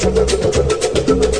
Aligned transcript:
thank 0.00 1.39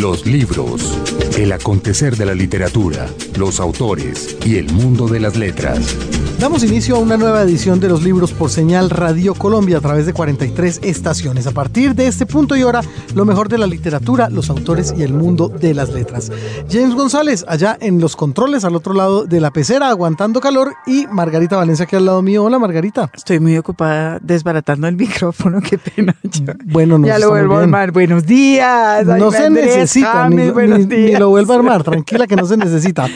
Los 0.00 0.24
libros, 0.24 0.98
el 1.36 1.52
acontecer 1.52 2.16
de 2.16 2.24
la 2.24 2.32
literatura, 2.32 3.06
los 3.36 3.60
autores 3.60 4.38
y 4.46 4.56
el 4.56 4.72
mundo 4.72 5.08
de 5.08 5.20
las 5.20 5.36
letras. 5.36 5.94
Damos 6.40 6.64
inicio 6.64 6.96
a 6.96 6.98
una 6.98 7.18
nueva 7.18 7.42
edición 7.42 7.80
de 7.80 7.90
los 7.90 8.02
libros 8.02 8.32
por 8.32 8.48
señal 8.48 8.88
Radio 8.88 9.34
Colombia 9.34 9.76
a 9.76 9.80
través 9.82 10.06
de 10.06 10.14
43 10.14 10.80
estaciones. 10.82 11.46
A 11.46 11.50
partir 11.50 11.94
de 11.94 12.06
este 12.06 12.24
punto 12.24 12.56
y 12.56 12.62
hora, 12.62 12.80
lo 13.14 13.26
mejor 13.26 13.50
de 13.50 13.58
la 13.58 13.66
literatura, 13.66 14.30
los 14.30 14.48
autores 14.48 14.94
y 14.96 15.02
el 15.02 15.12
mundo 15.12 15.50
de 15.50 15.74
las 15.74 15.90
letras. 15.90 16.32
James 16.70 16.94
González, 16.94 17.44
allá 17.46 17.76
en 17.78 18.00
los 18.00 18.16
controles, 18.16 18.64
al 18.64 18.74
otro 18.74 18.94
lado 18.94 19.26
de 19.26 19.38
la 19.38 19.50
pecera, 19.50 19.90
aguantando 19.90 20.40
calor, 20.40 20.72
y 20.86 21.06
Margarita 21.08 21.58
Valencia, 21.58 21.84
aquí 21.84 21.96
al 21.96 22.06
lado 22.06 22.22
mío. 22.22 22.42
Hola, 22.42 22.58
Margarita. 22.58 23.10
Estoy 23.14 23.38
muy 23.38 23.58
ocupada 23.58 24.18
desbaratando 24.22 24.88
el 24.88 24.96
micrófono, 24.96 25.60
qué 25.60 25.76
pena. 25.76 26.16
Bueno, 26.64 26.96
no 26.96 27.06
ya 27.06 27.18
lo 27.18 27.28
vuelvo 27.28 27.56
a 27.56 27.62
armar. 27.64 27.92
Buenos 27.92 28.24
días. 28.24 29.04
No 29.04 29.30
se 29.30 29.50
necesita, 29.50 29.89
ni, 29.96 30.86
ni 30.86 31.16
lo 31.16 31.30
vuelvo 31.30 31.52
a 31.52 31.56
armar. 31.56 31.82
Tranquila 31.82 32.26
que 32.26 32.36
no 32.36 32.46
se 32.46 32.56
necesita. 32.56 33.08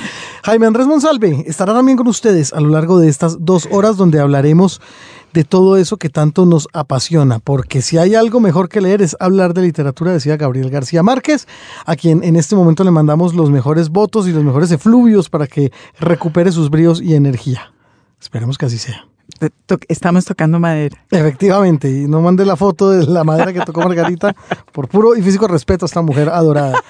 Jaime 0.42 0.66
Andrés 0.66 0.86
Monsalve 0.86 1.44
estará 1.46 1.72
también 1.72 1.96
con 1.96 2.06
ustedes 2.06 2.52
a 2.52 2.60
lo 2.60 2.68
largo 2.68 2.98
de 2.98 3.08
estas 3.08 3.44
dos 3.44 3.68
horas 3.70 3.96
donde 3.96 4.20
hablaremos 4.20 4.80
de 5.34 5.42
todo 5.42 5.76
eso 5.76 5.96
que 5.96 6.08
tanto 6.08 6.46
nos 6.46 6.68
apasiona, 6.72 7.40
porque 7.40 7.82
si 7.82 7.98
hay 7.98 8.14
algo 8.14 8.38
mejor 8.38 8.68
que 8.68 8.80
leer 8.80 9.02
es 9.02 9.16
hablar 9.18 9.52
de 9.52 9.62
literatura, 9.62 10.12
decía 10.12 10.36
Gabriel 10.36 10.70
García 10.70 11.02
Márquez, 11.02 11.48
a 11.86 11.96
quien 11.96 12.22
en 12.22 12.36
este 12.36 12.54
momento 12.54 12.84
le 12.84 12.92
mandamos 12.92 13.34
los 13.34 13.50
mejores 13.50 13.88
votos 13.88 14.28
y 14.28 14.32
los 14.32 14.44
mejores 14.44 14.70
efluvios 14.70 15.28
para 15.28 15.48
que 15.48 15.72
recupere 15.98 16.52
sus 16.52 16.70
bríos 16.70 17.02
y 17.02 17.14
energía. 17.14 17.72
Esperemos 18.20 18.56
que 18.56 18.66
así 18.66 18.78
sea. 18.78 19.08
Estamos 19.88 20.24
tocando 20.24 20.60
madera. 20.60 20.96
Efectivamente, 21.10 21.90
y 21.90 22.06
no 22.06 22.20
mande 22.20 22.44
la 22.44 22.56
foto 22.56 22.90
de 22.90 23.06
la 23.06 23.24
madera 23.24 23.52
que 23.52 23.60
tocó 23.60 23.80
Margarita 23.80 24.34
por 24.72 24.88
puro 24.88 25.16
y 25.16 25.22
físico 25.22 25.48
respeto 25.48 25.84
a 25.84 25.88
esta 25.88 26.02
mujer 26.02 26.28
adorada. 26.28 26.82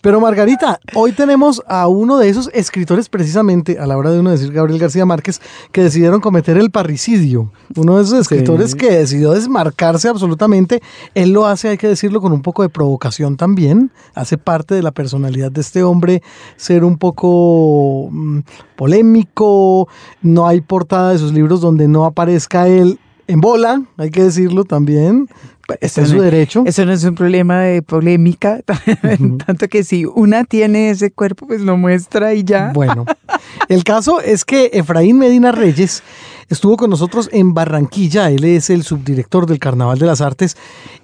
Pero 0.00 0.20
Margarita, 0.20 0.80
hoy 0.94 1.12
tenemos 1.12 1.62
a 1.66 1.88
uno 1.88 2.18
de 2.18 2.28
esos 2.28 2.48
escritores 2.54 3.08
precisamente, 3.08 3.78
a 3.78 3.86
la 3.86 3.96
hora 3.96 4.10
de 4.10 4.20
uno 4.20 4.30
decir 4.30 4.52
Gabriel 4.52 4.78
García 4.78 5.04
Márquez, 5.04 5.40
que 5.72 5.82
decidieron 5.82 6.20
cometer 6.20 6.56
el 6.56 6.70
parricidio. 6.70 7.52
Uno 7.76 7.96
de 7.96 8.04
esos 8.04 8.18
escritores 8.18 8.74
que 8.74 8.90
decidió 8.92 9.32
desmarcarse 9.32 10.08
absolutamente. 10.08 10.82
Él 11.14 11.32
lo 11.32 11.46
hace, 11.46 11.68
hay 11.68 11.78
que 11.78 11.88
decirlo, 11.88 12.20
con 12.20 12.32
un 12.32 12.42
poco 12.42 12.62
de 12.62 12.68
provocación 12.68 13.36
también. 13.36 13.90
Hace 14.14 14.38
parte 14.38 14.74
de 14.74 14.82
la 14.82 14.92
personalidad 14.92 15.52
de 15.52 15.60
este 15.60 15.82
hombre 15.82 16.22
ser 16.56 16.84
un 16.84 16.96
poco 16.96 18.08
mm, 18.10 18.40
polémico. 18.76 19.88
No 20.22 20.46
hay 20.46 20.60
portada 20.60 21.12
de 21.12 21.18
sus 21.18 21.32
libros 21.32 21.60
donde 21.60 21.79
no 21.88 22.04
aparezca 22.04 22.68
él 22.68 22.98
en 23.26 23.40
bola, 23.40 23.82
hay 23.96 24.10
que 24.10 24.24
decirlo 24.24 24.64
también. 24.64 25.28
Este 25.80 26.02
es 26.02 26.08
su 26.08 26.20
derecho. 26.20 26.64
Eso 26.66 26.84
no 26.84 26.92
es 26.92 27.04
un 27.04 27.14
problema 27.14 27.60
de 27.60 27.82
polémica, 27.82 28.60
tanto 29.46 29.68
que 29.68 29.84
si 29.84 30.04
una 30.04 30.42
tiene 30.44 30.90
ese 30.90 31.12
cuerpo, 31.12 31.46
pues 31.46 31.60
lo 31.60 31.76
muestra 31.76 32.34
y 32.34 32.42
ya. 32.42 32.72
Bueno, 32.74 33.04
el 33.68 33.84
caso 33.84 34.20
es 34.20 34.44
que 34.44 34.70
Efraín 34.72 35.18
Medina 35.18 35.52
Reyes 35.52 36.02
estuvo 36.50 36.76
con 36.76 36.90
nosotros 36.90 37.30
en 37.32 37.54
Barranquilla, 37.54 38.30
él 38.30 38.44
es 38.44 38.68
el 38.68 38.82
subdirector 38.82 39.46
del 39.46 39.58
Carnaval 39.58 39.98
de 39.98 40.06
las 40.06 40.20
Artes 40.20 40.56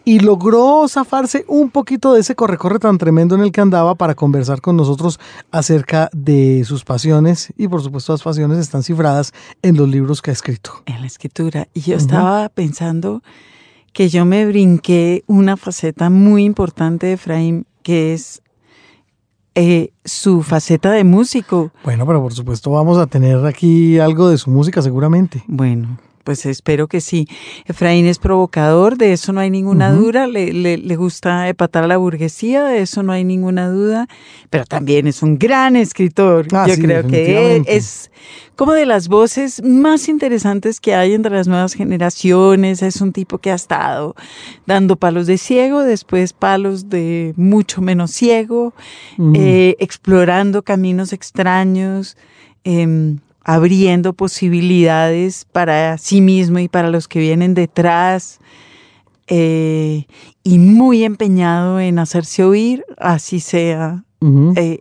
y 0.04 0.18
logró 0.18 0.86
zafarse 0.88 1.44
un 1.48 1.70
poquito 1.70 2.12
de 2.12 2.20
ese 2.20 2.34
corre-corre 2.34 2.78
tan 2.78 2.98
tremendo 2.98 3.36
en 3.36 3.40
el 3.40 3.52
que 3.52 3.62
andaba 3.62 3.94
para 3.94 4.14
conversar 4.14 4.60
con 4.60 4.76
nosotros 4.76 5.18
acerca 5.50 6.10
de 6.12 6.64
sus 6.66 6.84
pasiones 6.84 7.52
y 7.56 7.68
por 7.68 7.80
supuesto 7.80 8.12
las 8.12 8.22
pasiones 8.22 8.58
están 8.58 8.82
cifradas 8.82 9.32
en 9.62 9.76
los 9.76 9.88
libros 9.88 10.20
que 10.20 10.30
ha 10.30 10.34
escrito. 10.34 10.82
En 10.84 11.00
la 11.00 11.06
escritura. 11.06 11.68
Y 11.72 11.80
yo 11.80 11.96
estaba 11.96 12.48
pensando 12.48 13.22
que 13.92 14.08
yo 14.08 14.24
me 14.24 14.44
brinqué 14.44 15.24
una 15.26 15.56
faceta 15.56 16.10
muy 16.10 16.44
importante 16.44 17.06
de 17.06 17.12
Efraín, 17.14 17.66
que 17.82 18.12
es 18.12 18.42
eh, 19.56 19.90
su 20.04 20.42
faceta 20.42 20.92
de 20.92 21.02
músico. 21.02 21.72
Bueno, 21.82 22.06
pero 22.06 22.22
por 22.22 22.34
supuesto 22.34 22.70
vamos 22.70 22.98
a 22.98 23.06
tener 23.06 23.44
aquí 23.46 23.98
algo 23.98 24.28
de 24.28 24.36
su 24.36 24.50
música 24.50 24.82
seguramente. 24.82 25.42
Bueno, 25.48 25.98
pues 26.26 26.44
espero 26.44 26.88
que 26.88 27.00
sí. 27.00 27.28
Efraín 27.66 28.04
es 28.04 28.18
provocador, 28.18 28.98
de 28.98 29.12
eso 29.12 29.32
no 29.32 29.38
hay 29.38 29.48
ninguna 29.48 29.92
duda. 29.92 30.26
Le, 30.26 30.52
le, 30.52 30.96
gusta 30.96 31.48
epatar 31.48 31.84
a 31.84 31.86
la 31.86 31.98
burguesía, 31.98 32.64
de 32.64 32.80
eso 32.82 33.04
no 33.04 33.12
hay 33.12 33.22
ninguna 33.22 33.68
duda. 33.70 34.08
Pero 34.50 34.64
también 34.64 35.06
es 35.06 35.22
un 35.22 35.38
gran 35.38 35.76
escritor. 35.76 36.48
Ah, 36.50 36.66
Yo 36.68 36.74
creo 36.82 37.06
que 37.06 37.62
es 37.68 38.10
como 38.56 38.72
de 38.72 38.86
las 38.86 39.06
voces 39.06 39.62
más 39.62 40.08
interesantes 40.08 40.80
que 40.80 40.96
hay 40.96 41.14
entre 41.14 41.30
las 41.30 41.46
nuevas 41.46 41.74
generaciones. 41.74 42.82
Es 42.82 43.00
un 43.00 43.12
tipo 43.12 43.38
que 43.38 43.52
ha 43.52 43.54
estado 43.54 44.16
dando 44.66 44.96
palos 44.96 45.28
de 45.28 45.38
ciego, 45.38 45.82
después 45.82 46.32
palos 46.32 46.88
de 46.88 47.34
mucho 47.36 47.82
menos 47.82 48.10
ciego, 48.10 48.74
eh, 49.32 49.76
explorando 49.78 50.64
caminos 50.64 51.12
extraños. 51.12 52.16
Eh, 52.64 53.16
abriendo 53.48 54.12
posibilidades 54.12 55.46
para 55.52 55.98
sí 55.98 56.20
mismo 56.20 56.58
y 56.58 56.66
para 56.66 56.90
los 56.90 57.06
que 57.06 57.20
vienen 57.20 57.54
detrás, 57.54 58.40
eh, 59.28 60.06
y 60.42 60.58
muy 60.58 61.04
empeñado 61.04 61.78
en 61.78 62.00
hacerse 62.00 62.42
oír, 62.42 62.84
así 62.98 63.38
sea, 63.38 64.04
eh, 64.56 64.80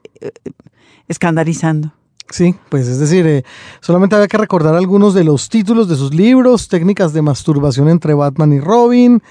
escandalizando. 1.07 1.93
Sí, 2.31 2.55
pues 2.69 2.87
es 2.87 2.99
decir, 2.99 3.27
eh, 3.27 3.43
solamente 3.81 4.15
había 4.15 4.27
que 4.27 4.39
recordar 4.39 4.73
algunos 4.73 5.13
de 5.13 5.23
los 5.23 5.47
títulos 5.47 5.87
de 5.87 5.95
sus 5.95 6.15
libros, 6.15 6.67
técnicas 6.67 7.13
de 7.13 7.21
masturbación 7.21 7.87
entre 7.87 8.15
Batman 8.15 8.51
y 8.51 8.59
Robin, 8.59 9.21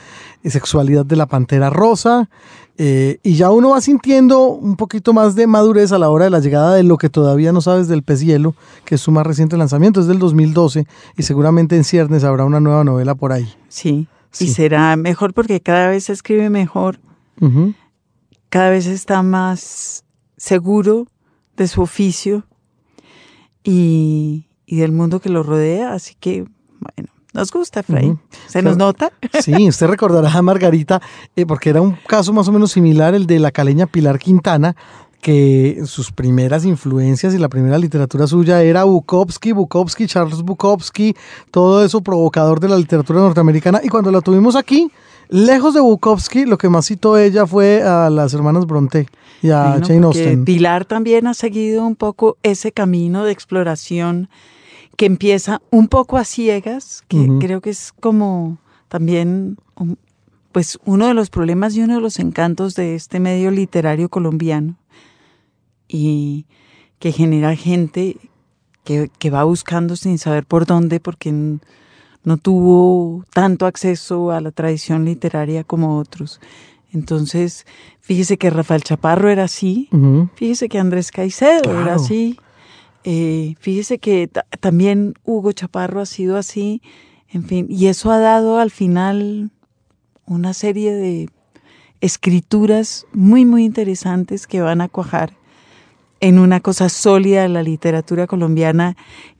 sexualidad 0.44 1.04
de 1.04 1.16
la 1.16 1.26
pantera 1.26 1.70
rosa, 1.70 2.30
eh, 2.76 3.18
y 3.22 3.36
ya 3.36 3.52
uno 3.52 3.70
va 3.70 3.80
sintiendo 3.80 4.48
un 4.48 4.76
poquito 4.76 5.12
más 5.12 5.36
de 5.36 5.46
madurez 5.46 5.92
a 5.92 5.98
la 5.98 6.10
hora 6.10 6.24
de 6.24 6.30
la 6.30 6.40
llegada 6.40 6.74
de 6.74 6.82
lo 6.82 6.98
que 6.98 7.08
todavía 7.08 7.52
no 7.52 7.60
sabes 7.60 7.86
del 7.86 8.02
pez 8.02 8.20
hielo, 8.20 8.56
que 8.84 8.96
es 8.96 9.00
su 9.00 9.12
más 9.12 9.24
reciente 9.24 9.56
lanzamiento, 9.56 10.00
es 10.00 10.06
del 10.06 10.18
2012 10.18 10.86
y 11.16 11.22
seguramente 11.22 11.76
en 11.76 11.84
ciernes 11.84 12.24
habrá 12.24 12.44
una 12.44 12.58
nueva 12.58 12.82
novela 12.82 13.14
por 13.14 13.32
ahí. 13.32 13.48
Sí, 13.68 14.08
y 14.40 14.48
será 14.48 14.96
mejor 14.96 15.34
porque 15.34 15.60
cada 15.60 15.88
vez 15.88 16.04
se 16.04 16.12
escribe 16.12 16.50
mejor, 16.50 16.98
cada 18.48 18.70
vez 18.70 18.86
está 18.86 19.22
más 19.22 20.04
seguro 20.36 21.06
de 21.56 21.68
su 21.68 21.80
oficio 21.82 22.44
y, 23.62 24.48
y 24.66 24.76
del 24.78 24.90
mundo 24.90 25.20
que 25.20 25.28
lo 25.28 25.44
rodea, 25.44 25.92
así 25.92 26.16
que 26.18 26.44
bueno, 26.80 27.12
nos 27.34 27.50
gusta, 27.50 27.80
Efraín. 27.80 28.18
¿Se 28.46 28.62
nos 28.62 28.76
nota? 28.76 29.12
Sí, 29.42 29.68
usted 29.68 29.88
recordará 29.88 30.32
a 30.32 30.40
Margarita, 30.40 31.02
eh, 31.36 31.44
porque 31.44 31.70
era 31.70 31.82
un 31.82 31.98
caso 32.06 32.32
más 32.32 32.48
o 32.48 32.52
menos 32.52 32.72
similar, 32.72 33.14
el 33.14 33.26
de 33.26 33.40
la 33.40 33.50
caleña 33.50 33.86
Pilar 33.86 34.18
Quintana, 34.18 34.76
que 35.20 35.82
sus 35.86 36.12
primeras 36.12 36.64
influencias 36.64 37.34
y 37.34 37.38
la 37.38 37.48
primera 37.48 37.78
literatura 37.78 38.26
suya 38.26 38.62
era 38.62 38.84
Bukowski, 38.84 39.52
Bukowski, 39.52 40.06
Charles 40.06 40.42
Bukowski, 40.42 41.14
todo 41.50 41.84
eso 41.84 42.02
provocador 42.02 42.60
de 42.60 42.68
la 42.68 42.76
literatura 42.76 43.20
norteamericana. 43.20 43.80
Y 43.82 43.88
cuando 43.88 44.12
la 44.12 44.20
tuvimos 44.20 44.54
aquí, 44.54 44.90
lejos 45.28 45.74
de 45.74 45.80
Bukowski, 45.80 46.44
lo 46.44 46.58
que 46.58 46.68
más 46.68 46.86
citó 46.86 47.18
ella 47.18 47.46
fue 47.46 47.82
a 47.82 48.10
las 48.10 48.34
hermanas 48.34 48.66
Bronte 48.66 49.08
y 49.42 49.50
a 49.50 49.80
Jane 49.82 50.04
Austen. 50.04 50.44
Pilar 50.44 50.84
también 50.84 51.26
ha 51.26 51.34
seguido 51.34 51.86
un 51.86 51.96
poco 51.96 52.36
ese 52.42 52.72
camino 52.72 53.24
de 53.24 53.32
exploración 53.32 54.28
que 54.96 55.06
empieza 55.06 55.60
un 55.70 55.88
poco 55.88 56.16
a 56.16 56.24
ciegas, 56.24 57.04
que 57.08 57.28
creo 57.40 57.60
que 57.60 57.70
es 57.70 57.92
como 57.92 58.58
también 58.88 59.56
pues 60.52 60.78
uno 60.84 61.08
de 61.08 61.14
los 61.14 61.30
problemas 61.30 61.74
y 61.74 61.82
uno 61.82 61.96
de 61.96 62.00
los 62.00 62.18
encantos 62.18 62.74
de 62.74 62.94
este 62.94 63.18
medio 63.18 63.50
literario 63.50 64.08
colombiano 64.08 64.76
y 65.88 66.46
que 67.00 67.10
genera 67.10 67.56
gente 67.56 68.16
que, 68.84 69.10
que 69.18 69.30
va 69.30 69.44
buscando 69.44 69.96
sin 69.96 70.18
saber 70.18 70.46
por 70.46 70.64
dónde 70.64 71.00
porque 71.00 71.32
no 71.32 72.36
tuvo 72.36 73.24
tanto 73.32 73.66
acceso 73.66 74.30
a 74.30 74.40
la 74.40 74.50
tradición 74.50 75.04
literaria 75.04 75.64
como 75.64 75.98
otros. 75.98 76.40
Entonces, 76.92 77.66
fíjese 78.00 78.38
que 78.38 78.50
Rafael 78.50 78.84
Chaparro 78.84 79.28
era 79.28 79.44
así, 79.44 79.88
fíjese 80.36 80.68
que 80.68 80.78
Andrés 80.78 81.10
Caicedo 81.10 81.80
era 81.80 81.96
así, 81.96 82.38
eh, 83.04 83.54
fíjese 83.60 83.98
que 83.98 84.30
también 84.60 85.14
Hugo 85.24 85.52
Chaparro 85.52 86.00
ha 86.00 86.06
sido 86.06 86.36
así, 86.38 86.82
en 87.28 87.44
fin, 87.44 87.66
y 87.68 87.86
eso 87.86 88.10
ha 88.10 88.18
dado 88.18 88.58
al 88.58 88.70
final 88.70 89.50
una 90.26 90.54
serie 90.54 90.94
de 90.94 91.28
escrituras 92.00 93.06
muy, 93.12 93.44
muy 93.44 93.64
interesantes 93.64 94.46
que 94.46 94.62
van 94.62 94.80
a 94.80 94.88
cuajar 94.88 95.34
en 96.20 96.38
una 96.38 96.60
cosa 96.60 96.88
sólida 96.88 97.42
de 97.42 97.50
la 97.50 97.62
literatura 97.62 98.26
colombiana 98.26 98.96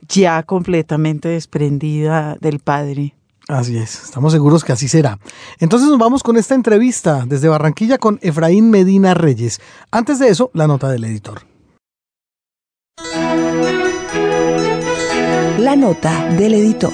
ya 0.07 0.43
completamente 0.43 1.29
desprendida 1.29 2.37
del 2.39 2.59
padre. 2.59 3.15
Así 3.47 3.77
es, 3.77 4.03
estamos 4.03 4.33
seguros 4.33 4.63
que 4.63 4.73
así 4.73 4.87
será. 4.87 5.19
Entonces 5.59 5.89
nos 5.89 5.97
vamos 5.97 6.21
con 6.21 6.37
esta 6.37 6.53
entrevista 6.53 7.25
desde 7.27 7.47
Barranquilla 7.47 7.97
con 7.97 8.19
Efraín 8.21 8.69
Medina 8.69 9.15
Reyes. 9.15 9.59
Antes 9.91 10.19
de 10.19 10.29
eso, 10.29 10.51
la 10.53 10.67
nota 10.67 10.89
del 10.89 11.03
editor. 11.03 11.54
La 15.65 15.75
nota 15.75 16.29
del 16.35 16.53
editor. 16.53 16.93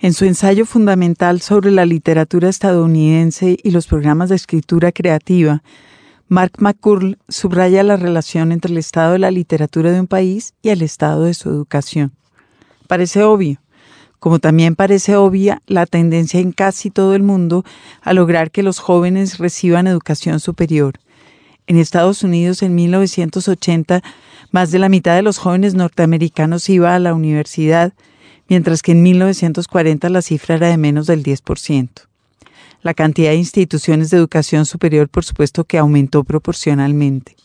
En 0.00 0.12
su 0.12 0.26
ensayo 0.26 0.66
fundamental 0.66 1.40
sobre 1.40 1.70
la 1.70 1.86
literatura 1.86 2.50
estadounidense 2.50 3.56
y 3.62 3.70
los 3.70 3.86
programas 3.86 4.28
de 4.28 4.36
escritura 4.36 4.92
creativa, 4.92 5.62
Mark 6.28 6.56
McCurl 6.58 7.16
subraya 7.26 7.82
la 7.84 7.96
relación 7.96 8.52
entre 8.52 8.70
el 8.70 8.76
estado 8.76 9.12
de 9.12 9.20
la 9.20 9.30
literatura 9.30 9.92
de 9.92 10.00
un 10.00 10.08
país 10.08 10.52
y 10.60 10.68
el 10.68 10.82
estado 10.82 11.24
de 11.24 11.32
su 11.32 11.48
educación. 11.48 12.12
Parece 12.86 13.22
obvio, 13.22 13.62
como 14.18 14.40
también 14.40 14.76
parece 14.76 15.16
obvia 15.16 15.62
la 15.66 15.86
tendencia 15.86 16.38
en 16.38 16.52
casi 16.52 16.90
todo 16.90 17.14
el 17.14 17.22
mundo 17.22 17.64
a 18.02 18.12
lograr 18.12 18.50
que 18.50 18.62
los 18.62 18.78
jóvenes 18.78 19.38
reciban 19.38 19.86
educación 19.86 20.38
superior. 20.38 21.00
En 21.66 21.78
Estados 21.78 22.22
Unidos 22.22 22.62
en 22.62 22.74
1980, 22.74 24.02
más 24.50 24.70
de 24.70 24.78
la 24.78 24.88
mitad 24.88 25.14
de 25.14 25.22
los 25.22 25.38
jóvenes 25.38 25.74
norteamericanos 25.74 26.68
iba 26.68 26.94
a 26.94 26.98
la 26.98 27.14
universidad, 27.14 27.92
mientras 28.48 28.82
que 28.82 28.92
en 28.92 29.02
1940 29.02 30.08
la 30.08 30.22
cifra 30.22 30.56
era 30.56 30.68
de 30.68 30.76
menos 30.76 31.06
del 31.06 31.22
10%. 31.22 31.88
La 32.82 32.94
cantidad 32.94 33.30
de 33.30 33.36
instituciones 33.36 34.10
de 34.10 34.16
educación 34.16 34.66
superior, 34.66 35.08
por 35.08 35.24
supuesto, 35.24 35.64
que 35.64 35.78
aumentó 35.78 36.24
proporcionalmente. 36.24 37.36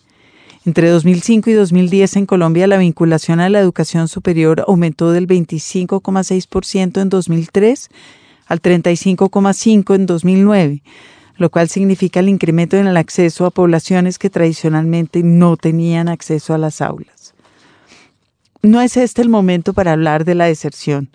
Entre 0.63 0.89
2005 0.89 1.49
y 1.49 1.53
2010 1.53 2.17
en 2.17 2.25
Colombia 2.27 2.67
la 2.67 2.77
vinculación 2.77 3.39
a 3.39 3.49
la 3.49 3.59
educación 3.59 4.07
superior 4.07 4.63
aumentó 4.67 5.11
del 5.11 5.27
25,6% 5.27 7.01
en 7.01 7.09
2003 7.09 7.89
al 8.45 8.61
35,5% 8.61 9.95
en 9.95 10.05
2009, 10.05 10.83
lo 11.41 11.49
cual 11.49 11.69
significa 11.69 12.19
el 12.19 12.29
incremento 12.29 12.77
en 12.77 12.85
el 12.85 12.97
acceso 12.97 13.47
a 13.47 13.49
poblaciones 13.49 14.19
que 14.19 14.29
tradicionalmente 14.29 15.23
no 15.23 15.57
tenían 15.57 16.07
acceso 16.07 16.53
a 16.53 16.59
las 16.59 16.81
aulas. 16.81 17.33
No 18.61 18.79
es 18.79 18.95
este 18.95 19.23
el 19.23 19.29
momento 19.29 19.73
para 19.73 19.93
hablar 19.93 20.23
de 20.23 20.35
la 20.35 20.45
deserción 20.45 21.09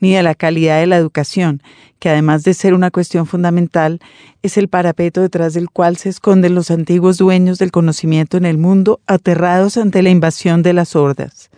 ni 0.00 0.12
de 0.12 0.24
la 0.24 0.34
calidad 0.34 0.80
de 0.80 0.88
la 0.88 0.96
educación, 0.96 1.62
que 2.00 2.10
además 2.10 2.42
de 2.42 2.52
ser 2.52 2.74
una 2.74 2.90
cuestión 2.90 3.26
fundamental, 3.26 4.00
es 4.42 4.58
el 4.58 4.66
parapeto 4.66 5.22
detrás 5.22 5.54
del 5.54 5.70
cual 5.70 5.96
se 5.98 6.08
esconden 6.08 6.56
los 6.56 6.72
antiguos 6.72 7.16
dueños 7.16 7.58
del 7.58 7.70
conocimiento 7.70 8.36
en 8.36 8.44
el 8.44 8.58
mundo, 8.58 9.00
aterrados 9.06 9.76
ante 9.76 10.02
la 10.02 10.10
invasión 10.10 10.64
de 10.64 10.72
las 10.72 10.96
hordas. 10.96 11.48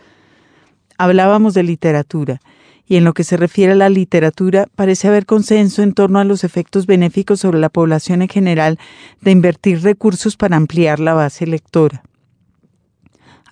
Hablábamos 0.99 1.55
de 1.55 1.63
literatura, 1.63 2.39
y 2.87 2.95
en 2.95 3.03
lo 3.03 3.13
que 3.13 3.23
se 3.23 3.37
refiere 3.37 3.73
a 3.73 3.75
la 3.75 3.89
literatura, 3.89 4.67
parece 4.75 5.07
haber 5.07 5.25
consenso 5.25 5.83
en 5.83 5.93
torno 5.93 6.19
a 6.19 6.23
los 6.23 6.43
efectos 6.43 6.85
benéficos 6.85 7.41
sobre 7.41 7.59
la 7.59 7.69
población 7.69 8.21
en 8.21 8.29
general 8.29 8.79
de 9.21 9.31
invertir 9.31 9.81
recursos 9.81 10.37
para 10.37 10.55
ampliar 10.55 10.99
la 10.99 11.13
base 11.13 11.45
lectora. 11.45 12.03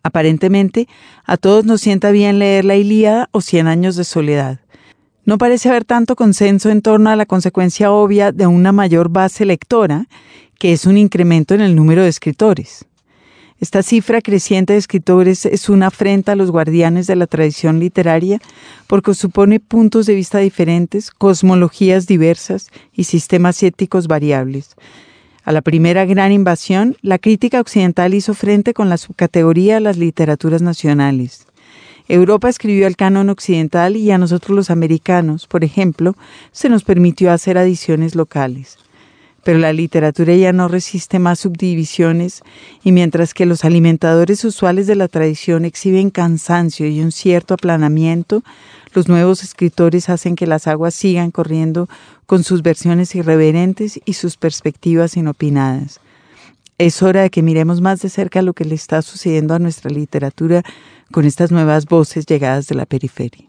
Aparentemente, 0.03 0.87
a 1.25 1.35
todos 1.35 1.65
nos 1.65 1.81
sienta 1.81 2.11
bien 2.11 2.39
leer 2.39 2.63
la 2.63 2.75
Ilíada 2.75 3.27
o 3.31 3.41
Cien 3.41 3.67
años 3.67 3.95
de 3.95 4.03
soledad. 4.03 4.59
No 5.25 5.39
parece 5.39 5.69
haber 5.69 5.83
tanto 5.83 6.15
consenso 6.15 6.69
en 6.69 6.83
torno 6.83 7.09
a 7.09 7.15
la 7.15 7.25
consecuencia 7.25 7.91
obvia 7.91 8.31
de 8.31 8.45
una 8.45 8.71
mayor 8.71 9.09
base 9.09 9.43
lectora, 9.43 10.07
que 10.59 10.71
es 10.71 10.85
un 10.85 10.97
incremento 10.97 11.55
en 11.55 11.61
el 11.61 11.75
número 11.75 12.03
de 12.03 12.09
escritores. 12.09 12.85
Esta 13.61 13.83
cifra 13.83 14.21
creciente 14.21 14.73
de 14.73 14.79
escritores 14.79 15.45
es 15.45 15.69
una 15.69 15.87
afrenta 15.87 16.33
a 16.33 16.35
los 16.35 16.51
guardianes 16.51 17.07
de 17.07 17.15
la 17.15 17.25
tradición 17.25 17.79
literaria 17.79 18.41
porque 18.85 19.13
supone 19.13 19.61
puntos 19.61 20.05
de 20.05 20.15
vista 20.15 20.39
diferentes, 20.39 21.09
cosmologías 21.09 22.05
diversas 22.05 22.69
y 22.93 23.05
sistemas 23.05 23.63
éticos 23.63 24.07
variables. 24.07 24.75
A 25.45 25.53
la 25.53 25.61
primera 25.61 26.05
gran 26.05 26.33
invasión, 26.33 26.97
la 27.01 27.17
crítica 27.17 27.61
occidental 27.61 28.13
hizo 28.13 28.33
frente 28.33 28.73
con 28.73 28.89
la 28.89 28.97
subcategoría 28.97 29.75
de 29.75 29.81
las 29.81 29.95
literaturas 29.95 30.61
nacionales. 30.61 31.47
Europa 32.09 32.49
escribió 32.49 32.87
el 32.87 32.97
canon 32.97 33.29
occidental 33.29 33.95
y 33.95 34.11
a 34.11 34.17
nosotros 34.17 34.53
los 34.55 34.69
americanos, 34.69 35.47
por 35.47 35.63
ejemplo, 35.63 36.15
se 36.51 36.67
nos 36.67 36.83
permitió 36.83 37.31
hacer 37.31 37.57
adiciones 37.57 38.15
locales. 38.15 38.77
Pero 39.45 39.59
la 39.59 39.73
literatura 39.73 40.33
ya 40.33 40.51
no 40.53 40.67
resiste 40.67 41.19
más 41.19 41.41
subdivisiones 41.41 42.41
y 42.83 42.91
mientras 42.91 43.35
que 43.35 43.45
los 43.45 43.63
alimentadores 43.63 44.43
usuales 44.43 44.87
de 44.87 44.95
la 44.95 45.07
tradición 45.07 45.65
exhiben 45.65 46.09
cansancio 46.09 46.87
y 46.87 46.99
un 46.99 47.11
cierto 47.11 47.53
aplanamiento, 47.53 48.41
los 48.95 49.07
nuevos 49.07 49.43
escritores 49.43 50.09
hacen 50.09 50.35
que 50.35 50.47
las 50.47 50.65
aguas 50.65 50.95
sigan 50.95 51.29
corriendo 51.29 51.87
con 52.25 52.43
sus 52.43 52.63
versiones 52.63 53.13
irreverentes 53.13 53.99
y 54.03 54.13
sus 54.13 54.35
perspectivas 54.35 55.15
inopinadas. 55.15 55.99
Es 56.79 57.03
hora 57.03 57.21
de 57.21 57.29
que 57.29 57.43
miremos 57.43 57.81
más 57.81 58.01
de 58.01 58.09
cerca 58.09 58.41
lo 58.41 58.53
que 58.53 58.65
le 58.65 58.73
está 58.73 59.03
sucediendo 59.03 59.53
a 59.53 59.59
nuestra 59.59 59.91
literatura 59.91 60.63
con 61.11 61.23
estas 61.23 61.51
nuevas 61.51 61.85
voces 61.85 62.25
llegadas 62.25 62.65
de 62.65 62.73
la 62.73 62.87
periferia. 62.87 63.47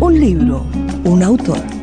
Un 0.00 0.20
libro, 0.20 0.66
un 1.04 1.22
autor. 1.22 1.79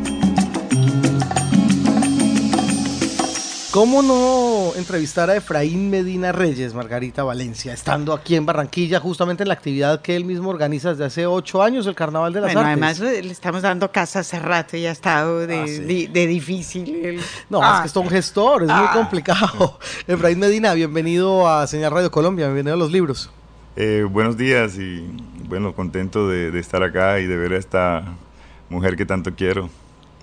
¿Cómo 3.77 4.01
no 4.01 4.75
entrevistar 4.75 5.29
a 5.29 5.35
Efraín 5.35 5.91
Medina 5.91 6.31
Reyes, 6.31 6.74
Margarita 6.74 7.24
Valencia, 7.24 7.74
estando 7.74 8.12
aquí 8.12 8.35
en 8.35 8.44
Barranquilla, 8.44 9.00
justamente 9.00 9.44
en 9.44 9.50
la 9.50 9.53
actividad 9.53 10.01
que 10.01 10.15
él 10.15 10.25
mismo 10.25 10.50
organiza 10.50 10.89
desde 10.89 11.06
hace 11.06 11.27
ocho 11.27 11.62
años, 11.62 11.85
el 11.85 11.94
Carnaval 11.94 12.33
de 12.33 12.41
las 12.41 12.53
bueno, 12.56 12.68
Artes? 12.68 13.00
Además, 13.01 13.24
le 13.24 13.31
estamos 13.31 13.62
dando 13.62 13.91
casa 13.91 14.21
hace 14.21 14.39
rato 14.39 14.77
y 14.77 14.88
ha 14.88 14.91
estado 14.91 15.45
de, 15.45 15.59
Ah, 15.59 15.68
sí. 15.68 15.77
de- 15.81 16.07
de 16.12 16.25
difícil. 16.25 17.19
No, 17.51 17.59
Ah, 17.62 17.74
es 17.75 17.81
que 17.81 17.88
es 18.00 18.03
un 18.03 18.09
gestor, 18.09 18.63
es 18.63 18.68
muy 18.69 18.77
Ah. 18.88 18.94
complicado. 18.95 19.77
Efraín 20.07 20.39
Medina, 20.39 20.74
bienvenido 20.74 21.47
a 21.47 21.68
Señal 21.68 21.91
Radio 21.91 22.09
Colombia, 22.09 22.47
bienvenido 22.47 22.74
a 22.74 22.77
los 22.77 22.91
libros. 22.91 23.29
Eh, 23.75 24.03
buenos 24.09 24.38
días 24.38 24.75
y 24.79 25.06
bueno, 25.47 25.75
contento 25.75 26.27
de, 26.27 26.50
de 26.50 26.59
estar 26.59 26.81
acá 26.81 27.19
y 27.19 27.27
de 27.27 27.38
ver 27.38 27.53
a 27.53 27.57
esta 27.57 28.06
mujer 28.71 28.95
que 28.97 29.06
tanto 29.06 29.35
quiero. 29.35 29.69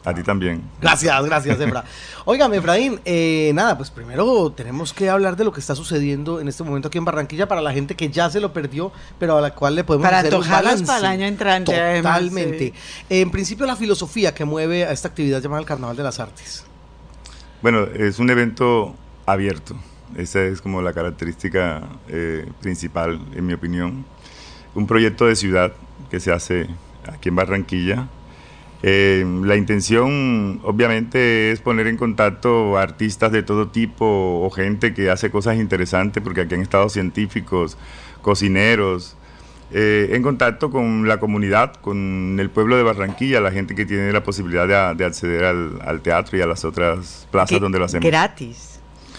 A 0.05 0.15
ti 0.15 0.23
también. 0.23 0.63
Gracias, 0.83 1.25
gracias, 1.25 1.59
Efra. 1.59 1.83
Óigame, 2.27 2.59
Efraín, 2.59 3.01
eh, 3.07 3.53
nada, 3.55 3.77
pues 3.77 3.91
primero 3.91 4.53
tenemos 4.53 4.93
que 4.93 5.09
hablar 5.09 5.35
de 5.35 5.45
lo 5.45 5.53
que 5.53 5.61
está 5.61 5.75
sucediendo 5.75 6.41
en 6.41 6.49
este 6.49 6.63
momento 6.63 6.89
aquí 6.89 6.99
en 6.99 7.07
Barranquilla 7.07 7.49
para 7.49 7.63
la 7.63 7.73
gente 7.73 7.95
que 7.95 8.11
ya 8.11 8.29
se 8.29 8.39
lo 8.39 8.53
perdió, 8.53 8.93
pero 9.19 9.39
a 9.39 9.41
la 9.41 9.55
cual 9.55 9.75
le 9.75 9.83
podemos 9.85 10.05
Para 10.07 10.19
hacer 10.19 10.35
un 10.35 10.49
balance. 10.49 10.85
para 10.85 10.99
el 10.99 11.05
año 11.07 11.27
entrante, 11.27 11.75
además, 11.75 12.19
Totalmente. 12.21 12.59
sí. 12.59 12.75
En 13.09 13.31
principio, 13.31 13.65
la 13.65 13.77
filosofía 13.77 14.35
que 14.35 14.45
mueve 14.45 14.85
a 14.85 14.93
esta 14.93 15.09
actividad 15.09 15.41
llamada 15.41 15.61
el 15.61 15.67
Carnaval 15.67 15.97
de 15.97 16.03
las 16.03 16.21
Artes. 16.21 16.65
Bueno, 17.63 17.85
es 17.95 18.19
un 18.19 18.29
evento 18.29 18.95
abierto. 19.25 19.75
Esa 20.17 20.43
es 20.43 20.61
como 20.61 20.83
la 20.83 20.93
característica 20.93 21.83
eh, 22.09 22.47
principal, 22.61 23.19
en 23.35 23.47
mi 23.47 23.55
opinión. 23.55 24.05
Un 24.75 24.87
proyecto 24.87 25.25
de 25.25 25.35
ciudad 25.35 25.73
que 26.11 26.21
se 26.21 26.31
hace 26.31 26.69
aquí 27.11 27.31
en 27.31 27.37
Barranquilla. 27.37 28.09
Eh, 28.87 29.25
la 29.45 29.57
intención, 29.57 30.61
obviamente, 30.63 31.53
es 31.53 31.61
poner 31.61 31.87
en 31.87 31.97
contacto 31.97 32.77
artistas 32.77 33.33
de 33.33 33.43
todo 33.43 33.69
tipo 33.69 34.05
o 34.45 34.51
gente 34.51 34.93
que 34.93 35.09
hace 35.11 35.31
cosas 35.31 35.57
interesantes, 35.57 36.23
porque 36.23 36.43
aquí 36.43 36.55
han 36.55 36.61
estado 36.61 36.91
científicos, 36.91 37.79
cocineros, 38.21 39.17
eh, 39.73 40.11
en 40.13 40.23
contacto 40.23 40.71
con 40.71 41.09
la 41.09 41.19
comunidad, 41.19 41.73
con 41.81 42.37
el 42.39 42.51
pueblo 42.51 42.77
de 42.77 42.83
Barranquilla, 42.83 43.41
la 43.41 43.51
gente 43.53 43.75
que 43.75 43.87
tiene 43.87 44.13
la 44.13 44.23
posibilidad 44.23 44.69
de, 44.69 44.97
de 44.97 45.05
acceder 45.07 45.45
al, 45.45 45.81
al 45.83 46.01
teatro 46.03 46.37
y 46.37 46.43
a 46.43 46.47
las 46.47 46.65
otras 46.67 47.27
plazas 47.31 47.57
que- 47.57 47.61
donde 47.61 47.79
lo 47.79 47.87
hacemos. 47.87 48.05
Gratis. 48.07 48.74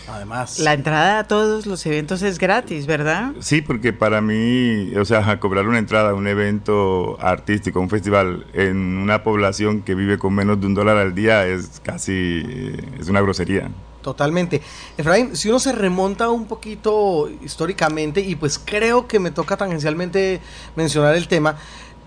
Además, 0.08 0.60
La 0.60 0.74
entrada 0.74 1.20
a 1.20 1.24
todos 1.28 1.66
los 1.66 1.86
eventos 1.86 2.22
es 2.22 2.38
gratis, 2.38 2.86
¿verdad? 2.86 3.34
Sí, 3.40 3.62
porque 3.62 3.94
para 3.94 4.22
mí, 4.22 4.96
o 4.96 5.06
sea, 5.06 5.40
cobrar 5.40 5.68
una 5.68 5.80
entrada 5.80 6.12
a 6.12 6.14
un 6.14 6.28
evento 6.28 7.18
artístico, 7.20 7.80
un 7.80 7.90
festival, 7.90 8.46
en 8.54 8.98
una 8.98 9.24
población 9.24 9.82
que 9.82 9.96
vive 9.96 10.18
con 10.18 10.34
menos 10.34 10.60
de 10.62 10.68
un 10.68 10.74
dólar 10.74 10.98
al 10.98 11.16
día 11.16 11.46
es 11.48 11.82
casi, 11.84 12.44
eh, 12.46 12.78
es 13.00 13.10
una 13.10 13.22
grosería. 13.22 13.70
Totalmente. 14.02 14.62
Efraín, 14.98 15.36
si 15.36 15.50
uno 15.50 15.58
se 15.58 15.72
remonta 15.72 16.30
un 16.30 16.46
poquito 16.46 17.28
históricamente, 17.44 18.22
y 18.22 18.36
pues 18.36 18.60
creo 18.60 19.08
que 19.08 19.20
me 19.20 19.32
toca 19.32 19.58
tangencialmente 19.58 20.42
mencionar 20.76 21.16
el 21.16 21.28
tema, 21.28 21.58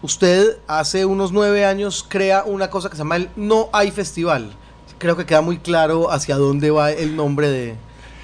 usted 0.01 0.59
hace 0.69 1.05
unos 1.05 1.33
nueve 1.33 1.65
años 1.65 2.07
crea 2.09 2.45
una 2.45 2.71
cosa 2.71 2.89
que 2.89 2.95
se 2.95 3.03
llama 3.03 3.17
el 3.17 3.31
No 3.35 3.69
Hay 3.73 3.91
Festival. 3.91 4.55
Creo 4.99 5.17
que 5.17 5.27
queda 5.27 5.41
muy 5.41 5.59
claro 5.59 6.13
hacia 6.13 6.37
dónde 6.37 6.71
va 6.71 6.93
el 6.93 7.17
nombre 7.17 7.49
de, 7.49 7.77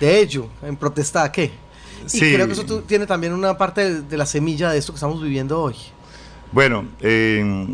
de 0.05 0.21
ello, 0.21 0.49
en 0.63 0.77
protesta 0.77 1.23
a 1.25 1.33
qué. 1.33 1.51
Y 2.07 2.09
Sí. 2.09 2.33
creo 2.35 2.47
que 2.47 2.53
eso 2.53 2.65
tiene 2.83 3.07
también 3.07 3.33
una 3.33 3.57
parte 3.57 3.81
de, 3.83 4.03
de 4.03 4.17
la 4.17 4.27
semilla 4.27 4.71
de 4.71 4.79
esto 4.79 4.93
que 4.93 4.97
estamos 4.97 5.23
viviendo 5.23 5.61
hoy. 5.61 5.75
Bueno, 6.53 6.85
eh, 7.01 7.67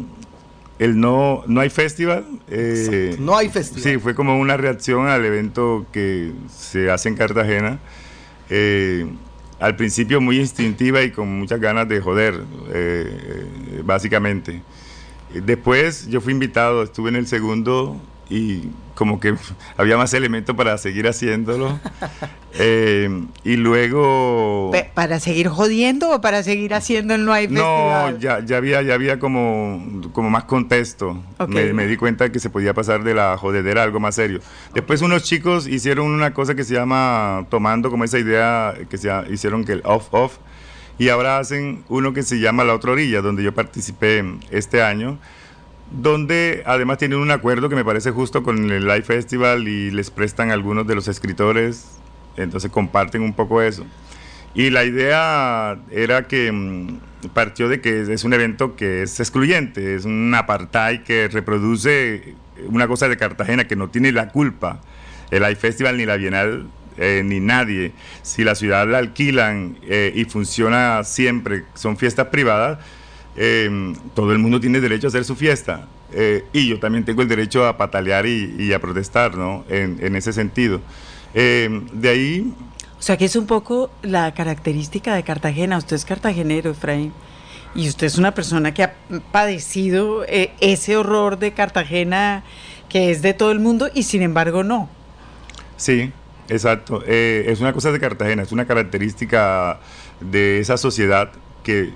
el 0.78 0.98
no, 1.00 1.42
no 1.46 1.60
hay 1.60 1.68
festival. 1.70 2.24
eh, 2.48 3.16
no 3.18 3.36
hay 3.36 3.48
festival. 3.50 3.82
Sí, 3.82 3.98
fue 3.98 4.14
como 4.14 4.38
una 4.38 4.56
reacción 4.56 5.08
al 5.08 5.24
evento 5.24 5.84
que 5.92 6.32
se 6.56 6.90
hace 6.90 7.08
en 7.08 7.16
Cartagena. 7.16 7.78
Eh, 8.48 9.06
al 9.58 9.76
principio 9.76 10.20
muy 10.22 10.38
instintiva 10.40 11.02
y 11.02 11.10
con 11.10 11.28
muchas 11.38 11.60
ganas 11.60 11.86
de 11.88 12.00
joder, 12.00 12.42
eh, 12.72 13.82
básicamente. 13.84 14.62
Después 15.34 16.08
yo 16.08 16.20
fui 16.20 16.32
invitado, 16.32 16.82
estuve 16.82 17.10
en 17.10 17.16
el 17.16 17.26
segundo 17.26 18.00
y 18.30 18.70
como 18.94 19.18
que 19.18 19.34
había 19.76 19.96
más 19.96 20.14
elementos 20.14 20.54
para 20.54 20.78
seguir 20.78 21.06
haciéndolo. 21.06 21.78
Eh, 22.58 23.08
y 23.44 23.54
luego... 23.54 24.72
¿Para 24.94 25.20
seguir 25.20 25.46
jodiendo 25.46 26.10
o 26.10 26.20
para 26.20 26.42
seguir 26.42 26.74
haciendo 26.74 27.14
el 27.14 27.24
No 27.24 27.32
hay 27.32 27.46
festival? 27.46 28.14
No, 28.14 28.18
ya, 28.18 28.44
ya, 28.44 28.56
había, 28.56 28.82
ya 28.82 28.94
había 28.94 29.20
como, 29.20 30.02
como 30.12 30.30
más 30.30 30.44
contexto. 30.44 31.22
Me, 31.46 31.86
di 31.86 31.96
cuenta 31.96 32.32
que 32.32 32.40
se 32.40 32.50
podía 32.50 32.74
pasar 32.74 33.04
de 33.04 33.14
la 33.14 33.36
jodedera 33.38 33.82
a 33.82 33.84
algo 33.84 34.00
más 34.00 34.16
serio. 34.16 34.40
Después 34.74 35.00
unos 35.00 35.22
chicos 35.22 35.68
hicieron 35.68 36.08
una 36.08 36.34
cosa 36.34 36.56
que 36.56 36.64
se 36.64 36.74
llama, 36.74 37.46
tomando 37.50 37.88
como 37.88 38.02
esa 38.02 38.18
idea 38.18 38.74
que 38.90 38.98
se 38.98 39.08
hicieron 39.30 39.64
que 39.64 39.74
el 39.74 39.82
off-off, 39.84 40.38
y 40.98 41.08
ahora 41.08 41.38
hacen 41.38 41.84
uno 41.88 42.12
que 42.12 42.24
se 42.24 42.40
llama 42.40 42.64
La 42.64 42.74
Otra 42.74 42.90
Orilla, 42.90 43.22
donde 43.22 43.44
yo 43.44 43.54
participé 43.54 44.24
este 44.50 44.82
año 44.82 45.18
donde 45.90 46.62
además 46.66 46.98
tienen 46.98 47.18
un 47.18 47.30
acuerdo 47.30 47.68
que 47.68 47.76
me 47.76 47.84
parece 47.84 48.10
justo 48.10 48.42
con 48.42 48.70
el 48.70 48.84
Live 48.84 49.02
Festival 49.02 49.66
y 49.66 49.90
les 49.90 50.10
prestan 50.10 50.50
algunos 50.50 50.86
de 50.86 50.94
los 50.94 51.08
escritores, 51.08 51.98
entonces 52.36 52.70
comparten 52.70 53.22
un 53.22 53.34
poco 53.34 53.60
eso. 53.62 53.84
Y 54.54 54.70
la 54.70 54.84
idea 54.84 55.78
era 55.90 56.26
que 56.26 56.50
mm, 56.50 57.28
partió 57.32 57.68
de 57.68 57.80
que 57.80 58.12
es 58.12 58.24
un 58.24 58.32
evento 58.32 58.76
que 58.76 59.02
es 59.02 59.18
excluyente, 59.20 59.94
es 59.94 60.04
un 60.04 60.34
apartheid 60.34 61.02
que 61.02 61.28
reproduce 61.28 62.34
una 62.66 62.88
cosa 62.88 63.08
de 63.08 63.16
Cartagena 63.16 63.66
que 63.66 63.76
no 63.76 63.88
tiene 63.88 64.12
la 64.12 64.28
culpa, 64.28 64.80
el 65.30 65.42
Live 65.42 65.56
Festival 65.56 65.96
ni 65.96 66.06
la 66.06 66.16
Bienal 66.16 66.66
eh, 66.96 67.22
ni 67.24 67.40
nadie. 67.40 67.92
Si 68.22 68.44
la 68.44 68.54
ciudad 68.54 68.86
la 68.86 68.98
alquilan 68.98 69.78
eh, 69.88 70.12
y 70.14 70.24
funciona 70.24 71.02
siempre, 71.04 71.64
son 71.74 71.96
fiestas 71.96 72.26
privadas, 72.28 72.78
Em, 73.36 73.94
todo 74.14 74.32
el 74.32 74.38
mundo 74.38 74.60
tiene 74.60 74.80
derecho 74.80 75.06
a 75.06 75.08
hacer 75.08 75.24
su 75.24 75.36
fiesta. 75.36 75.86
Eh, 76.12 76.44
y 76.52 76.68
yo 76.68 76.80
también 76.80 77.04
tengo 77.04 77.22
el 77.22 77.28
derecho 77.28 77.66
a 77.66 77.76
patalear 77.76 78.26
y, 78.26 78.72
a 78.72 78.80
protestar, 78.80 79.36
¿no? 79.36 79.64
En, 79.68 80.14
ese 80.16 80.32
sentido. 80.32 80.80
Em, 81.34 81.86
de 81.92 82.08
ahí... 82.08 82.54
O 82.98 83.02
sea 83.02 83.16
que 83.16 83.24
es 83.24 83.36
un 83.36 83.46
poco 83.46 83.90
la 84.02 84.34
característica 84.34 85.14
de 85.14 85.22
Cartagena. 85.22 85.78
Usted 85.78 85.96
es 85.96 86.04
cartagenero, 86.04 86.70
Efraín. 86.70 87.12
Y 87.74 87.88
usted 87.88 88.08
es 88.08 88.18
una 88.18 88.34
persona 88.34 88.74
que 88.74 88.82
ha 88.82 88.94
padecido 89.32 90.24
eh, 90.24 90.52
ese 90.60 90.96
horror 90.96 91.38
de 91.38 91.52
Cartagena 91.52 92.42
que 92.90 93.10
es 93.10 93.22
de 93.22 93.32
todo 93.32 93.52
el 93.52 93.60
mundo 93.60 93.88
y 93.94 94.02
sin 94.02 94.20
embargo 94.20 94.62
no. 94.62 94.90
Sí, 95.78 96.12
exacto. 96.48 97.02
Eh, 97.06 97.44
es 97.46 97.60
una 97.60 97.72
cosa 97.72 97.90
de 97.92 98.00
Cartagena, 98.00 98.42
es 98.42 98.52
una 98.52 98.66
característica 98.66 99.80
de 100.20 100.58
esa 100.58 100.76
sociedad 100.76 101.30
que 101.62 101.94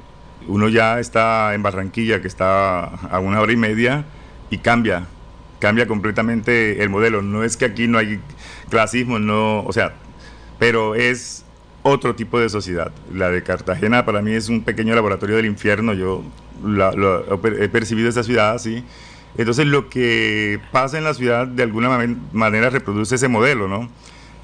uno 0.49 0.69
ya 0.69 1.01
está 1.01 1.55
en 1.55 1.63
Barranquilla, 1.63 2.21
que 2.21 2.29
está 2.29 2.85
a 2.85 3.19
una 3.19 3.41
hora 3.41 3.53
y 3.53 3.57
media, 3.57 4.05
y 4.51 4.59
cambia, 4.59 5.07
cambia 5.59 5.87
completamente 5.87 6.83
el 6.83 6.91
modelo. 6.91 7.23
No 7.23 7.45
es 7.45 7.57
que 7.57 7.65
aquí 7.65 7.89
no 7.89 7.99
hay 7.99 8.21
clasismo, 8.69 9.19
no, 9.19 9.63
o 9.65 9.73
sea, 9.73 9.95
pero 10.59 10.95
es 10.95 11.45
otro 11.83 12.15
tipo 12.15 12.39
de 12.41 12.49
sociedad. 12.49 12.93
La 13.13 13.31
de 13.31 13.43
Cartagena 13.43 14.05
para 14.05 14.23
mí 14.23 14.33
es 14.33 14.49
un 14.49 14.63
pequeño 14.63 14.95
laboratorio 14.95 15.37
del 15.37 15.47
infierno, 15.47 15.93
yo 15.93 16.23
he 17.61 17.69
percibido 17.69 18.09
esa 18.09 18.23
ciudad 18.23 18.55
así. 18.55 18.85
Entonces 19.37 19.67
lo 19.67 19.89
que 19.89 20.61
pasa 20.71 20.97
en 20.97 21.05
la 21.05 21.13
ciudad 21.13 21.47
de 21.47 21.65
alguna 21.65 22.17
manera 22.33 22.71
reproduce 22.71 23.17
ese 23.17 23.29
modelo, 23.29 23.69
¿no? 23.69 23.91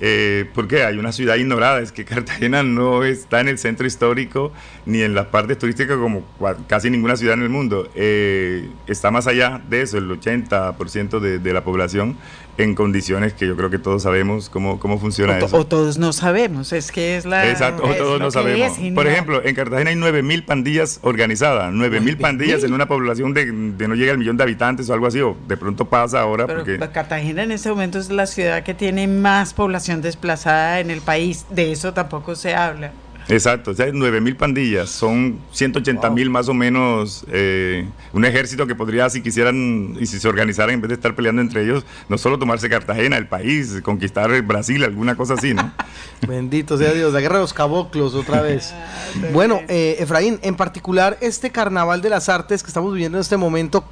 Eh, 0.01 0.47
porque 0.55 0.85
hay 0.85 0.97
una 0.97 1.13
ciudad 1.13 1.37
ignorada, 1.37 1.81
es 1.81 1.93
que 1.93 2.05
Cartagena 2.05 2.63
no 2.63 3.05
está 3.05 3.41
en 3.41 3.49
el 3.49 3.59
centro 3.59 3.87
histórico 3.87 4.53
ni 4.87 5.03
en 5.03 5.15
las 5.15 5.27
partes 5.27 5.59
turísticas 5.59 5.99
como 5.99 6.25
casi 6.67 6.89
ninguna 6.91 7.17
ciudad 7.17 7.35
en 7.35 7.43
el 7.43 7.51
mundo. 7.51 7.91
Eh, 7.95 8.69
está 8.87 9.11
más 9.11 9.27
allá 9.27 9.61
de 9.69 9.83
eso, 9.83 9.99
el 9.99 10.09
80% 10.09 11.21
de, 11.21 11.39
de 11.39 11.53
la 11.53 11.65
población 11.65 12.17
en 12.59 12.75
condiciones 12.75 13.33
que 13.33 13.47
yo 13.47 13.57
creo 13.57 13.71
que 13.71 13.79
todos 13.79 14.03
sabemos 14.03 14.51
cómo, 14.51 14.79
cómo 14.79 14.99
funciona 14.99 15.35
o 15.35 15.37
eso. 15.37 15.57
O 15.57 15.67
todos 15.67 15.99
no 15.99 16.13
sabemos, 16.13 16.73
es 16.73 16.93
que 16.93 17.17
es 17.17 17.25
la... 17.25 17.49
Exacto, 17.49 17.85
o 17.85 17.95
todos 17.95 18.21
no 18.21 18.31
sabemos. 18.31 18.79
Por 18.95 19.07
ejemplo, 19.07 19.45
en 19.45 19.55
Cartagena 19.55 19.91
hay 19.91 19.97
9.000 19.97 20.45
pandillas 20.45 21.01
organizadas, 21.03 21.73
9.000 21.73 22.19
pandillas 22.19 22.65
en 22.65 22.73
una 22.73 22.87
población 22.87 23.35
de, 23.35 23.47
no 23.47 23.95
llega 23.95 24.13
al 24.13 24.19
millón 24.19 24.37
de 24.37 24.43
habitantes 24.43 24.91
o 24.91 24.95
algo 24.95 25.07
así, 25.07 25.21
o 25.21 25.37
de 25.49 25.57
pronto 25.57 25.87
pasa 25.87 26.21
ahora 26.21 26.47
Pero 26.47 26.65
porque... 26.65 26.79
Cartagena 26.93 27.45
en 27.45 27.53
este 27.53 27.71
momento 27.71 27.99
es 27.99 28.11
la 28.11 28.27
ciudad 28.27 28.63
que 28.63 28.75
tiene 28.75 29.07
más 29.07 29.55
población 29.55 30.03
desplazada 30.03 30.81
en 30.81 30.91
el 30.91 31.01
país, 31.01 31.47
de 31.51 31.73
eso 31.73 31.95
tampoco 31.95 32.35
se 32.35 32.55
habla. 32.55 32.93
Exacto, 33.29 33.71
o 33.71 33.75
sea, 33.75 33.87
9 33.93 34.21
mil 34.21 34.37
pandillas, 34.37 34.91
son 34.91 35.39
180 35.53 36.11
mil 36.11 36.31
más 36.31 36.49
o 36.49 36.55
menos, 36.55 37.25
eh, 37.31 37.87
un 38.13 38.25
ejército 38.25 38.67
que 38.67 38.75
podría, 38.75 39.09
si 39.09 39.23
quisieran 39.23 39.97
y 40.01 40.07
si 40.07 40.19
se 40.19 40.29
organizaran, 40.29 40.75
en 40.75 40.81
vez 40.81 40.89
de 40.89 40.95
estar 40.95 41.15
peleando 41.15 41.41
entre 41.41 41.63
ellos, 41.63 41.85
no 42.09 42.19
solo 42.19 42.39
tomarse 42.39 42.69
Cartagena, 42.69 43.17
el 43.17 43.29
país, 43.29 43.81
conquistar 43.83 44.43
Brasil, 44.43 44.83
alguna 44.85 45.17
cosa 45.17 45.35
así, 45.35 45.55
¿no? 45.55 45.73
Bendito 46.27 46.77
sea 46.77 46.93
Dios, 46.93 47.13
la 47.13 47.21
guerra 47.21 47.37
de 47.37 47.43
los 47.43 47.55
caboclos 47.55 48.15
otra 48.15 48.43
vez. 48.43 48.75
bueno, 49.33 49.61
eh, 49.69 49.97
Efraín, 50.01 50.39
en 50.43 50.57
particular 50.57 51.19
este 51.21 51.51
carnaval 51.51 52.03
de 52.03 52.11
las 52.11 52.29
artes 52.29 52.63
que 52.63 52.69
estamos 52.69 52.93
viviendo 52.93 53.19
en 53.19 53.23
este 53.23 53.37
momento, 53.37 53.85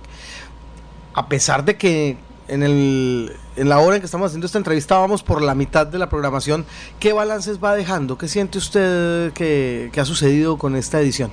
a 1.15 1.29
pesar 1.29 1.65
de 1.65 1.77
que 1.77 2.17
en, 2.49 2.63
el, 2.63 3.33
en 3.57 3.69
la 3.69 3.79
hora 3.79 3.97
en 3.97 4.03
que 4.03 4.07
estamos 4.07 4.27
haciendo 4.27 4.47
esta 4.47 4.59
entrevista 4.59 4.99
vamos 4.99 5.23
por 5.23 5.43
la 5.43 5.55
mitad 5.55 5.87
de 5.87 5.99
la 5.99 6.09
programación. 6.09 6.65
¿Qué 6.99 7.13
balances 7.13 7.63
va 7.63 7.75
dejando? 7.75 8.19
¿Qué 8.19 8.29
siente 8.29 8.59
usted 8.59 9.33
que, 9.33 9.91
ha 9.97 10.05
sucedido 10.05 10.59
con 10.59 10.77
esta 10.77 11.01
edición? 11.01 11.31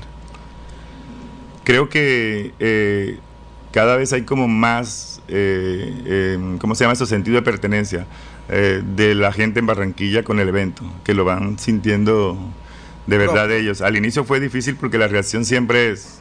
Creo 1.63 1.89
que 1.89 2.53
eh, 2.60 3.19
cada 3.72 3.98
vez 3.98 4.13
hay 4.13 4.24
como 4.24 4.48
más, 4.48 5.22
eh, 5.27 6.36
em, 6.36 6.57
¿cómo 6.57 6.75
se 6.75 6.84
llama 6.84 6.93
eso? 6.93 7.05
Sentido 7.05 7.36
de 7.36 7.41
pertenencia 7.41 8.05
eh, 8.50 8.84
de 8.95 9.15
la 9.15 9.31
gente 9.31 9.60
en 9.60 9.65
Barranquilla 9.65 10.24
con 10.24 10.39
el 10.39 10.50
evento, 10.50 10.84
que 11.03 11.13
lo 11.13 11.25
van 11.25 11.57
sintiendo 11.57 12.38
de 13.07 13.17
verdad 13.17 13.51
ellos. 13.51 13.81
Al 13.81 13.95
inicio 13.95 14.24
fue 14.24 14.39
difícil 14.39 14.75
porque 14.75 14.98
la 14.98 15.07
reacción 15.07 15.45
siempre 15.45 15.91
es, 15.91 16.19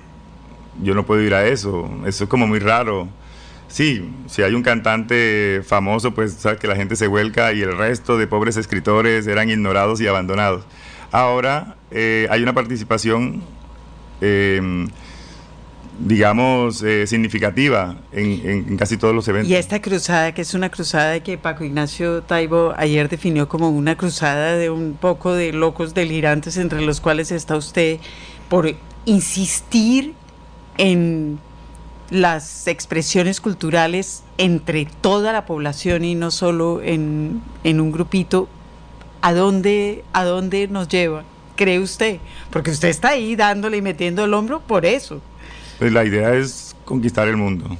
yo 0.82 0.94
no 0.94 1.04
puedo 1.04 1.22
ir 1.22 1.34
a 1.34 1.46
eso, 1.46 1.90
eso 2.06 2.24
es 2.24 2.30
como 2.30 2.46
muy 2.46 2.58
raro 2.58 3.08
Sí, 3.75 4.09
si 4.28 4.43
hay 4.43 4.54
un 4.54 4.62
cantante 4.62 5.61
famoso, 5.66 6.14
pues 6.14 6.35
sabes 6.35 6.61
que 6.61 6.69
la 6.69 6.76
gente 6.76 6.95
se 6.95 7.09
vuelca 7.09 7.52
y 7.52 7.61
el 7.61 7.76
resto 7.76 8.16
de 8.16 8.28
pobres 8.28 8.57
escritores 8.57 9.26
eran 9.26 9.50
ignorados 9.50 10.00
y 10.00 10.07
abandonados. 10.07 10.64
Ahora 11.11 11.75
eh, 11.90 12.28
hay 12.31 12.40
una 12.45 12.52
participación, 12.52 13.43
em, 14.21 14.88
digamos, 15.99 16.85
eh, 16.85 17.09
significativa 17.09 17.97
en, 18.12 18.76
casi 18.76 18.97
todos 18.97 19.12
los 19.12 19.26
eventos. 19.26 19.50
Y 19.50 19.57
esta 19.57 19.83
cruzada, 19.83 20.33
que 20.33 20.43
es 20.43 20.54
una 20.54 20.71
cruzada 20.71 21.19
que 21.19 21.37
Paco 21.37 21.64
Ignacio 21.64 22.23
Taibo 22.23 22.75
ayer 22.76 23.09
definió 23.09 23.49
como 23.49 23.71
una 23.71 23.97
cruzada 23.97 24.57
de 24.57 24.71
un 24.71 24.95
poco 24.95 25.33
de 25.33 25.52
locos 25.52 25.95
delirantes, 25.95 26.59
entre 26.59 26.81
los 26.81 27.00
cuales 27.00 27.33
está 27.33 27.57
usted, 27.57 27.99
por 28.49 28.73
insistir 29.04 30.14
en 30.78 31.40
las 32.11 32.66
expresiones 32.66 33.40
culturales 33.40 34.23
entre 34.38 34.87
toda 35.00 35.32
la 35.32 35.46
población 35.46 36.04
y 36.04 36.14
no 36.14 36.30
solo 36.30 36.80
en, 36.82 37.42
un 37.64 37.92
grupito, 37.92 38.49
¿a 39.23 39.32
dónde, 39.32 40.04
¿a 40.12 40.25
dónde 40.25 40.68
nos 40.68 40.88
lleva? 40.88 41.25
¿Cree 41.56 41.78
usted? 41.78 42.18
Porque 42.50 42.70
usted 42.70 42.88
está 42.88 43.11
ahí 43.11 43.37
dándole 43.37 43.76
y 43.78 43.82
metiendo 43.82 44.25
el 44.25 44.34
hombro 44.34 44.61
por 44.61 44.84
eso. 44.84 45.20
Pues 45.78 45.92
la 45.92 46.04
idea 46.04 46.34
es 46.34 46.75
conquistar 46.84 47.28
el 47.28 47.37
mundo. 47.37 47.76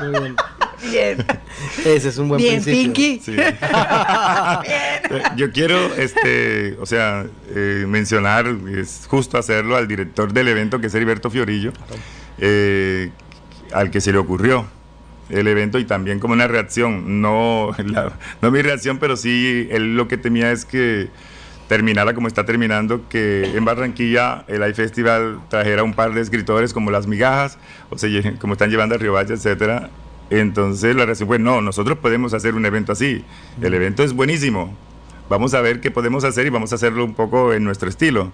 Muy 0.00 0.10
bien. 0.20 0.36
Bien. 0.90 1.24
Ese 1.84 2.08
es 2.10 2.18
un 2.18 2.28
buen 2.28 2.38
bien, 2.38 2.62
Pinky. 2.62 3.22
Yo 5.36 5.50
quiero, 5.52 5.94
este, 5.94 6.76
o 6.80 6.86
sea, 6.86 7.24
eh, 7.54 7.86
mencionar, 7.88 8.46
es 8.76 9.06
justo 9.08 9.38
hacerlo 9.38 9.76
al 9.76 9.88
director 9.88 10.32
del 10.32 10.48
evento, 10.48 10.80
que 10.80 10.88
es 10.88 10.94
Heriberto 10.94 11.30
Fiorillo. 11.30 11.72
Eh, 12.38 13.10
al 13.72 13.90
que 13.90 14.00
se 14.00 14.12
le 14.12 14.18
ocurrió 14.18 14.66
el 15.30 15.48
evento 15.48 15.78
y 15.78 15.84
también 15.84 16.20
como 16.20 16.34
una 16.34 16.46
reacción, 16.46 17.20
no, 17.20 17.70
no 18.42 18.50
mi 18.50 18.62
reacción, 18.62 18.98
pero 18.98 19.16
sí 19.16 19.68
él 19.70 19.96
lo 19.96 20.08
que 20.08 20.16
temía 20.16 20.52
es 20.52 20.64
que 20.64 21.08
terminara 21.68 22.14
como 22.14 22.28
está 22.28 22.44
terminando, 22.44 23.08
que 23.08 23.56
en 23.56 23.64
Barranquilla 23.64 24.44
el 24.48 24.68
iFestival 24.68 25.40
trajera 25.48 25.82
un 25.82 25.94
par 25.94 26.12
de 26.12 26.20
escritores 26.20 26.72
como 26.72 26.90
Las 26.90 27.06
Migajas, 27.06 27.58
o 27.90 27.98
sea, 27.98 28.10
como 28.40 28.52
están 28.52 28.70
llevando 28.70 28.94
a 28.94 28.98
Río 28.98 29.12
Valle, 29.12 29.34
etcétera. 29.34 29.90
Entonces 30.30 30.96
la 30.96 31.04
reacción 31.04 31.28
fue, 31.28 31.38
no, 31.38 31.60
nosotros 31.60 31.98
podemos 31.98 32.34
hacer 32.34 32.54
un 32.54 32.64
evento 32.66 32.92
así, 32.92 33.24
el 33.60 33.74
evento 33.74 34.02
es 34.02 34.12
buenísimo, 34.14 34.74
vamos 35.28 35.54
a 35.54 35.60
ver 35.60 35.80
qué 35.80 35.90
podemos 35.90 36.24
hacer 36.24 36.46
y 36.46 36.50
vamos 36.50 36.72
a 36.72 36.76
hacerlo 36.76 37.04
un 37.04 37.14
poco 37.14 37.52
en 37.52 37.64
nuestro 37.64 37.88
estilo. 37.88 38.32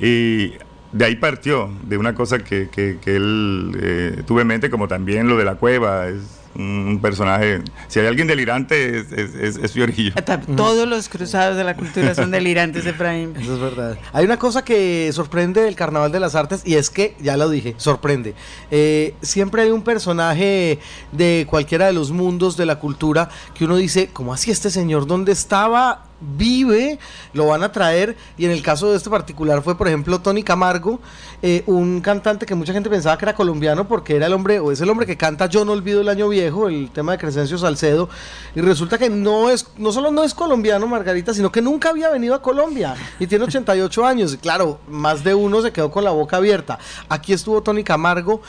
Y 0.00 0.52
de 0.92 1.04
ahí 1.04 1.16
partió, 1.16 1.70
de 1.84 1.96
una 1.96 2.14
cosa 2.14 2.38
que, 2.38 2.68
que, 2.70 2.98
él 3.06 3.76
eh, 3.80 4.22
tuvo 4.26 4.40
en 4.40 4.46
mente, 4.46 4.70
como 4.70 4.88
también 4.88 5.28
lo 5.28 5.36
de 5.36 5.44
la 5.44 5.54
cueva, 5.54 6.08
es 6.08 6.42
un 6.54 6.98
personaje. 7.00 7.62
Si 7.88 7.98
hay 7.98 8.06
alguien 8.06 8.26
delirante, 8.26 8.98
es, 8.98 9.12
es, 9.12 9.56
es 9.56 9.72
Fiorillo. 9.72 10.12
Todos 10.56 10.86
los 10.86 11.08
cruzados 11.08 11.56
de 11.56 11.64
la 11.64 11.74
cultura 11.74 12.14
son 12.14 12.30
delirantes, 12.30 12.84
Efraín. 12.84 13.34
Eso 13.36 13.54
es 13.54 13.60
verdad. 13.60 13.98
Hay 14.12 14.24
una 14.24 14.38
cosa 14.38 14.64
que 14.64 15.10
sorprende 15.12 15.62
del 15.62 15.74
Carnaval 15.74 16.12
de 16.12 16.20
las 16.20 16.34
Artes 16.34 16.62
y 16.64 16.74
es 16.74 16.90
que, 16.90 17.16
ya 17.20 17.36
lo 17.36 17.48
dije, 17.48 17.74
sorprende. 17.78 18.34
Eh, 18.70 19.14
siempre 19.22 19.62
hay 19.62 19.70
un 19.70 19.82
personaje 19.82 20.78
de 21.12 21.46
cualquiera 21.48 21.86
de 21.86 21.94
los 21.94 22.10
mundos 22.10 22.56
de 22.56 22.66
la 22.66 22.78
cultura 22.78 23.30
que 23.54 23.64
uno 23.64 23.76
dice, 23.76 24.10
¿cómo 24.12 24.34
así 24.34 24.50
este 24.50 24.70
señor? 24.70 25.06
¿Dónde 25.06 25.32
estaba? 25.32 26.11
Vive, 26.36 26.98
lo 27.32 27.46
van 27.46 27.62
a 27.62 27.72
traer. 27.72 28.16
Y 28.36 28.44
en 28.44 28.50
el 28.50 28.62
caso 28.62 28.90
de 28.90 28.96
este 28.96 29.10
particular 29.10 29.62
fue, 29.62 29.76
por 29.76 29.88
ejemplo, 29.88 30.20
Tony 30.20 30.42
Camargo, 30.42 31.00
eh, 31.42 31.62
un 31.66 32.00
cantante 32.00 32.46
que 32.46 32.54
mucha 32.54 32.72
gente 32.72 32.88
pensaba 32.88 33.18
que 33.18 33.24
era 33.24 33.34
colombiano 33.34 33.88
porque 33.88 34.16
era 34.16 34.26
el 34.26 34.32
hombre, 34.32 34.60
o 34.60 34.72
es 34.72 34.80
el 34.80 34.90
hombre 34.90 35.06
que 35.06 35.16
canta 35.16 35.46
Yo 35.46 35.64
no 35.64 35.72
olvido 35.72 36.00
el 36.00 36.08
año 36.08 36.28
viejo, 36.28 36.68
el 36.68 36.90
tema 36.90 37.12
de 37.12 37.18
Crescencio 37.18 37.58
Salcedo. 37.58 38.08
Y 38.54 38.60
resulta 38.60 38.98
que 38.98 39.10
no 39.10 39.50
es, 39.50 39.66
no 39.76 39.92
solo 39.92 40.10
no 40.10 40.24
es 40.24 40.34
colombiano, 40.34 40.86
Margarita, 40.86 41.34
sino 41.34 41.50
que 41.50 41.62
nunca 41.62 41.90
había 41.90 42.10
venido 42.10 42.34
a 42.34 42.42
Colombia 42.42 42.94
y 43.18 43.26
tiene 43.26 43.44
88 43.44 44.06
años. 44.06 44.34
Y 44.34 44.38
claro, 44.38 44.78
más 44.88 45.24
de 45.24 45.34
uno 45.34 45.62
se 45.62 45.72
quedó 45.72 45.90
con 45.90 46.04
la 46.04 46.10
boca 46.10 46.36
abierta. 46.36 46.78
Aquí 47.08 47.32
estuvo 47.32 47.62
Tony 47.62 47.84
Camargo 47.84 48.42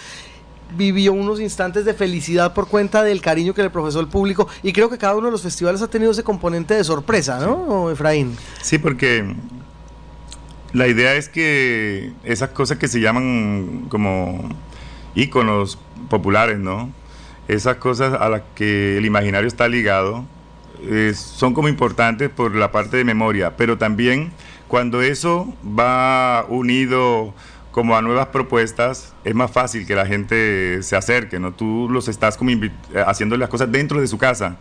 vivió 0.76 1.14
unos 1.14 1.40
instantes 1.40 1.86
de 1.86 1.94
felicidad 1.94 2.54
por 2.54 2.68
cuenta 2.68 3.04
del 3.04 3.22
cariño 3.22 3.54
que 3.54 3.64
le 3.64 3.70
profesó 3.70 4.00
el 4.00 4.08
público 4.08 4.48
y 4.62 4.74
creo 4.74 4.90
que 4.90 4.98
cada 4.98 5.16
uno 5.16 5.28
de 5.28 5.32
los 5.32 5.42
festivales 5.42 5.82
ha 5.82 5.88
tenido 5.88 6.12
ese 6.12 6.24
componente 6.24 6.74
de 6.74 6.84
sorpresa, 6.84 7.40
¿no, 7.40 7.92
Efraín? 7.92 8.36
Sí, 8.62 8.78
porque 8.78 9.36
la 10.74 10.88
idea 10.88 11.16
es 11.16 11.30
que 11.30 12.12
esas 12.24 12.50
cosas 12.50 12.78
que 12.78 12.88
se 12.88 13.00
llaman 13.00 13.86
como 13.90 14.50
íconos 15.16 15.78
populares, 16.10 16.60
¿no? 16.60 16.92
Esas 17.48 17.78
cosas 17.78 18.14
a 18.20 18.30
las 18.30 18.42
que 18.56 18.98
el 18.98 19.06
imaginario 19.06 19.48
está 19.48 19.68
ligado 19.68 20.26
son 21.14 21.54
como 21.54 21.70
importantes 21.70 22.30
por 22.30 22.56
la 22.56 22.72
parte 22.72 22.98
de 22.98 23.06
memoria, 23.06 23.56
pero 23.56 23.78
también 23.78 24.32
cuando 24.68 25.02
eso 25.02 25.54
va 25.64 26.46
unido 26.50 27.34
como 27.74 27.98
a 27.98 28.04
nuevas 28.04 28.28
propuestas, 28.28 29.16
es 29.24 29.34
más 29.34 29.50
fácil 29.50 29.88
que 29.88 29.96
la 29.96 30.06
gente 30.06 30.84
se 30.84 30.96
acerque, 30.96 31.40
¿no? 31.40 31.54
Tú 31.54 31.90
los 31.90 32.08
estás 32.08 32.38
como 32.38 32.52
haciendo 33.08 33.36
las 33.36 33.50
cosas 33.50 33.72
dentro 33.72 34.00
de 34.00 34.06
su 34.06 34.20
casa. 34.20 34.58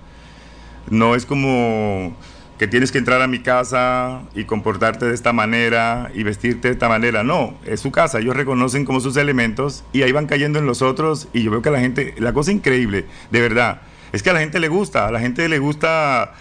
No 0.88 1.14
es 1.14 1.26
como 1.26 2.16
que 2.59 2.66
tienes 2.69 2.90
que 2.90 2.97
entrar 2.97 3.21
a 3.21 3.26
mi 3.26 3.40
casa 3.40 4.23
y 4.35 4.45
comportarte 4.45 5.04
de 5.04 5.14
esta 5.14 5.35
manera 5.35 6.11
y 6.14 6.23
vestirte 6.23 6.69
de 6.69 6.73
esta 6.73 6.88
manera. 6.88 7.23
No, 7.23 7.54
es 7.66 7.81
su 7.81 7.90
casa, 7.90 8.19
ellos 8.19 8.35
reconocen 8.35 8.87
como 8.87 8.99
sus 9.00 9.19
elementos 9.19 9.85
y 9.92 10.02
ahí 10.02 10.12
van 10.12 10.26
cayendo 10.26 10.59
en 10.59 10.64
los 10.64 10.81
otros 10.81 11.28
y 11.35 11.42
yo 11.42 11.50
veo 11.50 11.61
que 11.61 11.71
la 11.71 11.81
gente, 11.81 12.14
la 12.19 12.33
cosa 12.33 12.50
increíble, 12.50 13.04
de 13.31 13.40
verdad, 13.42 13.83
es 14.12 14.23
que 14.23 14.31
a 14.31 14.33
la 14.33 14.40
gente 14.40 14.59
le 14.59 14.69
gusta, 14.69 15.07
a 15.07 15.11
la 15.11 15.21
gente 15.21 15.47
le 15.50 15.59
gusta 15.59 16.33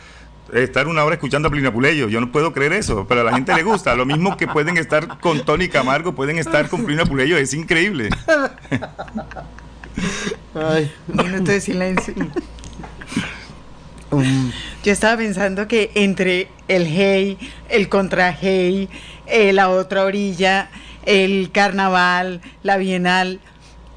estar 0.54 0.88
una 0.88 1.04
hora 1.04 1.16
escuchando 1.16 1.48
a 1.48 1.52
Plina 1.52 1.72
Puleyo. 1.72 2.10
Yo 2.10 2.20
no 2.22 2.32
puedo 2.32 2.54
creer 2.54 2.74
eso, 2.74 3.06
pero 3.08 3.22
a 3.22 3.24
la 3.24 3.34
gente 3.34 3.54
le 3.54 3.64
gusta. 3.64 3.96
Lo 3.96 4.06
mismo 4.06 4.38
que 4.38 4.48
pueden 4.48 4.78
estar 4.78 5.20
con 5.20 5.46
Tony 5.46 5.70
Camargo, 5.70 6.14
pueden 6.14 6.38
estar 6.38 6.70
con 6.70 6.86
Plina 6.86 7.06
Puleyo. 7.06 7.38
Es 7.38 7.54
increíble. 7.54 8.10
Ay. 10.56 10.92
Un 11.08 11.18
minuto 11.18 11.52
de 11.52 11.62
silencio. 11.62 12.14
Um. 14.12 14.52
Yo 14.84 14.92
estaba 14.92 15.16
pensando 15.18 15.68
que 15.68 15.92
entre 15.96 16.50
el 16.68 16.86
hey, 16.86 17.38
el 17.70 17.88
contra 17.88 18.32
hey, 18.34 18.90
eh, 19.28 19.54
la 19.54 19.70
otra 19.70 20.04
orilla, 20.04 20.70
el 21.06 21.50
carnaval, 21.54 22.42
la 22.64 22.78
bienal, 22.78 23.40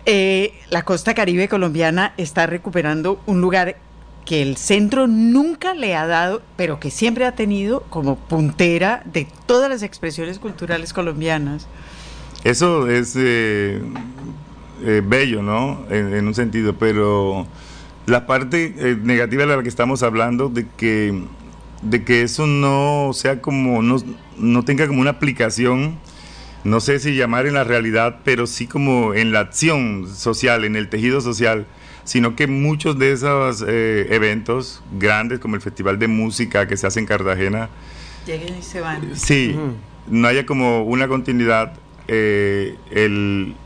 eh, 0.06 0.52
la 0.68 0.82
costa 0.84 1.14
caribe 1.14 1.49
colombiana 1.49 2.12
está 2.16 2.46
recuperando 2.46 3.20
un 3.26 3.40
lugar 3.40 3.76
que 4.25 4.43
el 4.43 4.57
centro 4.57 5.07
nunca 5.07 5.75
le 5.75 5.95
ha 5.95 6.07
dado, 6.07 6.43
pero 6.57 6.81
que 6.81 6.90
siempre 6.90 7.26
ha 7.26 7.35
tenido 7.35 7.83
como 7.90 8.16
puntera 8.16 9.02
de 9.04 9.26
todas 9.47 9.69
las 9.69 9.83
expresiones 9.83 10.38
culturales 10.38 10.93
colombianas. 10.93 11.69
Eso 12.43 12.88
es 12.88 13.14
eh, 13.16 13.81
eh, 14.83 15.02
bello, 15.04 15.43
¿no? 15.43 15.85
En, 15.90 16.26
un 16.26 16.35
sentido, 16.35 16.76
pero 16.78 17.47
la 18.07 18.26
parte 18.26 18.75
eh, 18.76 18.99
negativa 19.02 19.47
de 19.47 19.57
la 19.57 19.62
que 19.62 19.69
estamos 19.69 20.02
hablando, 20.02 20.49
de 20.49 20.66
que, 20.76 21.23
de 21.83 22.04
que 22.04 22.23
eso 22.23 22.47
no 22.47 23.11
sea 23.12 23.40
como, 23.40 23.83
no, 23.83 23.97
no 24.38 24.64
tenga 24.64 24.87
como 24.87 25.00
una 25.00 25.11
aplicación, 25.11 25.99
no 26.64 26.81
sé 26.81 26.99
si 26.99 27.14
llamar 27.14 27.47
en 27.47 27.54
la 27.54 27.64
realidad, 27.64 28.21
pero 28.25 28.47
sí 28.47 28.66
como 28.66 29.12
en 29.12 29.33
la 29.33 29.40
acción 29.40 30.09
social, 30.09 30.64
en 30.64 30.76
el 30.76 30.88
tejido 30.88 31.21
social 31.21 31.67
sino 32.04 32.36
que 32.36 32.47
muchos 32.47 32.99
de 32.99 33.12
esos 33.12 33.64
eh, 33.67 34.06
eventos 34.10 34.82
grandes, 34.99 35.40
como 35.40 35.56
el 35.56 35.62
Festival 35.62 35.99
de 35.99 36.08
Música 36.08 36.69
que 36.69 36.76
se 36.76 36.86
hace 36.86 37.00
en 37.00 37.06
Cartagena, 37.06 37.69
lleguen 38.26 38.56
y 38.58 38.62
se 38.62 38.80
van. 38.80 39.17
Sí, 39.17 39.56
no 40.08 40.28
haya 40.28 40.47
como 40.47 40.82
una 40.84 41.08
continuidad. 41.08 41.75
Eh, 42.06 42.76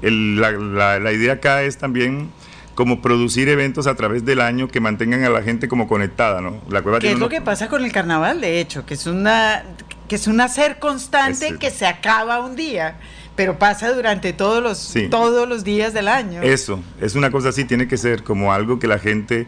la, 0.01 1.12
idea 1.12 1.33
acá 1.35 1.62
es 1.62 1.77
también 1.77 2.31
como 2.77 3.03
producir 3.03 3.48
eventos 3.48 3.88
a 3.88 3.96
través 3.96 4.24
del 4.24 4.40
año 4.40 4.68
que 4.68 4.79
mantengan 4.79 5.24
a 5.24 5.31
la 5.31 5.42
gente 5.42 5.66
como 5.66 5.88
conectada, 5.88 6.40
¿no? 6.40 6.61
La 6.68 6.83
cueva 6.83 7.01
¿Qué 7.01 7.11
es 7.11 7.18
lo 7.18 7.29
que 7.29 7.40
pasa 7.40 7.66
con 7.66 7.85
el 7.85 7.90
carnaval, 7.90 8.40
de 8.40 8.61
hecho? 8.61 8.87
Que 8.87 8.94
es 8.94 9.07
una 9.07 9.64
que 10.07 10.14
es 10.14 10.27
un 10.27 10.40
hacer 10.40 10.79
constante 10.79 11.59
que 11.59 11.70
se 11.70 11.87
acaba 11.87 12.40
un 12.40 12.57
día 12.57 12.96
pero 13.38 13.57
pasa 13.57 13.92
durante 13.92 14.33
todos 14.33 14.61
los, 14.61 15.11
todos 15.12 15.48
los 15.48 15.62
días 15.62 15.94
del 15.94 16.09
año. 16.09 16.42
Eso, 16.42 16.83
es 17.01 17.14
una 17.14 17.31
cosa 17.31 17.51
así, 17.51 17.64
tiene 17.64 17.87
que 17.87 17.96
ser 17.96 18.24
como 18.24 18.53
algo 18.53 18.81
que 18.81 18.88
la 18.88 18.98
gente, 18.98 19.46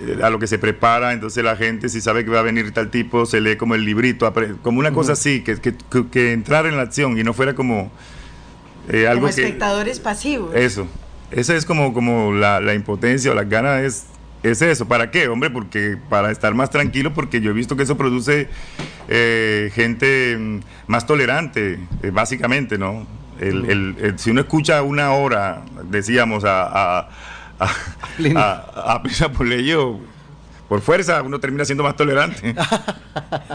eh, 0.00 0.20
a 0.22 0.30
lo 0.30 0.38
que 0.38 0.46
se 0.46 0.58
prepara, 0.58 1.12
entonces 1.12 1.44
la 1.44 1.54
gente 1.54 1.90
si 1.90 2.00
sabe 2.00 2.24
que 2.24 2.30
va 2.30 2.38
a 2.38 2.42
venir 2.42 2.72
tal 2.72 2.90
tipo, 2.90 3.26
se 3.26 3.42
lee 3.42 3.56
como 3.56 3.74
el 3.74 3.84
librito, 3.84 4.32
como 4.62 4.78
una 4.78 4.92
cosa 4.92 5.12
así, 5.12 5.42
que, 5.42 5.60
que, 5.60 5.74
que, 6.10 6.32
entrar 6.32 6.64
en 6.64 6.78
la 6.78 6.84
acción 6.84 7.18
y 7.18 7.22
no 7.22 7.34
fuera 7.34 7.54
como 7.54 7.92
eh, 8.88 9.06
algo 9.06 9.20
como 9.20 9.28
espectadores 9.28 10.00
pasivos. 10.00 10.54
Eso, 10.54 10.86
esa 11.30 11.54
es 11.54 11.66
como, 11.66 11.92
como 11.92 12.32
la, 12.32 12.62
la 12.62 12.72
impotencia 12.72 13.30
o 13.30 13.34
las 13.34 13.46
ganas 13.46 13.82
es 13.82 14.06
es 14.42 14.62
eso. 14.62 14.86
¿Para 14.86 15.10
qué, 15.10 15.28
hombre? 15.28 15.50
Porque 15.50 15.96
para 16.08 16.30
estar 16.30 16.54
más 16.54 16.70
tranquilo, 16.70 17.12
porque 17.14 17.40
yo 17.40 17.50
he 17.50 17.54
visto 17.54 17.76
que 17.76 17.84
eso 17.84 17.96
produce 17.96 18.48
eh, 19.08 19.70
gente 19.74 20.36
mm, 20.38 20.60
más 20.86 21.06
tolerante, 21.06 21.78
eh, 22.02 22.10
básicamente, 22.10 22.78
¿no? 22.78 23.06
El, 23.40 24.14
si 24.18 24.30
uno 24.30 24.42
escucha 24.42 24.82
una 24.82 25.12
hora, 25.12 25.62
decíamos, 25.90 26.44
a, 26.44 26.62
a, 26.62 27.08
a, 27.58 27.70
a, 28.36 28.92
a, 28.94 29.02
por 30.72 30.80
fuerza 30.80 31.20
uno 31.20 31.38
termina 31.38 31.66
siendo 31.66 31.84
más 31.84 31.96
tolerante. 31.96 32.54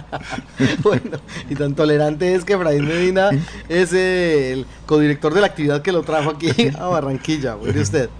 bueno, 0.83 1.17
y 1.49 1.55
tan 1.55 1.73
tolerante 1.73 2.35
es 2.35 2.45
que 2.45 2.53
Efraín 2.53 2.87
Medina 2.87 3.31
es 3.67 3.91
el 3.91 4.67
codirector 4.85 5.33
de 5.33 5.41
la 5.41 5.47
actividad 5.47 5.81
que 5.81 5.91
lo 5.91 6.03
trajo 6.03 6.29
aquí 6.29 6.51
a 6.77 6.85
Barranquilla, 6.85 7.55
mire 7.55 7.81
usted. 7.81 8.11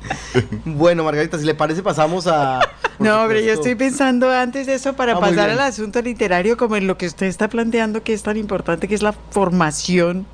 Bueno, 0.66 1.04
Margarita, 1.04 1.38
si 1.38 1.46
le 1.46 1.54
parece 1.54 1.84
pasamos 1.84 2.26
a... 2.26 2.60
No, 2.98 3.22
hombre, 3.22 3.46
yo 3.46 3.54
estoy 3.54 3.76
pensando 3.76 4.32
antes 4.32 4.66
de 4.66 4.74
eso 4.74 4.94
para 4.94 5.14
ah, 5.14 5.20
pasar 5.20 5.52
al 5.52 5.60
asunto 5.60 6.02
literario 6.02 6.58
como 6.58 6.76
en 6.76 6.88
lo 6.88 6.98
que 6.98 7.06
usted 7.06 7.28
está 7.28 7.50
planteando 7.50 8.02
que 8.02 8.14
es 8.14 8.24
tan 8.24 8.36
importante, 8.36 8.88
que 8.88 8.96
es 8.96 9.04
la 9.04 9.14
formación 9.14 10.26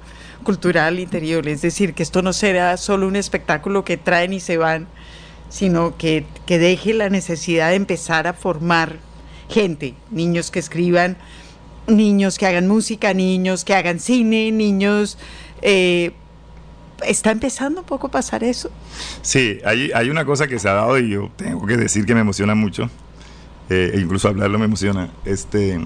cultural 0.45 0.99
interior, 0.99 1.45
es 1.49 1.62
decir, 1.62 1.93
que 1.93 2.04
esto 2.04 2.21
no 2.21 2.32
será 2.32 2.78
solo 2.78 3.10
un 3.10 3.17
espectáculo 3.17 3.84
que 3.84 3.97
traen 3.97 4.32
y 4.32 4.39
se 4.39 4.56
van, 4.56 4.88
sino 5.54 5.96
que, 5.98 6.26
deje 6.48 6.96
la 6.96 7.10
necesidad 7.10 7.70
de 7.70 7.76
empezar 7.76 8.26
a 8.26 8.34
formar 8.34 8.98
gente, 9.50 9.94
niños 10.10 10.50
que 10.50 10.58
escriban, 10.58 11.16
niños 11.86 12.39
que 12.39 12.48
hagan 12.48 12.68
música, 12.68 13.13
niños 13.13 13.63
que 13.63 13.76
hagan 13.76 14.00
cine, 14.00 14.52
niños... 14.52 15.18
Eh, 15.62 16.12
¿Está 17.06 17.32
empezando 17.32 17.82
un 17.82 17.86
poco 17.86 18.08
a 18.08 18.12
pasar 18.12 18.44
eso? 18.44 18.72
Sí, 19.22 19.60
hay, 19.66 19.92
hay 19.94 20.10
una 20.10 20.26
cosa 20.26 20.48
que 20.48 20.58
se 20.58 20.70
ha 20.70 20.74
dado 20.74 20.98
y 20.98 21.10
yo 21.10 21.30
tengo 21.36 21.66
que 21.68 21.76
decir 21.76 22.06
que 22.06 22.16
me 22.16 22.22
emociona 22.22 22.56
mucho, 22.56 22.89
eh, 23.70 23.92
e 23.94 24.00
incluso 24.00 24.30
hablarlo 24.30 24.58
me 24.58 24.66
emociona. 24.66 25.12
Este, 25.26 25.80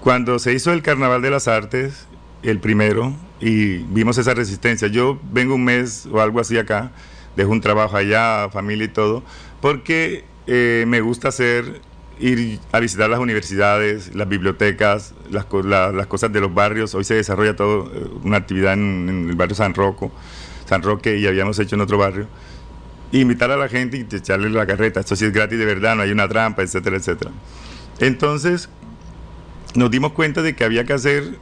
cuando 0.00 0.38
se 0.38 0.52
hizo 0.52 0.72
el 0.72 0.82
Carnaval 0.82 1.22
de 1.22 1.30
las 1.30 1.48
Artes, 1.48 2.06
el 2.42 2.60
primero, 2.60 3.14
y 3.40 3.78
vimos 3.78 4.18
esa 4.18 4.34
resistencia, 4.34 4.88
yo 4.88 5.18
vengo 5.32 5.54
un 5.54 5.64
mes 5.64 6.06
o 6.12 6.20
algo 6.20 6.38
así 6.38 6.58
acá, 6.58 6.92
dejo 7.38 7.52
un 7.52 7.60
trabajo 7.60 7.96
allá, 7.96 8.50
familia 8.50 8.86
y 8.86 8.88
todo, 8.88 9.22
porque 9.60 10.24
eh, 10.48 10.84
me 10.88 11.00
gusta 11.00 11.28
hacer, 11.28 11.80
ir 12.18 12.58
a 12.72 12.80
visitar 12.80 13.08
las 13.08 13.20
universidades, 13.20 14.12
las 14.12 14.28
bibliotecas, 14.28 15.14
las, 15.30 15.44
cosas 15.46 16.32
de 16.32 16.40
los 16.40 16.52
barrios. 16.52 16.96
Hoy 16.96 17.04
se 17.04 17.14
desarrolla 17.14 17.54
todo, 17.54 17.92
eh, 17.94 18.10
una 18.24 18.38
actividad 18.38 18.72
en, 18.72 19.28
el 19.30 19.36
barrio 19.36 19.54
San 19.54 19.72
Roco, 19.72 20.10
San 20.66 20.82
Roque, 20.82 21.16
y 21.16 21.28
habíamos 21.28 21.60
hecho 21.60 21.76
en 21.76 21.82
otro 21.82 21.96
barrio. 21.96 22.26
invitar 23.12 23.52
a 23.52 23.56
la 23.56 23.68
gente 23.68 23.96
y 23.96 24.16
echarle 24.16 24.50
la 24.50 24.66
carreta, 24.66 24.98
esto 24.98 25.14
sí 25.14 25.24
es 25.24 25.32
gratis 25.32 25.60
de 25.60 25.64
verdad, 25.64 25.94
no 25.94 26.02
hay 26.02 26.10
una 26.10 26.28
trampa, 26.28 26.62
etcétera, 26.62 26.96
etcétera. 26.96 27.30
Entonces, 28.00 28.68
nos 29.76 29.92
dimos 29.92 30.10
cuenta 30.10 30.42
de 30.42 30.56
que 30.56 30.64
había 30.64 30.84
que 30.84 30.92
hacer 30.92 31.38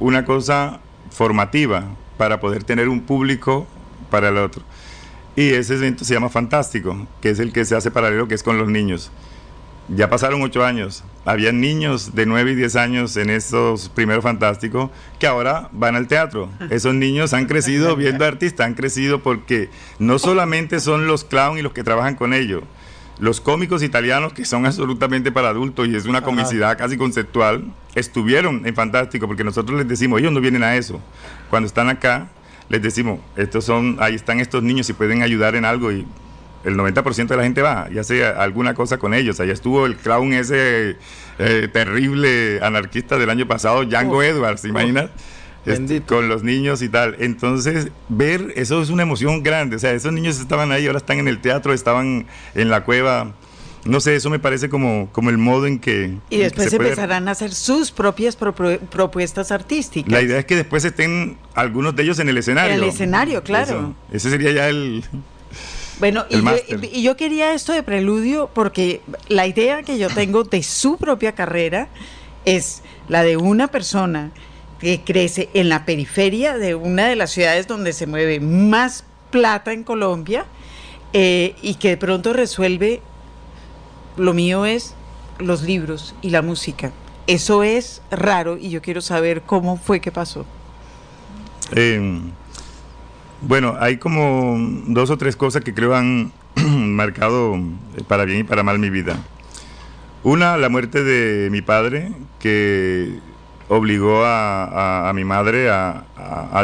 una 0.00 0.24
cosa 0.24 0.80
formativa 1.12 1.84
para 2.18 2.40
poder 2.40 2.64
tener 2.64 2.88
un 2.88 3.02
público 3.02 3.68
para 4.10 4.30
el 4.30 4.38
otro. 4.38 4.64
Y 5.36 5.50
ese 5.50 5.74
evento 5.74 6.04
se 6.04 6.14
llama 6.14 6.28
Fantástico, 6.28 7.08
que 7.20 7.30
es 7.30 7.40
el 7.40 7.52
que 7.52 7.64
se 7.64 7.74
hace 7.74 7.90
paralelo, 7.90 8.28
que 8.28 8.34
es 8.34 8.42
con 8.42 8.58
los 8.58 8.68
niños. 8.68 9.10
Ya 9.88 10.08
pasaron 10.08 10.40
ocho 10.42 10.64
años. 10.64 11.04
Había 11.26 11.52
niños 11.52 12.14
de 12.14 12.24
nueve 12.24 12.52
y 12.52 12.54
diez 12.54 12.74
años 12.76 13.16
en 13.16 13.28
esos 13.28 13.90
primeros 13.90 14.22
fantásticos 14.22 14.90
que 15.18 15.26
ahora 15.26 15.68
van 15.72 15.96
al 15.96 16.06
teatro. 16.06 16.48
Esos 16.70 16.94
niños 16.94 17.34
han 17.34 17.46
crecido 17.46 17.94
viendo 17.94 18.24
artistas, 18.24 18.66
han 18.66 18.74
crecido 18.74 19.22
porque 19.22 19.68
no 19.98 20.18
solamente 20.18 20.80
son 20.80 21.06
los 21.06 21.24
clowns 21.24 21.58
y 21.58 21.62
los 21.62 21.72
que 21.72 21.84
trabajan 21.84 22.14
con 22.14 22.32
ellos. 22.32 22.62
Los 23.18 23.40
cómicos 23.40 23.82
italianos, 23.82 24.32
que 24.32 24.44
son 24.44 24.66
absolutamente 24.66 25.30
para 25.30 25.50
adultos 25.50 25.86
y 25.86 25.94
es 25.94 26.06
una 26.06 26.22
comicidad 26.22 26.78
casi 26.78 26.96
conceptual, 26.96 27.64
estuvieron 27.94 28.66
en 28.66 28.74
Fantástico 28.74 29.26
porque 29.26 29.44
nosotros 29.44 29.78
les 29.78 29.86
decimos, 29.86 30.20
ellos 30.20 30.32
no 30.32 30.40
vienen 30.40 30.62
a 30.62 30.76
eso. 30.76 31.00
Cuando 31.50 31.66
están 31.66 31.90
acá, 31.90 32.28
les 32.68 32.82
decimos, 32.82 33.20
estos 33.36 33.64
son, 33.64 33.96
ahí 34.00 34.14
están 34.14 34.40
estos 34.40 34.62
niños 34.62 34.88
y 34.88 34.92
pueden 34.92 35.22
ayudar 35.22 35.54
en 35.54 35.64
algo 35.64 35.92
y 35.92 36.06
el 36.64 36.76
90% 36.76 37.26
de 37.26 37.36
la 37.36 37.42
gente 37.42 37.62
va 37.62 37.88
y 37.92 37.98
hace 37.98 38.24
alguna 38.24 38.74
cosa 38.74 38.98
con 38.98 39.14
ellos. 39.14 39.38
Allá 39.40 39.52
estuvo 39.52 39.86
el 39.86 39.96
clown 39.96 40.32
ese 40.32 40.96
eh, 41.38 41.68
terrible 41.72 42.60
anarquista 42.62 43.18
del 43.18 43.30
año 43.30 43.46
pasado, 43.46 43.84
Django 43.84 44.22
Edwards, 44.22 44.64
imaginas? 44.64 45.10
Este, 45.66 46.02
con 46.02 46.28
los 46.28 46.42
niños 46.42 46.82
y 46.82 46.90
tal. 46.90 47.16
Entonces, 47.20 47.88
ver 48.08 48.52
eso 48.56 48.82
es 48.82 48.90
una 48.90 49.02
emoción 49.02 49.42
grande. 49.42 49.76
O 49.76 49.78
sea, 49.78 49.92
esos 49.92 50.12
niños 50.12 50.38
estaban 50.38 50.72
ahí, 50.72 50.86
ahora 50.86 50.98
están 50.98 51.18
en 51.18 51.28
el 51.28 51.40
teatro, 51.40 51.72
estaban 51.72 52.26
en 52.54 52.68
la 52.68 52.84
cueva. 52.84 53.32
No 53.84 54.00
sé, 54.00 54.16
eso 54.16 54.30
me 54.30 54.38
parece 54.38 54.68
como, 54.68 55.08
como 55.12 55.30
el 55.30 55.38
modo 55.38 55.66
en 55.66 55.78
que... 55.78 56.14
Y 56.30 56.38
después 56.38 56.72
empezarán 56.72 57.28
a 57.28 57.32
hacer 57.32 57.52
sus 57.52 57.90
propias 57.90 58.36
propuestas 58.36 59.50
artísticas. 59.52 60.10
La 60.10 60.22
idea 60.22 60.38
es 60.38 60.46
que 60.46 60.56
después 60.56 60.84
estén 60.84 61.36
algunos 61.54 61.94
de 61.94 62.02
ellos 62.02 62.18
en 62.18 62.28
el 62.28 62.38
escenario. 62.38 62.74
En 62.74 62.82
el 62.82 62.88
escenario, 62.88 63.42
claro. 63.42 63.94
ese 64.12 64.30
sería 64.30 64.52
ya 64.52 64.68
el... 64.68 65.04
Bueno, 66.00 66.24
y, 66.28 66.42
yo, 66.42 66.56
y 66.92 67.02
yo 67.02 67.16
quería 67.16 67.54
esto 67.54 67.72
de 67.72 67.82
preludio 67.82 68.50
porque 68.52 69.00
la 69.28 69.46
idea 69.46 69.82
que 69.82 69.96
yo 69.98 70.08
tengo 70.08 70.42
de 70.42 70.62
su 70.62 70.96
propia 70.96 71.32
carrera 71.32 71.88
es 72.44 72.82
la 73.08 73.22
de 73.22 73.36
una 73.36 73.68
persona 73.68 74.32
que 74.80 75.02
crece 75.02 75.48
en 75.54 75.68
la 75.68 75.84
periferia 75.84 76.58
de 76.58 76.74
una 76.74 77.06
de 77.06 77.16
las 77.16 77.30
ciudades 77.30 77.66
donde 77.66 77.92
se 77.92 78.06
mueve 78.06 78.40
más 78.40 79.04
plata 79.30 79.72
en 79.72 79.84
Colombia 79.84 80.46
eh, 81.12 81.54
y 81.62 81.76
que 81.76 81.90
de 81.90 81.96
pronto 81.96 82.32
resuelve, 82.32 83.00
lo 84.16 84.34
mío 84.34 84.66
es 84.66 84.94
los 85.38 85.62
libros 85.62 86.14
y 86.22 86.30
la 86.30 86.42
música. 86.42 86.92
Eso 87.26 87.62
es 87.62 88.02
raro 88.10 88.56
y 88.58 88.70
yo 88.70 88.82
quiero 88.82 89.00
saber 89.00 89.42
cómo 89.42 89.76
fue 89.76 90.00
que 90.00 90.12
pasó. 90.12 90.44
Eh, 91.74 92.20
bueno, 93.40 93.76
hay 93.78 93.98
como 93.98 94.56
dos 94.86 95.10
o 95.10 95.18
tres 95.18 95.36
cosas 95.36 95.62
que 95.64 95.74
creo 95.74 95.94
han 95.94 96.32
marcado 96.56 97.56
eh, 97.56 98.02
para 98.06 98.24
bien 98.24 98.40
y 98.40 98.44
para 98.44 98.62
mal 98.62 98.78
mi 98.78 98.90
vida. 98.90 99.18
Una, 100.22 100.56
la 100.56 100.70
muerte 100.70 101.04
de 101.04 101.50
mi 101.50 101.60
padre, 101.60 102.12
que 102.38 103.18
obligó 103.68 104.22
a, 104.24 105.12
mi 105.14 105.24
madre 105.24 105.68
a, 105.68 106.04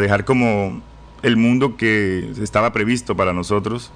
dejar 0.00 0.24
como 0.24 0.80
el 1.22 1.36
mundo 1.36 1.76
que 1.76 2.32
estaba 2.42 2.72
previsto 2.72 3.14
para 3.14 3.34
nosotros, 3.34 3.92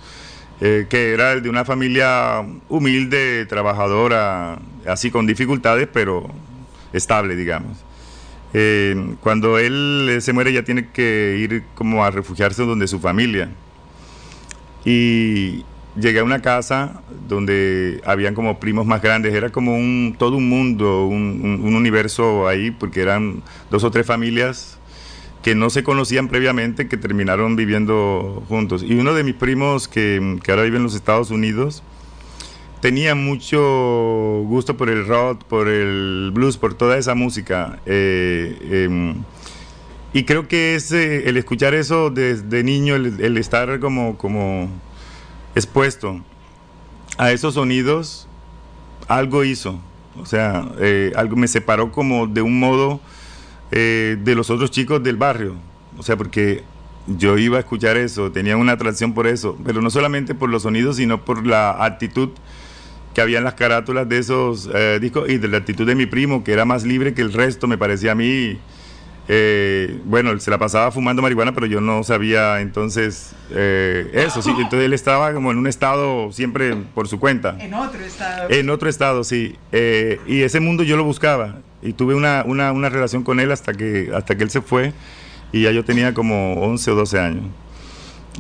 eh, 0.67 0.87
que 0.89 1.13
era 1.13 1.33
el 1.33 1.43
de 1.43 1.51
una 1.51 1.67
familia 1.67 2.43
humilde, 2.71 3.45
trabajadora, 3.45 4.59
así 4.87 5.11
con 5.11 5.27
dificultades, 5.27 5.87
pero 5.93 6.31
estable, 6.95 7.37
digamos. 7.37 7.85
Eh, 8.55 9.15
cuando 9.21 9.59
él 9.59 10.17
se 10.23 10.33
muere 10.33 10.55
ya 10.55 10.63
tiene 10.63 10.89
que 10.89 11.37
ir 11.39 11.65
como 11.75 12.03
a 12.03 12.11
refugiarse 12.11 12.63
donde 12.63 12.89
su 12.89 12.99
familia. 12.99 13.51
Y 14.87 15.67
llegué 16.01 16.21
a 16.21 16.25
una 16.25 16.41
casa 16.41 17.03
donde 17.29 18.01
habían 18.07 18.35
como 18.35 18.59
primos 18.59 18.87
más 18.87 19.03
grandes, 19.03 19.35
era 19.35 19.51
como 19.51 19.77
un 19.77 20.17
todo 20.19 20.39
un 20.39 20.49
mundo, 20.49 21.05
un, 21.05 21.75
universo 21.75 22.49
ahí, 22.49 22.71
porque 22.71 23.03
eran 23.03 23.43
dos 23.71 23.85
o 23.85 23.91
tres 23.91 24.07
familias 24.07 24.79
que 25.45 25.55
no 25.55 25.69
se 25.69 25.85
conocían 25.85 26.29
previamente, 26.29 26.89
que 26.89 26.97
terminaron 26.97 27.55
viviendo 27.55 28.43
juntos. 28.49 28.83
Y 28.83 28.95
uno 28.95 29.13
de 29.13 29.25
mis 29.25 29.35
primos 29.35 29.89
que, 29.89 30.39
que 30.43 30.51
ahora 30.51 30.63
vive 30.63 30.79
en 30.79 30.85
los 30.85 30.95
Estados 30.95 31.31
Unidos, 31.31 31.83
tenía 32.81 33.15
mucho 33.15 33.61
gusto 34.47 34.79
por 34.79 34.89
el 34.89 35.07
rock, 35.07 35.45
por 35.45 35.69
el 35.69 36.31
blues, 36.33 36.57
por 36.57 36.73
toda 36.73 36.97
esa 36.97 37.15
música. 37.15 37.79
Eh, 37.85 38.87
em, 38.89 39.23
y 40.15 40.25
creo 40.25 40.49
que 40.49 40.77
es 40.77 40.91
el 40.93 41.37
escuchar 41.37 41.75
eso 41.75 42.09
desde 42.09 42.65
niño, 42.65 42.95
el, 42.95 43.37
estar 43.37 43.81
como, 43.81 44.17
como 44.17 44.71
expuesto 45.55 46.23
a 47.19 47.33
esos 47.33 47.53
sonidos, 47.53 48.29
algo 49.09 49.45
hizo. 49.45 49.79
O 50.19 50.25
sea, 50.25 50.71
eh, 50.79 51.13
algo 51.17 51.37
me 51.37 51.49
separó 51.49 51.93
como 51.93 52.27
de 52.27 52.41
un 52.41 52.59
modo 52.59 53.01
eh, 53.71 54.17
de 54.23 54.35
los 54.35 54.51
otros 54.51 54.71
chicos 54.71 55.03
del 55.03 55.17
barrio. 55.17 55.57
O 55.99 56.03
sea, 56.03 56.17
porque 56.17 56.63
yo 57.07 57.37
iba 57.39 57.59
a 57.59 57.61
escuchar 57.61 57.97
eso, 57.97 58.33
tenía 58.33 58.57
una 58.57 58.73
atracción 58.73 59.13
por 59.13 59.27
eso, 59.27 59.59
pero 59.65 59.83
no 59.83 59.91
solamente 59.91 60.35
por 60.35 60.49
los 60.49 60.63
sonidos, 60.63 60.97
sino 60.97 61.25
por 61.25 61.47
la 61.47 61.85
actitud 61.85 62.31
que 63.15 63.21
había 63.21 63.39
en 63.39 63.45
las 63.45 63.55
carátulas 63.55 64.09
de 64.09 64.19
esos 64.19 64.69
eh, 64.75 64.99
discos 65.01 65.29
y 65.29 65.39
de 65.39 65.49
la 65.49 65.59
actitud 65.59 65.87
de 65.87 65.95
mi 65.95 66.07
primo, 66.07 66.43
que 66.43 66.53
era 66.53 66.65
más 66.65 66.85
libre 66.85 67.15
que 67.15 67.23
el 67.23 67.33
resto, 67.33 67.67
me 67.67 67.79
parecía 67.79 68.13
a 68.13 68.15
mí. 68.15 68.59
Eh, 69.27 70.01
bueno, 70.05 70.39
se 70.39 70.51
la 70.51 70.59
pasaba 70.59 70.91
fumando 70.91 71.23
marihuana, 71.23 71.53
pero 71.53 71.67
yo 71.67 71.81
no 71.81 72.03
sabía 72.03 72.61
entonces 72.61 73.35
eh, 73.51 74.11
eso, 74.13 74.43
sí. 74.43 74.51
Entonces 74.51 74.81
él 74.81 74.93
estaba 74.93 75.33
como 75.33 75.51
en 75.51 75.59
un 75.59 75.67
estado 75.67 76.31
siempre 76.33 76.77
por 76.95 77.09
su 77.09 77.19
cuenta. 77.19 77.57
En 77.59 77.73
otro 77.73 78.05
estado. 78.05 78.51
En 78.51 78.69
otro 78.69 78.89
estado, 78.89 79.25
sí. 79.25 79.57
y 80.27 80.43
ese 80.43 80.61
mundo 80.61 80.83
yo 80.83 80.97
lo 80.97 81.05
buscaba 81.05 81.57
y 81.85 81.93
tuve 81.93 82.15
una, 82.15 82.43
una, 82.47 82.73
una 82.73 82.89
relación 82.89 83.23
con 83.23 83.39
él 83.39 83.53
hasta 83.53 83.75
que, 83.75 84.11
hasta 84.15 84.37
que 84.37 84.43
él 84.43 84.51
se 84.51 84.63
fue 84.63 84.93
y 85.53 85.63
ya 85.63 85.71
yo 85.71 85.85
tenía 85.85 86.15
como 86.15 86.55
11 86.55 86.91
o 86.91 86.95
12 86.97 87.21
años. 87.21 87.45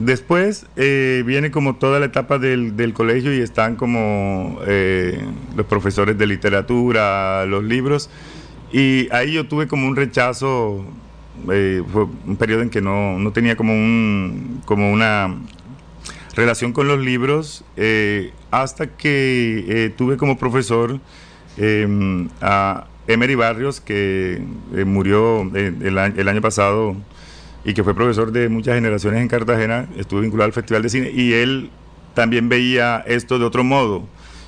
Después 0.00 0.66
eh, 0.74 1.22
viene 1.24 1.52
como 1.52 1.76
toda 1.76 2.00
la 2.00 2.06
etapa 2.06 2.38
del, 2.38 2.76
del 2.76 2.92
colegio 2.94 3.32
y 3.32 3.40
están 3.40 3.76
como 3.76 4.58
eh, 4.66 5.24
los 5.54 5.66
profesores 5.66 6.18
de 6.18 6.26
literatura, 6.26 7.46
los 7.46 7.62
libros. 7.62 8.10
Y 8.72 9.08
ahí 9.12 9.34
yo 9.34 9.46
tuve 9.46 9.68
como 9.68 9.86
un 9.86 9.94
rechazo, 9.94 10.84
eh, 11.52 11.80
fue 11.92 12.06
un 12.26 12.36
periodo 12.36 12.62
en 12.62 12.70
que 12.70 12.80
no, 12.80 13.20
no, 13.20 13.30
tenía 13.32 13.54
como, 13.54 13.72
un, 13.72 14.62
como 14.64 14.90
una 14.90 15.36
relación 16.34 16.72
con 16.72 16.88
los 16.88 16.98
libros, 16.98 17.64
hasta 18.50 18.88
que 18.88 19.94
tuve 19.96 20.16
como 20.16 20.36
profesor 20.36 20.98
em, 21.56 22.28
a 22.40 22.88
Emery 23.06 23.34
Barrios, 23.34 23.80
que 23.80 24.42
murió 24.86 25.42
el, 25.54 25.98
el 25.98 26.28
año 26.28 26.40
pasado 26.40 26.96
y 27.64 27.74
que 27.74 27.82
fue 27.82 27.94
profesor 27.94 28.32
de 28.32 28.48
muchas 28.48 28.74
generaciones 28.74 29.20
en 29.20 29.28
Cartagena, 29.28 29.88
estuvo 29.96 30.20
vinculado 30.20 30.46
al 30.46 30.52
Festival 30.52 30.82
de 30.82 30.88
Cine 30.88 31.10
y 31.10 31.32
él 31.32 31.70
también 32.14 32.48
veía 32.48 33.02
esto 33.06 33.38
de 33.38 33.44
otro 33.44 33.64
modo 33.64 34.06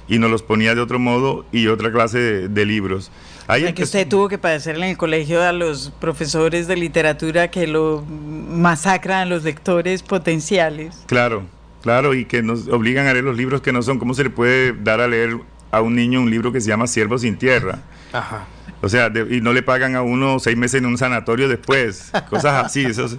y 0.09 0.19
nos 0.19 0.31
los 0.31 0.42
ponía 0.42 0.75
de 0.75 0.81
otro 0.81 0.99
modo 0.99 1.45
y 1.53 1.66
otra 1.66 1.90
clase 1.90 2.49
de, 2.49 2.66
libros. 2.66 3.11
Ahí 3.49 3.73
que 3.73 3.83
usted 3.83 4.09
tuvo 4.09 4.29
que 4.29 4.38
padecer 4.38 4.77
en 4.77 4.85
el 4.85 4.97
colegio 4.97 5.42
a 5.42 5.53
los 5.53 5.92
profesores 6.01 6.69
de 6.69 6.77
literatura 6.77 7.51
que 7.51 7.66
lo 7.66 8.05
masacran 8.05 9.23
a 9.23 9.27
los 9.27 9.45
lectores 9.45 10.03
potenciales. 10.03 10.97
Claro, 11.07 11.45
claro, 11.83 12.14
y 12.14 12.25
que 12.25 12.42
nos 12.42 12.69
obligan 12.69 13.07
a 13.07 13.12
leer 13.12 13.25
los 13.25 13.37
libros 13.37 13.61
que 13.61 13.73
no 13.73 13.83
son. 13.83 13.99
¿Cómo 13.99 14.14
se 14.14 14.25
le 14.25 14.31
puede 14.31 14.73
dar 14.73 15.01
a 15.01 15.09
leer 15.09 15.38
a 15.71 15.81
un 15.81 15.95
niño 15.95 16.21
un 16.21 16.31
libro 16.31 16.53
que 16.53 16.61
se 16.61 16.69
llama 16.69 16.87
Siervo 16.87 17.19
sin 17.19 17.37
Tierra? 17.37 17.81
Ajá. 18.12 18.47
O 18.83 18.88
sea, 18.88 19.11
y 19.31 19.40
no 19.40 19.53
le 19.53 19.62
pagan 19.62 19.97
a 19.97 20.03
uno 20.03 20.38
seis 20.38 20.57
meses 20.57 20.81
en 20.81 20.87
un 20.87 20.99
sanatorio 20.99 21.49
después, 21.49 22.12
cosas 22.29 22.64
así, 22.64 22.85
esos, 22.85 23.16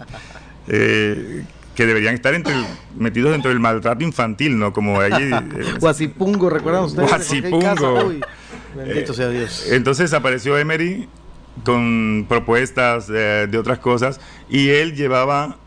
eh, 0.67 1.43
que 1.75 1.85
deberían 1.85 2.15
estar 2.15 2.33
entre 2.33 2.53
metidos 2.95 3.31
dentro 3.31 3.49
del 3.49 3.59
maltrato 3.59 4.03
infantil, 4.03 4.57
¿no? 4.57 4.73
Como 4.73 4.99
allí... 4.99 5.31
Eh, 5.31 5.73
Guasipungo, 5.79 6.49
¿recuerdan 6.49 6.83
ustedes? 6.83 7.09
Guasipungo. 7.09 8.13
bendito 8.75 9.13
sea 9.13 9.29
Dios. 9.29 9.65
Entonces 9.71 10.13
apareció 10.13 10.57
Emery 10.57 11.07
con 11.63 12.25
propuestas 12.29 13.07
de 13.07 13.57
otras 13.57 13.79
cosas 13.79 14.21
y 14.49 14.69
él 14.69 14.95
llevaba 14.95 15.57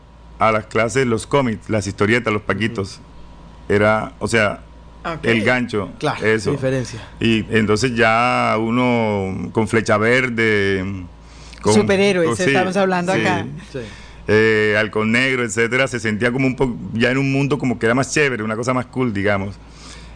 a 0.41 0.51
las 0.51 0.65
clases 0.65 1.05
los 1.05 1.27
cómics, 1.27 1.69
las 1.69 1.85
historietas, 1.85 2.33
los 2.33 2.41
paquitos. 2.41 2.99
Era, 3.69 4.13
o 4.17 4.27
sea, 4.27 4.61
el 5.23 5.43
gancho. 5.43 5.91
Claro, 5.99 6.25
eso. 6.25 6.51
diferencia. 6.51 7.01
Y 7.19 7.45
entonces 7.49 7.95
ya 7.95 8.55
uno 8.59 9.49
con 9.51 9.67
flecha 9.67 9.97
verde. 9.97 11.05
Con, 11.61 11.73
Superhéroes, 11.73 12.39
estamos 12.39 12.75
hablando 12.77 13.13
acá. 13.13 13.45
Eh, 14.27 14.75
halcón 14.77 15.11
negro, 15.11 15.43
etcétera, 15.43 15.87
se 15.87 15.99
sentía 15.99 16.31
como 16.31 16.47
un 16.47 16.55
poco, 16.55 16.77
ya 16.93 17.11
en 17.11 17.17
un 17.17 17.31
mundo 17.31 17.57
como 17.57 17.77
que 17.79 17.85
era 17.87 17.95
más 17.95 18.13
chévere, 18.13 18.43
una 18.43 18.55
cosa 18.55 18.73
más 18.73 18.85
cool, 18.85 19.13
digamos. 19.13 19.55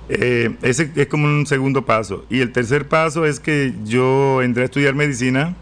Eh, 0.07 0.55
ese 0.61 0.91
es 0.95 1.07
como 1.07 1.25
un 1.25 1.45
segundo 1.45 1.85
paso. 1.85 2.25
Y 2.29 2.39
el 2.39 2.51
tercer 2.51 2.87
paso 2.87 3.25
es 3.25 3.39
que 3.39 3.73
yo 3.83 4.41
entré 4.41 4.63
a 4.63 4.65
estudiar 4.65 4.93
medicina 4.93 5.55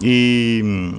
y 0.00 0.60
mm, 0.64 0.94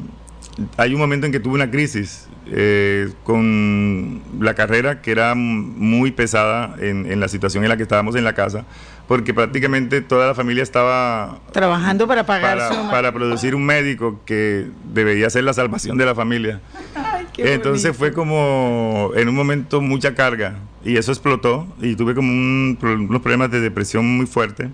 hay 0.78 0.94
un 0.94 1.00
momento 1.00 1.26
en 1.26 1.32
que 1.32 1.40
tuve 1.40 1.56
una 1.56 1.70
crisis 1.70 2.28
eh, 2.48 3.12
con 3.24 4.22
la 4.40 4.54
carrera 4.54 5.02
que 5.02 5.12
era 5.12 5.36
muy 5.36 6.12
pesada 6.12 6.76
en, 6.80 7.12
en, 7.12 7.20
la 7.20 7.28
situación 7.28 7.64
en 7.64 7.70
la 7.70 7.78
que 7.78 7.84
estábamos 7.84 8.16
en 8.16 8.24
la 8.24 8.34
casa, 8.34 8.66
porque 9.08 9.34
prácticamente 9.34 10.02
toda 10.02 10.28
la 10.28 10.36
familia 10.36 10.64
estaba 10.64 11.40
trabajando 11.52 12.08
para 12.08 12.26
pagar 12.26 12.58
para, 12.58 12.92
para 12.92 13.12
producir 13.12 13.56
un 13.56 13.66
médico 13.66 14.22
que 14.26 14.68
debería 14.94 15.30
ser 15.30 15.44
la 15.44 15.54
salvación 15.54 15.98
de 15.98 16.06
la 16.06 16.16
familia. 16.16 16.62
Entonces 17.38 17.96
fue 17.96 18.14
como 18.14 19.12
en 19.16 19.28
un 19.28 19.36
momento 19.36 19.82
mucha 19.82 20.16
carga 20.16 20.56
y 20.84 20.98
eso 20.98 21.12
explotó 21.12 21.68
y 21.82 21.96
tuve 21.96 22.16
como 22.16 22.30
un, 22.32 22.78
unos 22.82 23.22
problemas 23.22 23.52
de 23.52 23.60
depresión 23.60 24.06
muy 24.18 24.26
fuerte. 24.26 24.70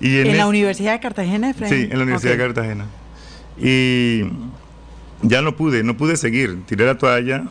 Y 0.00 0.18
en, 0.18 0.36
la 0.36 0.46
Universidad 0.46 0.92
de 0.92 1.00
Cartagena, 1.00 1.52
Sí, 1.52 1.88
en 1.90 1.96
la 1.96 2.04
Universidad 2.04 2.32
de 2.32 2.38
Cartagena. 2.38 2.86
Y 3.60 4.24
ya 5.22 5.42
no 5.42 5.56
pude, 5.56 5.82
no 5.82 5.96
pude 5.96 6.16
seguir, 6.16 6.58
tiré 6.66 6.86
la 6.86 6.98
toalla. 6.98 7.44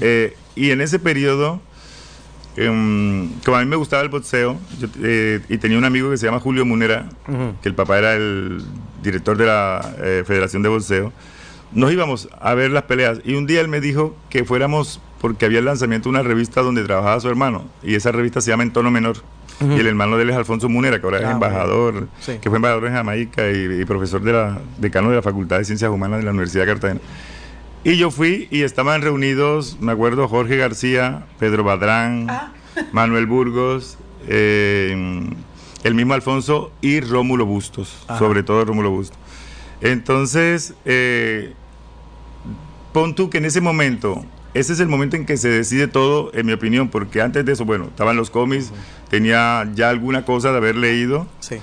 Eh, 0.00 0.36
y 0.54 0.70
en 0.70 0.80
ese 0.80 0.98
periodo, 0.98 1.60
em, 2.56 3.30
como 3.44 3.56
a 3.56 3.60
mí 3.60 3.66
me 3.66 3.76
gustaba 3.76 4.02
el 4.02 4.08
boxeo, 4.08 4.58
eh, 5.02 5.40
y 5.48 5.58
tenía 5.58 5.78
un 5.78 5.84
amigo 5.84 6.10
que 6.10 6.16
se 6.16 6.26
llama 6.26 6.40
Julio 6.40 6.64
Munera, 6.64 7.08
que 7.62 7.68
el 7.68 7.74
papá 7.74 7.98
era 7.98 8.14
el 8.14 8.62
director 9.02 9.36
de 9.36 9.46
la 9.46 9.94
eh, 9.98 10.22
Federación 10.26 10.62
de 10.62 10.68
Boxeo, 10.68 11.12
nos 11.72 11.92
íbamos 11.92 12.28
a 12.40 12.54
ver 12.54 12.70
las 12.70 12.84
peleas. 12.84 13.20
Y 13.24 13.34
un 13.34 13.46
día 13.46 13.60
él 13.60 13.68
me 13.68 13.80
dijo 13.80 14.16
que 14.28 14.44
fuéramos 14.44 15.00
porque 15.20 15.44
había 15.44 15.58
el 15.58 15.66
lanzamiento 15.66 16.08
de 16.08 16.10
una 16.10 16.22
revista 16.22 16.62
donde 16.62 16.82
trabajaba 16.84 17.20
su 17.20 17.28
hermano, 17.28 17.64
y 17.82 17.94
esa 17.94 18.12
revista 18.12 18.40
se 18.40 18.50
llama 18.50 18.62
En 18.62 18.72
Tono 18.72 18.90
Menor. 18.90 19.16
Y 19.60 19.78
el 19.78 19.86
hermano 19.86 20.16
de 20.16 20.22
él 20.22 20.30
es 20.30 20.36
Alfonso 20.36 20.68
Munera, 20.68 21.00
que 21.00 21.06
ahora 21.06 21.18
es 21.18 21.24
ah, 21.24 21.32
embajador, 21.32 22.08
que 22.24 22.48
fue 22.48 22.56
embajador 22.56 22.86
en 22.86 22.94
Jamaica 22.94 23.50
y, 23.50 23.84
profesor 23.84 24.22
de 24.22 24.32
la, 24.32 24.58
decano 24.78 25.10
de 25.10 25.16
la 25.16 25.22
Facultad 25.22 25.58
de 25.58 25.64
Ciencias 25.66 25.90
Humanas 25.90 26.20
de 26.20 26.24
la 26.24 26.30
Universidad 26.30 26.64
de 26.64 26.72
Cartagena. 26.72 27.00
Y 27.84 27.96
yo 27.96 28.10
fui 28.10 28.48
y 28.50 28.62
estaban 28.62 29.02
reunidos, 29.02 29.76
me 29.80 29.92
acuerdo, 29.92 30.28
Jorge 30.28 30.56
García, 30.56 31.24
Pedro 31.38 31.62
Badrán, 31.64 32.26
ah. 32.30 32.52
Manuel 32.92 33.26
Burgos, 33.26 33.98
eh, 34.28 35.28
el 35.84 35.94
mismo 35.94 36.14
Alfonso 36.14 36.72
y 36.80 37.00
Rómulo 37.00 37.44
Bustos, 37.44 38.06
sobre 38.18 38.42
todo 38.42 38.64
Rómulo 38.64 38.90
Bustos. 38.90 39.18
Entonces, 39.82 40.74
eh, 40.86 41.52
pon 42.92 43.14
tú 43.14 43.28
que 43.28 43.38
en 43.38 43.44
ese 43.44 43.60
momento 43.60 44.24
ese 44.52 44.72
es 44.72 44.80
el 44.80 44.88
momento 44.88 45.16
en 45.16 45.26
que 45.26 45.36
se 45.36 45.48
decide 45.48 45.86
todo, 45.86 46.32
en 46.34 46.46
mi 46.46 46.52
opinión, 46.52 46.88
porque 46.88 47.22
antes 47.22 47.44
de 47.44 47.52
eso, 47.52 47.64
bueno, 47.64 47.84
estaban 47.84 48.16
los 48.16 48.30
cómics, 48.30 48.72
tenía 49.10 49.68
ya 49.74 49.90
alguna 49.90 50.24
cosa 50.24 50.50
de 50.52 50.56
haber 50.56 50.76
leído 50.76 51.26
sí. 51.40 51.56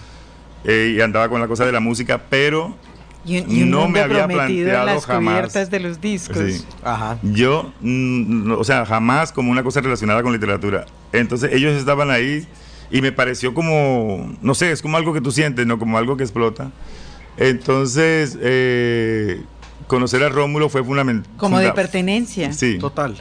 Eh, 0.63 0.95
y 0.97 1.01
andaba 1.01 1.29
con 1.29 1.39
la 1.39 1.47
cosa 1.47 1.65
de 1.65 1.71
la 1.71 1.79
música, 1.79 2.21
pero 2.29 2.75
no 3.25 3.87
me 3.87 4.01
había 4.01 4.27
planteado 4.27 4.85
las 4.85 5.05
jamás. 5.05 5.69
de 5.69 5.79
los 5.79 6.01
discos. 6.01 6.65
Ajá. 6.83 7.17
Yo, 7.21 7.71
mm, 7.81 8.51
o 8.51 8.63
sea, 8.63 8.85
jamás 8.85 9.31
como 9.31 9.51
una 9.51 9.63
cosa 9.63 9.81
relacionada 9.81 10.21
con 10.23 10.33
literatura. 10.33 10.85
Entonces 11.13 11.53
ellos 11.53 11.73
estaban 11.75 12.11
ahí 12.11 12.45
y 12.91 13.01
me 13.01 13.11
pareció 13.11 13.53
como, 13.53 14.33
no 14.41 14.55
sé, 14.55 14.71
es 14.71 14.81
como 14.81 14.97
algo 14.97 15.13
que 15.13 15.21
tú 15.21 15.31
sientes, 15.31 15.65
¿no? 15.65 15.79
Como 15.79 15.97
algo 15.97 16.17
que 16.17 16.23
explota. 16.23 16.71
Entonces, 17.37 18.37
eh, 18.41 19.41
conocer 19.87 20.23
a 20.23 20.29
Rómulo 20.29 20.69
fue 20.69 20.83
fundamental. 20.83 21.31
Como 21.37 21.59
de 21.59 21.71
pertenencia. 21.71 22.51
Sí. 22.51 22.77
Total. 22.77 23.15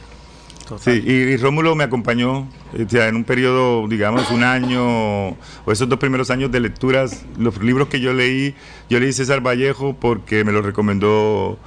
Sí, 0.79 0.91
y, 0.91 1.37
Rómulo 1.37 1.75
me 1.75 1.83
acompañó 1.83 2.47
en 2.73 3.15
un 3.15 3.23
periodo, 3.23 3.87
digamos, 3.87 4.29
un 4.31 4.43
año, 4.43 5.29
o 5.29 5.71
esos 5.71 5.87
dos 5.87 5.99
primeros 5.99 6.29
años 6.29 6.51
de 6.51 6.59
lecturas, 6.59 7.25
los 7.37 7.61
libros 7.61 7.87
que 7.87 7.99
yo 7.99 8.13
leí, 8.13 8.53
yo 8.89 8.99
leí 8.99 9.13
César 9.13 9.41
Vallejo 9.41 9.95
porque 9.99 10.43
me 10.43 10.51
lo 10.51 10.61
recomendó 10.61 11.57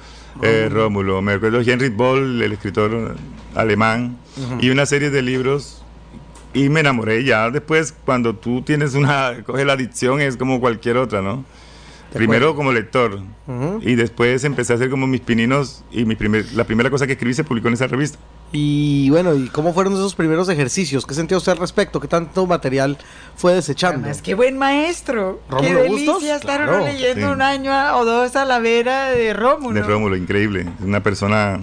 eh, 0.41 0.69
Rómulo. 0.71 1.21
Me 1.21 1.33
recuerdo 1.33 1.61
Heinrich 1.61 1.95
Boll, 1.95 2.41
el 2.41 2.51
escritor 2.51 3.15
alemán, 3.55 4.17
y 4.59 4.69
una 4.69 4.85
serie 4.85 5.09
de 5.09 5.21
libros, 5.21 5.83
y 6.53 6.69
me 6.69 6.81
enamoré 6.81 7.23
ya. 7.23 7.49
Después, 7.49 7.93
cuando 8.05 8.35
tú 8.35 8.61
tienes 8.61 8.93
una, 8.93 9.43
coge 9.45 9.65
la 9.65 9.73
adicción, 9.73 10.21
es 10.21 10.37
como 10.37 10.59
cualquier 10.59 10.97
otra, 10.97 11.21
¿no? 11.21 11.43
Primero 12.13 12.55
como 12.55 12.73
lector 12.73 13.21
y 13.81 13.95
después 13.95 14.43
empecé 14.43 14.73
a 14.73 14.75
hacer 14.75 14.89
como 14.89 15.07
mis 15.07 15.21
pininos 15.21 15.85
y 15.91 16.03
mi 16.03 16.15
primer, 16.15 16.45
la 16.53 16.65
primera 16.65 16.89
cosa 16.89 17.07
que 17.07 17.13
escribí 17.13 17.33
se 17.33 17.45
publicó 17.45 17.69
en 17.69 17.75
esa 17.75 17.87
revista. 17.87 18.19
Y 18.53 19.09
bueno, 19.09 19.33
¿y 19.33 19.47
cómo 19.47 19.73
fueron 19.73 19.93
esos 19.93 20.13
primeros 20.13 20.49
ejercicios? 20.49 21.05
¿Qué 21.05 21.13
sentía 21.13 21.37
usted 21.37 21.53
al 21.53 21.57
respecto? 21.57 22.01
¿Qué 22.01 22.07
tanto 22.07 22.45
material 22.45 22.97
fue 23.35 23.53
desechando? 23.53 24.09
Es 24.09 24.21
qué 24.21 24.33
buen 24.33 24.57
maestro. 24.57 25.41
Qué 25.59 25.73
delicia 25.73 26.35
estar 26.35 26.83
leyendo 26.83 27.31
un 27.31 27.41
año 27.41 27.71
o 27.97 28.03
dos 28.03 28.35
a 28.35 28.43
la 28.43 28.59
vera 28.59 29.11
de 29.11 29.33
Rómulo. 29.33 29.75
De 29.75 29.83
Rómulo, 29.83 30.17
increíble. 30.17 30.67
Una 30.81 31.01
persona 31.01 31.61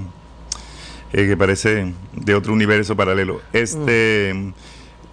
eh, 1.13 1.27
que 1.27 1.37
parece 1.37 1.93
de 2.15 2.35
otro 2.35 2.53
universo 2.53 2.97
paralelo. 2.97 3.43
Este... 3.53 4.33
Mm. 4.35 4.53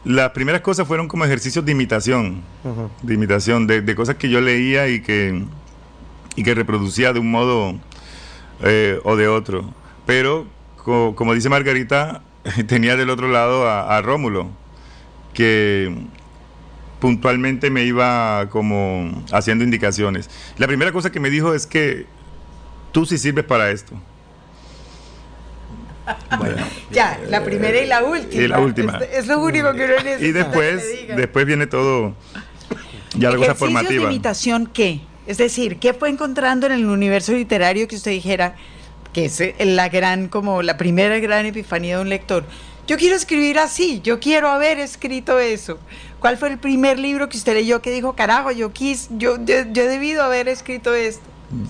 Las 0.05 0.29
primeras 0.33 0.61
cosas 0.61 0.87
fueron 0.87 1.07
como 1.07 1.25
ejercicios 1.25 1.65
de 1.65 1.71
imitación, 1.71 2.43
de 3.01 3.13
imitación, 3.15 3.65
de, 3.65 3.95
cosas 3.95 4.17
que 4.17 4.29
yo 4.29 4.39
leía 4.39 4.87
y 4.87 5.01
que, 5.01 5.43
y 6.35 6.43
que 6.43 6.53
reproducía 6.53 7.11
de 7.11 7.17
un 7.17 7.31
modo 7.31 7.73
eh, 8.61 8.99
o 9.03 9.15
de 9.15 9.27
otro. 9.27 9.73
Pero, 10.05 10.45
como 10.85 11.33
dice 11.33 11.49
Margarita, 11.49 12.21
tenía 12.67 12.95
del 12.95 13.09
otro 13.09 13.27
lado 13.27 13.67
a, 13.67 14.01
Rómulo, 14.01 14.49
que 15.33 15.93
puntualmente 16.99 17.69
me 17.69 17.83
iba 17.83 18.47
como 18.49 19.23
haciendo 19.31 19.63
indicaciones. 19.63 20.29
La 20.57 20.67
primera 20.67 20.91
cosa 20.91 21.11
que 21.11 21.19
me 21.19 21.29
dijo 21.29 21.53
es 21.53 21.65
que 21.65 22.05
tú 22.91 23.05
sí 23.05 23.17
sirves 23.17 23.45
para 23.45 23.71
esto. 23.71 23.95
ya, 26.91 27.19
la 27.29 27.43
primera 27.43 27.79
y 27.81 27.87
la 27.87 28.03
última. 28.03 28.43
Y 28.43 28.47
la 28.47 28.59
última. 28.59 28.99
Es, 29.11 29.25
lo 29.25 29.39
único 29.39 29.73
que 29.73 29.85
uno 29.85 29.95
necesita. 29.95 30.25
Y 30.25 30.31
después, 30.31 30.83
después 31.15 31.45
viene 31.47 31.65
todo, 31.65 32.13
ya 33.17 33.31
la 33.31 33.37
cosa 33.37 33.55
formativa. 33.55 34.05
de 34.05 34.11
imitación 34.13 34.67
qué? 34.67 35.01
Es 35.25 35.39
decir, 35.39 35.79
¿qué 35.79 35.95
fue 35.95 36.09
encontrando 36.09 36.67
en 36.67 36.73
el 36.73 36.85
universo 36.85 37.31
literario 37.31 37.87
que 37.87 37.95
usted 37.95 38.11
dijera 38.11 38.55
que 39.15 39.23
es 39.23 39.41
la 39.65 39.87
gran, 39.87 40.27
como 40.27 40.61
la 40.61 40.75
primera 40.75 41.17
gran 41.19 41.45
epifanía 41.45 41.95
de 41.95 42.01
un 42.01 42.09
lector? 42.09 42.43
Yo 42.85 42.97
quiero 42.97 43.15
escribir 43.15 43.57
así, 43.59 44.01
yo 44.03 44.19
quiero 44.19 44.49
haber 44.49 44.77
escrito 44.77 45.39
eso. 45.39 45.79
¿Cuál 46.19 46.35
fue 46.35 46.49
el 46.49 46.57
primer 46.57 46.99
libro 46.99 47.29
que 47.29 47.37
usted 47.37 47.53
leyó 47.53 47.81
que 47.81 47.91
dijo, 47.91 48.13
carajo, 48.13 48.51
yo 48.51 48.73
quis, 48.73 49.07
yo, 49.11 49.37
yo, 49.37 49.63
yo 49.71 49.83
he 49.83 49.87
debido 49.87 50.21
haber 50.21 50.49
escrito 50.49 50.93
esto? 50.93 51.23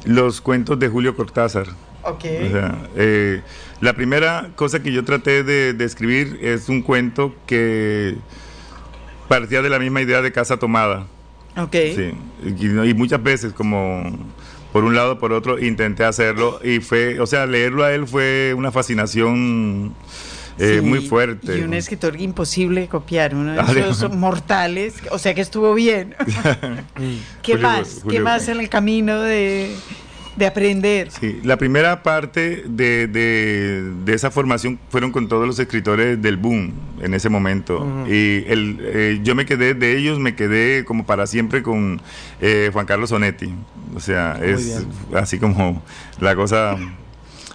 Los 0.06 0.42
cuentos 0.42 0.80
de 0.80 0.88
Julio 0.88 1.16
Cortázar. 1.16 1.68
Ok. 2.02 2.26
O 2.48 2.52
sea, 2.52 2.90
eh, 2.96 3.42
la 3.80 3.94
primera 3.94 4.50
cosa 4.56 4.82
que 4.82 4.92
yo 4.92 5.06
traté 5.06 5.44
de, 5.44 5.86
escribir 5.86 6.40
es 6.42 6.68
un 6.68 6.82
cuento 6.82 7.36
que 7.46 8.16
partía 9.28 9.62
de 9.62 9.70
la 9.70 9.78
misma 9.78 10.02
idea 10.02 10.24
de 10.24 10.32
casa 10.32 10.58
tomada. 10.58 11.06
Ok. 11.58 11.76
Sí, 11.96 12.12
y, 12.44 12.94
muchas 12.96 13.22
veces 13.22 13.54
como 13.54 14.04
por 14.76 14.84
un 14.84 14.94
lado, 14.94 15.20
por 15.20 15.32
otro, 15.32 15.58
intenté 15.58 16.04
hacerlo 16.04 16.60
y 16.62 16.82
fue, 16.82 17.22
o 17.22 17.26
sea, 17.26 17.46
leerlo 17.46 17.86
a 17.86 17.94
él 17.94 18.06
fue 18.06 18.54
una 18.58 18.74
fascinación 18.74 19.96
eh, 20.60 20.82
muy 20.84 21.00
fuerte. 21.00 21.60
Y 21.60 21.62
un 21.62 21.74
escritor 21.74 22.20
imposible 22.20 22.90
copiar, 22.90 23.36
uno 23.36 23.54
de 23.54 23.90
esos 23.90 24.14
mortales, 24.14 24.96
o 25.12 25.18
sea 25.18 25.34
que 25.34 25.40
estuvo 25.40 25.74
bien. 25.76 26.14
¿Qué 27.42 27.58
más? 27.58 28.04
¿Qué 28.10 28.20
más 28.20 28.50
en 28.50 28.60
el 28.60 28.68
camino 28.68 29.22
de, 29.22 29.74
de 30.36 30.45
aprender. 30.45 31.12
Sí, 31.12 31.39
la 31.43 31.58
primera 31.58 32.04
parte 32.04 32.63
de, 32.67 33.08
de, 33.08 34.13
esa 34.13 34.32
formación 34.32 34.80
fueron 34.89 35.12
con 35.12 35.28
todos 35.28 35.48
los 35.48 35.60
escritores 35.60 36.21
del 36.21 36.38
boom 36.38 36.74
en 37.02 37.13
ese 37.13 37.30
momento. 37.30 37.86
Y 38.08 38.43
el, 38.48 38.80
eh, 38.82 39.19
yo 39.24 39.36
me 39.36 39.45
quedé, 39.45 39.74
de 39.74 39.98
ellos 39.98 40.19
me 40.19 40.36
quedé 40.36 40.84
como 40.86 41.06
para 41.06 41.28
siempre 41.28 41.63
con 41.63 42.02
eh, 42.41 42.69
Juan 42.74 42.86
Carlos 42.86 43.10
Sonetti. 43.10 43.54
O 43.95 44.00
sea, 44.00 44.39
es 44.43 44.86
así 45.13 45.39
como 45.39 45.82
la 46.19 46.36
cosa 46.36 46.78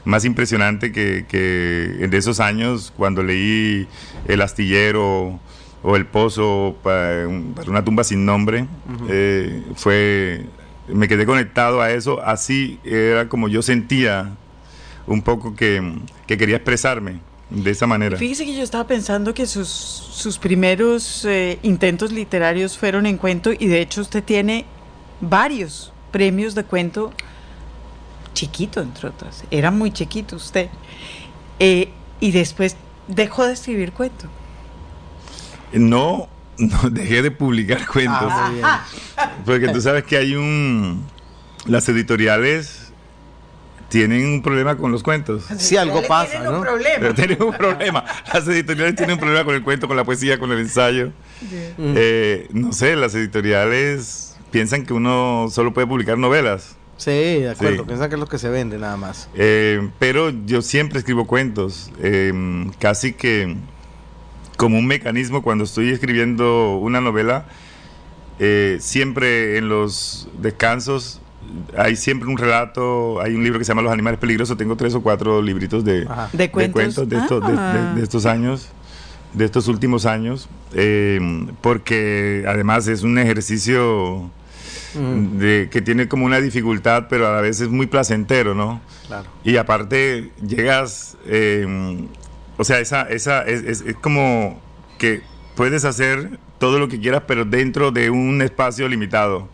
más 0.04 0.24
impresionante 0.24 0.92
que, 0.92 1.26
que 1.28 2.08
de 2.08 2.16
esos 2.16 2.40
años 2.40 2.92
cuando 2.96 3.22
leí 3.22 3.86
El 4.26 4.40
astillero 4.40 5.38
o 5.82 5.96
El 5.96 6.06
pozo 6.06 6.76
para, 6.82 7.26
una 7.28 7.84
tumba 7.84 8.04
sin 8.04 8.24
nombre, 8.24 8.66
eh, 9.08 9.62
fue 9.76 10.46
me 10.92 11.08
quedé 11.08 11.26
conectado 11.26 11.80
a 11.80 11.90
eso, 11.90 12.20
así 12.22 12.78
era 12.84 13.28
como 13.28 13.48
yo 13.48 13.62
sentía 13.62 14.36
un 15.06 15.22
poco 15.22 15.54
que, 15.54 15.82
quería 16.26 16.56
expresarme 16.56 17.20
de 17.50 17.70
esa 17.70 17.86
manera. 17.86 18.16
Fíjese 18.16 18.44
que 18.44 18.56
yo 18.56 18.62
estaba 18.62 18.86
pensando 18.86 19.34
que 19.34 19.46
sus, 19.46 19.68
sus 19.68 20.38
primeros 20.38 21.24
eh, 21.24 21.58
intentos 21.62 22.12
literarios 22.12 22.78
fueron 22.78 23.06
en 23.06 23.16
cuento 23.16 23.50
y 23.52 23.66
de 23.66 23.80
hecho 23.80 24.02
usted 24.02 24.22
tiene 24.22 24.66
varios 25.20 25.92
premios 26.12 26.54
de 26.54 26.64
cuento 26.64 27.12
chiquito, 28.34 28.80
entre 28.80 29.08
otras. 29.08 29.44
Era 29.50 29.70
muy 29.70 29.90
chiquito 29.90 30.36
usted. 30.36 30.68
Eh, 31.58 31.90
y 32.20 32.32
después 32.32 32.76
dejó 33.08 33.46
de 33.46 33.54
escribir 33.54 33.92
cuento. 33.92 34.26
No, 35.72 36.28
no, 36.60 36.90
dejé 36.90 37.22
de 37.22 37.30
publicar 37.30 37.86
cuentos. 37.86 38.32
Ah, 38.62 38.84
porque 39.44 39.68
tú 39.68 39.80
sabes 39.80 40.04
que 40.04 40.16
hay 40.16 40.34
un... 40.34 41.04
Las 41.66 41.88
editoriales 41.88 42.92
tienen 43.90 44.24
un 44.24 44.42
problema 44.42 44.76
con 44.76 44.92
los 44.92 45.02
cuentos. 45.02 45.44
Si 45.58 45.76
algo 45.76 46.02
pasa, 46.06 46.44
¿no? 46.44 46.62
Pero 46.98 47.14
tienen 47.14 47.42
un 47.42 47.52
problema. 47.52 48.04
Las 48.32 48.46
editoriales 48.48 48.94
tienen 48.94 49.14
un 49.14 49.20
problema 49.20 49.44
con 49.44 49.54
el 49.54 49.62
cuento, 49.62 49.88
con 49.88 49.96
la 49.96 50.04
poesía, 50.04 50.38
con 50.38 50.52
el 50.52 50.60
ensayo. 50.60 51.12
Eh, 51.78 52.48
no 52.52 52.72
sé, 52.72 52.96
las 52.96 53.14
editoriales 53.14 54.36
piensan 54.50 54.86
que 54.86 54.94
uno 54.94 55.48
solo 55.50 55.74
puede 55.74 55.86
publicar 55.86 56.16
novelas. 56.16 56.76
Sí, 56.96 57.10
de 57.10 57.50
acuerdo. 57.50 57.78
Sí. 57.78 57.84
Piensan 57.86 58.08
que 58.10 58.14
es 58.14 58.20
lo 58.20 58.26
que 58.26 58.38
se 58.38 58.48
vende 58.48 58.78
nada 58.78 58.96
más. 58.96 59.28
Eh, 59.34 59.88
pero 59.98 60.30
yo 60.30 60.62
siempre 60.62 60.98
escribo 60.98 61.26
cuentos, 61.26 61.90
eh, 62.00 62.32
casi 62.78 63.12
que 63.12 63.56
como 64.60 64.78
un 64.78 64.86
mecanismo 64.86 65.42
cuando 65.42 65.64
estoy 65.64 65.88
escribiendo 65.88 66.76
una 66.76 67.00
novela, 67.00 67.46
eh, 68.38 68.76
siempre 68.80 69.56
en 69.56 69.70
los 69.70 70.28
descansos 70.38 71.22
hay 71.78 71.96
siempre 71.96 72.28
un 72.28 72.36
relato, 72.36 73.22
hay 73.22 73.34
un 73.34 73.42
libro 73.42 73.58
que 73.58 73.64
se 73.64 73.70
llama 73.70 73.80
Los 73.80 73.92
animales 73.92 74.20
peligrosos, 74.20 74.58
tengo 74.58 74.76
tres 74.76 74.94
o 74.94 75.00
cuatro 75.02 75.40
libritos 75.40 75.82
de. 75.82 76.06
¿De 76.34 76.50
cuentos? 76.50 77.08
de, 77.08 77.16
estos, 77.16 77.40
de- 77.46 77.54
Ah. 77.56 77.92
de 77.96 78.02
estos 78.02 78.26
años, 78.26 78.68
de 79.32 79.46
estos 79.46 79.66
últimos 79.66 80.04
años, 80.04 80.46
eh, 80.74 81.18
porque 81.62 82.44
además 82.46 82.86
es 82.86 83.02
un 83.02 83.16
ejercicio 83.18 84.30
Mm, 84.94 85.38
de, 85.38 85.68
que 85.70 85.80
tiene 85.82 86.08
como 86.08 86.24
una 86.26 86.40
dificultad, 86.40 87.06
pero 87.08 87.28
a 87.28 87.32
la 87.36 87.40
vez 87.40 87.60
es 87.60 87.68
muy 87.68 87.86
placentero, 87.86 88.54
¿no? 88.56 88.80
claro. 89.06 89.28
Y 89.44 89.56
aparte 89.56 90.30
llegas, 90.44 91.16
eh, 91.26 91.96
o 92.60 92.64
sea, 92.64 92.78
esa, 92.80 93.02
esa 93.02 93.42
es, 93.42 93.62
es- 93.62 93.80
es 93.82 93.96
como 93.96 94.60
que 94.98 95.22
puedes 95.56 95.84
hacer 95.84 96.38
todo 96.58 96.78
lo 96.78 96.88
que 96.88 97.00
quieras, 97.00 97.22
pero 97.26 97.44
dentro 97.44 97.90
de 97.90 98.10
un 98.10 98.42
espacio 98.42 98.86
limitado. 98.88 99.48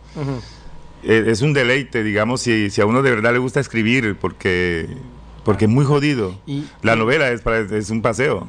Eh, 1.03 1.25
es 1.27 1.41
un 1.41 1.53
deleite, 1.53 2.03
digamos, 2.03 2.41
si, 2.41 2.69
si 2.69 2.81
a 2.81 2.85
uno 2.85 3.01
de 3.01 3.11
verdad 3.11 3.31
le 3.31 3.39
gusta 3.39 3.59
escribir, 3.59 4.17
porque, 4.19 4.87
porque 5.45 5.65
es 5.65 5.71
muy 5.71 5.85
jodido. 5.85 6.37
Y- 6.45 6.65
La 6.81 6.95
novela 6.95 7.29
es, 7.31 7.41
para, 7.41 7.59
es 7.59 7.89
un 7.89 8.01
paseo. 8.01 8.47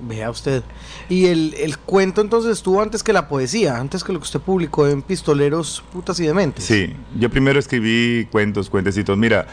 Vea 0.00 0.30
usted. 0.30 0.62
Y 1.08 1.26
el, 1.26 1.54
el 1.58 1.78
cuento 1.78 2.20
entonces 2.20 2.52
estuvo 2.52 2.80
antes 2.80 3.02
que 3.02 3.12
la 3.12 3.28
poesía, 3.28 3.76
antes 3.78 4.04
que 4.04 4.12
lo 4.12 4.20
que 4.20 4.24
usted 4.24 4.40
publicó 4.40 4.86
en 4.86 5.02
Pistoleros, 5.02 5.82
Putas 5.92 6.18
y 6.20 6.26
Dementes. 6.26 6.64
Sí, 6.64 6.94
yo 7.18 7.28
primero 7.28 7.58
escribí 7.58 8.28
cuentos, 8.30 8.70
cuentecitos. 8.70 9.18
Mira, 9.18 9.48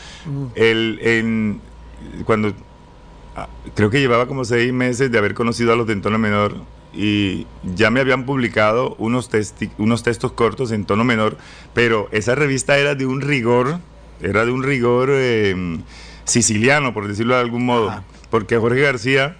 el, 0.53 0.99
en, 1.01 1.59
cuando 2.25 2.53
creo 3.75 3.89
que 3.89 3.99
llevaba 3.99 4.27
como 4.27 4.45
seis 4.45 4.73
meses 4.73 5.11
de 5.11 5.17
haber 5.17 5.33
conocido 5.33 5.73
a 5.73 5.75
los 5.75 5.87
de 5.87 5.93
en 5.93 6.01
tono 6.01 6.17
menor 6.17 6.55
y 6.93 7.47
ya 7.75 7.89
me 7.89 8.01
habían 8.01 8.25
publicado 8.25 8.95
unos, 8.97 9.29
unos 9.77 10.03
textos 10.03 10.33
cortos 10.33 10.71
en 10.71 10.85
tono 10.85 11.03
menor, 11.03 11.37
pero 11.73 12.09
esa 12.11 12.35
revista 12.35 12.77
era 12.77 12.95
de 12.95 13.05
un 13.05 13.21
rigor, 13.21 13.79
era 14.21 14.45
de 14.45 14.51
un 14.51 14.63
rigor 14.63 15.09
eh, 15.11 15.79
siciliano, 16.25 16.93
por 16.93 17.07
decirlo 17.07 17.35
de 17.35 17.41
algún 17.41 17.65
modo, 17.65 17.89
Ajá. 17.89 18.03
porque 18.29 18.57
Jorge 18.57 18.81
García 18.81 19.37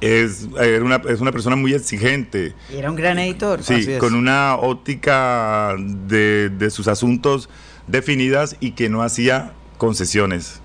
es, 0.00 0.48
era 0.58 0.84
una, 0.84 0.96
es 1.08 1.20
una 1.20 1.32
persona 1.32 1.56
muy 1.56 1.74
exigente. 1.74 2.54
Era 2.72 2.90
un 2.90 2.96
gran 2.96 3.18
editor. 3.18 3.62
Sí, 3.62 3.86
con 3.98 4.14
una 4.14 4.56
óptica 4.56 5.74
de, 5.78 6.50
de 6.50 6.70
sus 6.70 6.88
asuntos 6.88 7.48
definidas 7.86 8.56
y 8.60 8.72
que 8.72 8.88
no 8.88 9.02
hacía 9.02 9.52
concesiones. 9.78 10.62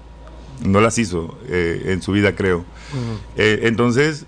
No 0.61 0.79
las 0.81 0.97
hizo 0.97 1.37
eh, 1.47 1.83
en 1.87 2.01
su 2.01 2.11
vida, 2.11 2.35
creo. 2.35 2.63
Eh, 3.35 3.61
entonces, 3.63 4.25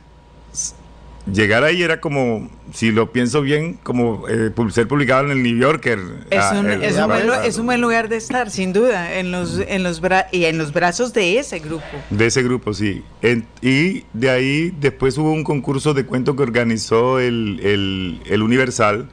llegar 1.32 1.64
ahí 1.64 1.82
era 1.84 2.02
como, 2.02 2.50
si 2.74 2.92
lo 2.92 3.12
pienso 3.12 3.42
bien, 3.42 3.76
como 3.84 4.28
eh, 4.28 4.52
ser 4.72 4.88
publicado 4.88 5.26
en 5.26 5.32
el 5.32 5.44
New 5.44 5.58
Yorker. 5.58 6.00
Es 6.30 6.40
Ah, 6.42 6.58
un, 6.60 6.70
el- 6.70 6.84
es, 6.84 6.98
un 6.98 7.06
buen, 7.08 7.18
ves. 7.20 7.26
lu- 7.28 7.44
es 7.48 7.58
un 7.60 7.66
buen 7.68 7.82
lugar 7.82 8.10
de 8.10 8.18
estar, 8.18 8.50
sin 8.52 8.74
duda, 8.74 9.18
en 9.20 9.32
los, 9.32 9.60
en 9.60 9.84
los, 9.84 10.02
bra- 10.02 10.26
y 10.32 10.46
en 10.46 10.58
los 10.58 10.74
brazos 10.74 11.14
de 11.14 11.38
ese 11.40 11.60
grupo. 11.60 11.86
De 12.10 12.26
ese 12.26 12.44
grupo, 12.44 12.74
sí. 12.74 13.04
En- 13.22 13.46
y 13.62 14.04
de 14.14 14.30
ahí 14.30 14.74
después 14.80 15.18
hubo 15.18 15.32
un 15.32 15.44
concurso 15.44 15.94
de 15.94 16.06
cuentos 16.06 16.36
que 16.36 16.42
organizó 16.44 17.20
el, 17.20 17.60
el- 17.64 18.22
el 18.26 18.42
Universal 18.42 19.08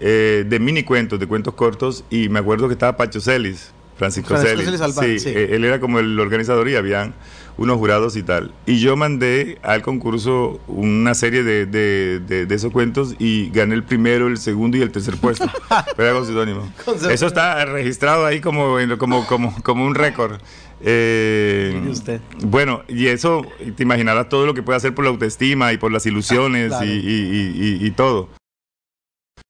eh, 0.00 0.44
de 0.48 0.60
mini 0.60 0.84
cuentos, 0.84 1.18
de 1.18 1.26
cuentos 1.26 1.54
cortos, 1.54 2.04
y 2.10 2.28
me 2.28 2.38
acuerdo 2.38 2.68
que 2.68 2.74
estaba 2.74 2.96
Pacho 2.96 3.20
Celis, 3.20 3.72
Francisco, 3.98 4.28
Francisco 4.28 4.48
Celis. 4.48 4.64
Celis 4.64 4.80
Albán, 4.80 5.04
sí, 5.04 5.18
sí. 5.18 5.32
él 5.34 5.64
era 5.64 5.80
como 5.80 5.98
el 5.98 6.18
organizador 6.20 6.68
y 6.68 6.76
habían 6.76 7.14
unos 7.56 7.76
jurados 7.78 8.16
y 8.16 8.22
tal. 8.22 8.52
Y 8.66 8.78
yo 8.78 8.96
mandé 8.96 9.58
al 9.62 9.82
concurso 9.82 10.60
una 10.68 11.14
serie 11.14 11.42
de, 11.42 11.66
de- 11.66 12.20
de- 12.20 12.46
de 12.46 12.54
esos 12.54 12.70
cuentos 12.72 13.16
y 13.18 13.50
gané 13.50 13.74
el 13.74 13.82
primero, 13.82 14.28
el 14.28 14.38
segundo 14.38 14.76
y 14.76 14.82
el 14.82 14.92
tercer 14.92 15.16
puesto. 15.16 15.50
Era 15.98 16.12
con 16.12 16.24
seudónimo. 16.24 16.72
Eso 17.10 17.26
está 17.26 17.64
registrado 17.64 18.24
ahí 18.24 18.40
como, 18.40 18.76
como, 18.98 19.26
como, 19.26 19.62
como 19.62 19.84
un 19.84 19.94
récord. 19.96 20.40
Eh, 20.80 21.82
usted. 21.90 22.20
bueno, 22.44 22.82
y 22.86 23.08
eso, 23.08 23.44
te 23.76 23.82
imaginarás 23.82 24.28
todo 24.28 24.46
lo 24.46 24.54
que 24.54 24.62
puede 24.62 24.76
hacer 24.76 24.94
por 24.94 25.04
la 25.04 25.10
autoestima 25.10 25.72
y 25.72 25.76
por 25.78 25.90
las 25.90 26.06
ilusiones 26.06 26.72
Ah, 26.72 26.78
claro. 26.78 26.92
y, 26.92 26.96
y- 26.98 27.00
y- 27.00 27.78
y- 27.82 27.86
y 27.86 27.90
todo. 27.90 28.28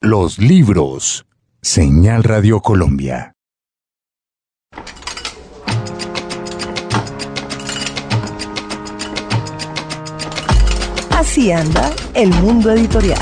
Los 0.01 0.39
libros. 0.39 1.27
Señal 1.61 2.25
Radio 2.25 2.61
Colombia. 2.61 3.35
Así 11.39 11.53
anda 11.53 11.93
el 12.15 12.31
mundo 12.31 12.69
editorial. 12.73 13.21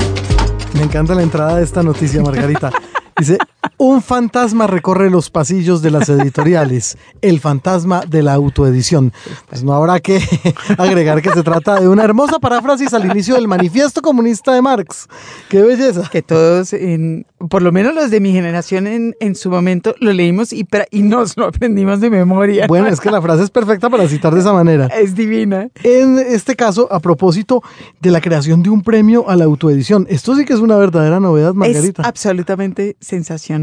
Me 0.73 0.81
encanta 0.81 1.13
la 1.13 1.21
entrada 1.21 1.57
de 1.57 1.63
esta 1.63 1.83
noticia, 1.83 2.19
Margarita. 2.23 2.71
Dice, 3.15 3.37
un 3.77 4.01
fantasma 4.01 4.67
recorre 4.67 5.09
los 5.09 5.29
pasillos 5.29 5.81
de 5.81 5.91
las 5.91 6.09
editoriales, 6.09 6.97
el 7.21 7.39
fantasma 7.39 8.01
de 8.07 8.23
la 8.23 8.33
autoedición. 8.33 9.13
Pues 9.49 9.63
no 9.63 9.73
habrá 9.73 9.99
que 9.99 10.21
agregar 10.77 11.21
que 11.21 11.31
se 11.31 11.43
trata 11.43 11.79
de 11.79 11.87
una 11.87 12.03
hermosa 12.03 12.39
paráfrasis 12.39 12.93
al 12.93 13.05
inicio 13.05 13.35
del 13.35 13.47
manifiesto 13.47 14.01
comunista 14.01 14.53
de 14.53 14.61
Marx. 14.61 15.07
¡Qué 15.49 15.61
belleza! 15.61 16.09
Que 16.11 16.21
todos, 16.21 16.73
en, 16.73 17.25
por 17.49 17.61
lo 17.61 17.71
menos 17.71 17.93
los 17.93 18.11
de 18.11 18.19
mi 18.19 18.31
generación 18.31 18.87
en, 18.87 19.15
en 19.19 19.35
su 19.35 19.49
momento, 19.49 19.95
lo 19.99 20.13
leímos 20.13 20.53
y 20.53 20.65
nos 21.01 21.37
lo 21.37 21.45
aprendimos 21.45 21.99
de 21.99 22.09
memoria. 22.09 22.67
Bueno, 22.67 22.87
es 22.87 22.99
que 22.99 23.11
la 23.11 23.21
frase 23.21 23.43
es 23.43 23.49
perfecta 23.49 23.89
para 23.89 24.07
citar 24.07 24.33
de 24.33 24.41
esa 24.41 24.53
manera. 24.53 24.87
Es 24.87 25.15
divina. 25.15 25.69
En 25.83 26.19
este 26.19 26.55
caso, 26.55 26.87
a 26.91 26.99
propósito 26.99 27.61
de 28.01 28.11
la 28.11 28.21
creación 28.21 28.63
de 28.63 28.69
un 28.69 28.81
premio 28.81 29.29
a 29.29 29.35
la 29.35 29.45
autoedición. 29.45 30.05
Esto 30.09 30.35
sí 30.35 30.45
que 30.45 30.53
es 30.53 30.59
una 30.59 30.77
verdadera 30.77 31.19
novedad, 31.19 31.53
Margarita. 31.53 32.01
Es 32.01 32.07
absolutamente 32.07 32.97
sensacional. 32.99 33.56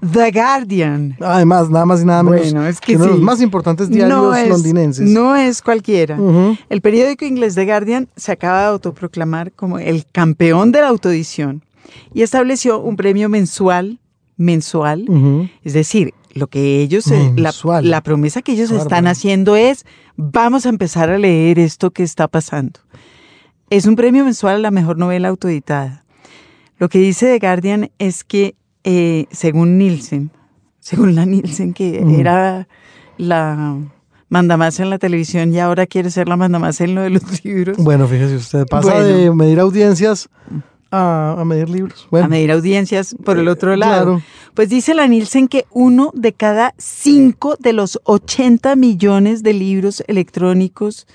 The 0.00 0.30
Guardian. 0.30 1.16
Además, 1.20 1.70
nada 1.70 1.84
más 1.84 2.02
y 2.02 2.04
nada 2.04 2.22
menos 2.22 2.40
Bueno, 2.40 2.66
es 2.66 2.80
que 2.80 2.94
uno 2.94 3.04
de 3.04 3.10
los 3.10 3.18
sí. 3.18 3.24
más 3.24 3.40
importantes 3.40 3.90
diarios 3.90 4.16
no 4.16 4.34
es, 4.34 4.48
londinenses. 4.48 5.08
No 5.08 5.34
es 5.34 5.60
cualquiera. 5.60 6.18
El 6.68 6.80
periódico 6.80 7.24
inglés 7.24 7.54
The 7.54 7.64
Guardian 7.64 8.08
se 8.16 8.32
acaba 8.32 8.60
de 8.60 8.66
autoproclamar 8.66 9.52
como 9.52 9.78
el 9.78 10.06
campeón 10.06 10.70
de 10.70 10.82
la 10.82 10.88
autoedición 10.88 11.64
y 12.14 12.22
estableció 12.22 12.78
un 12.78 12.96
premio 12.96 13.28
mensual, 13.28 13.98
mensual, 14.36 15.50
es 15.64 15.72
decir, 15.72 16.14
lo 16.34 16.46
que 16.46 16.80
ellos, 16.80 17.06
la, 17.36 17.52
la 17.82 18.02
promesa 18.02 18.42
que 18.42 18.52
ellos 18.52 18.70
están 18.70 19.08
haciendo 19.08 19.56
es, 19.56 19.84
vamos 20.16 20.66
a 20.66 20.68
empezar 20.68 21.10
a 21.10 21.18
leer 21.18 21.58
esto 21.58 21.90
que 21.90 22.04
está 22.04 22.28
pasando. 22.28 22.78
Es 23.70 23.86
un 23.86 23.96
premio 23.96 24.24
mensual 24.24 24.56
a 24.56 24.58
la 24.58 24.70
mejor 24.70 24.96
novela 24.96 25.28
autoeditada. 25.28 26.04
Lo 26.78 26.88
que 26.88 27.00
dice 27.00 27.26
The 27.26 27.44
Guardian 27.44 27.90
es 27.98 28.22
que, 28.22 28.54
eh, 28.90 29.26
según 29.30 29.76
Nielsen, 29.76 30.30
según 30.78 31.14
la 31.14 31.26
Nielsen, 31.26 31.74
que 31.74 32.00
Ujú. 32.02 32.18
era 32.20 32.66
la 33.18 33.76
mandamás 34.30 34.80
en 34.80 34.88
la 34.88 34.98
televisión 34.98 35.52
y 35.52 35.58
ahora 35.58 35.86
quiere 35.86 36.10
ser 36.10 36.26
la 36.26 36.36
mandamás 36.38 36.80
en 36.80 36.94
lo 36.94 37.02
de 37.02 37.10
los 37.10 37.22
libros, 37.44 37.76
Bueno, 37.76 38.06
fíjese 38.08 38.36
usted, 38.36 38.66
pasa 38.66 38.94
Bueno. 38.94 39.06
de 39.06 39.30
medir 39.34 39.60
audiencias 39.60 40.30
a, 40.90 41.36
a 41.38 41.44
medir 41.44 41.68
libros. 41.68 42.08
Bueno, 42.10 42.24
a 42.26 42.28
medir 42.30 42.50
audiencias 42.50 43.14
por 43.24 43.36
el 43.38 43.48
otro 43.48 43.76
lado. 43.76 44.04
claro. 44.04 44.22
Pues 44.54 44.70
dice 44.70 44.94
la 44.94 45.06
Nielsen 45.06 45.46
que 45.48 45.66
uno 45.70 46.10
de 46.14 46.32
cada 46.32 46.72
cinco 46.78 47.56
de 47.58 47.74
los 47.74 48.00
80 48.04 48.74
millones 48.76 49.42
de 49.42 49.52
libros 49.52 50.02
electrónicos 50.06 51.06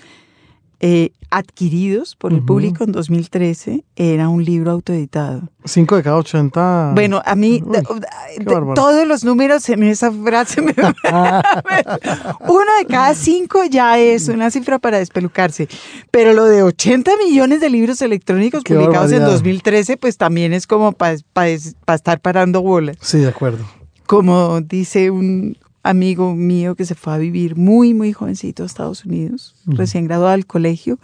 eh, 0.86 1.13
adquiridos 1.30 2.17
por 2.17 2.34
el 2.34 2.43
público 2.43 2.84
en 2.84 2.91
2013 2.91 3.86
era 3.96 4.28
un 4.28 4.43
libro 4.43 4.69
autoeditado. 4.72 5.43
5 5.63 5.96
de 5.96 6.04
cada 6.04 6.17
80. 6.17 6.91
Bueno, 6.93 7.22
a 7.26 7.36
mí 7.36 7.63
Uy, 7.65 8.76
todos 8.76 9.08
los 9.08 9.24
números 9.24 9.69
en 9.69 9.84
esa 9.84 10.12
frase 10.12 10.62
me... 10.62 10.74
Uno 12.41 12.72
de 12.80 12.86
cada 12.89 13.15
cinco 13.15 13.63
ya 13.63 13.98
es 13.98 14.28
una 14.28 14.52
cifra 14.52 14.78
para 14.78 15.00
despelucarse. 15.00 15.69
Pero 16.12 16.34
lo 16.34 16.43
de 16.43 16.63
80 16.63 17.12
millones 17.26 17.62
de 17.62 17.69
libros 17.69 18.02
electrónicos 18.02 18.62
Qué 18.62 18.76
publicados 18.76 19.13
en 19.13 19.19
barbaridad. 19.19 19.38
2013, 19.38 19.96
pues 19.96 20.17
también 20.17 20.52
es 20.52 20.67
como 20.67 20.91
para 20.91 21.13
estar 21.48 22.20
parando 22.20 22.62
bolas. 22.62 22.97
Sí, 22.99 23.20
de 23.20 23.30
acuerdo. 23.30 23.64
Como 24.05 24.60
dice 24.60 25.12
un 25.12 25.57
amigo 25.84 26.34
mío 26.36 26.75
que 26.75 26.86
se 26.86 26.95
fue 26.95 27.13
a 27.13 27.17
vivir 27.17 27.55
muy, 27.55 27.93
muy 27.93 28.13
jovencito 28.13 28.63
a 28.63 28.65
Estados 28.65 29.05
Unidos, 29.05 29.55
recién 29.65 30.05
graduado 30.05 30.31
del 30.31 30.45
colegio. 30.47 30.97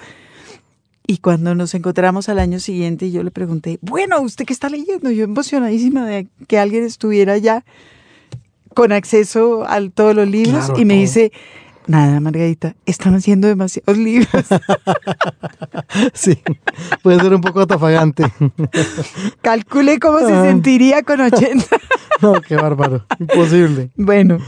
Y 1.06 1.18
cuando 1.18 1.56
nos 1.56 1.74
encontramos 1.74 2.30
al 2.30 2.40
año 2.40 2.60
siguiente, 2.60 3.10
yo 3.12 3.24
le 3.24 3.32
pregunté, 3.32 3.80
bueno, 3.82 4.22
¿usted 4.22 4.46
qué 4.46 4.54
está 4.54 4.70
leyendo? 4.70 5.10
Yo 5.12 5.24
emocionadísima 5.24 6.06
de 6.06 6.28
que 6.48 6.60
alguien 6.60 6.84
estuviera 6.84 7.34
allá. 7.34 7.64
con 8.76 8.92
acceso 8.92 9.66
a 9.68 9.82
todos 9.90 10.16
los 10.16 10.28
libros 10.30 10.66
Claro, 10.68 10.80
y 10.80 10.86
me 10.86 10.94
todo. 10.94 11.02
dice, 11.02 11.32
nada, 11.88 12.20
Margarita, 12.20 12.76
están 12.86 13.16
haciendo 13.16 13.48
demasiados 13.48 13.98
libros. 13.98 14.30
Sí, 16.14 16.38
puede 17.02 17.20
ser 17.20 17.34
un 17.34 17.42
poco 17.42 17.62
atafagante. 17.62 18.24
Calcule 19.42 20.00
cómo 20.00 20.20
se 20.20 20.32
Ah. 20.34 20.44
sentiría 20.46 21.02
con 21.04 21.20
80. 21.22 21.66
No, 22.22 22.34
qué 22.42 22.56
bárbaro. 22.58 23.06
Imposible. 23.18 23.90
Bueno, 23.96 24.40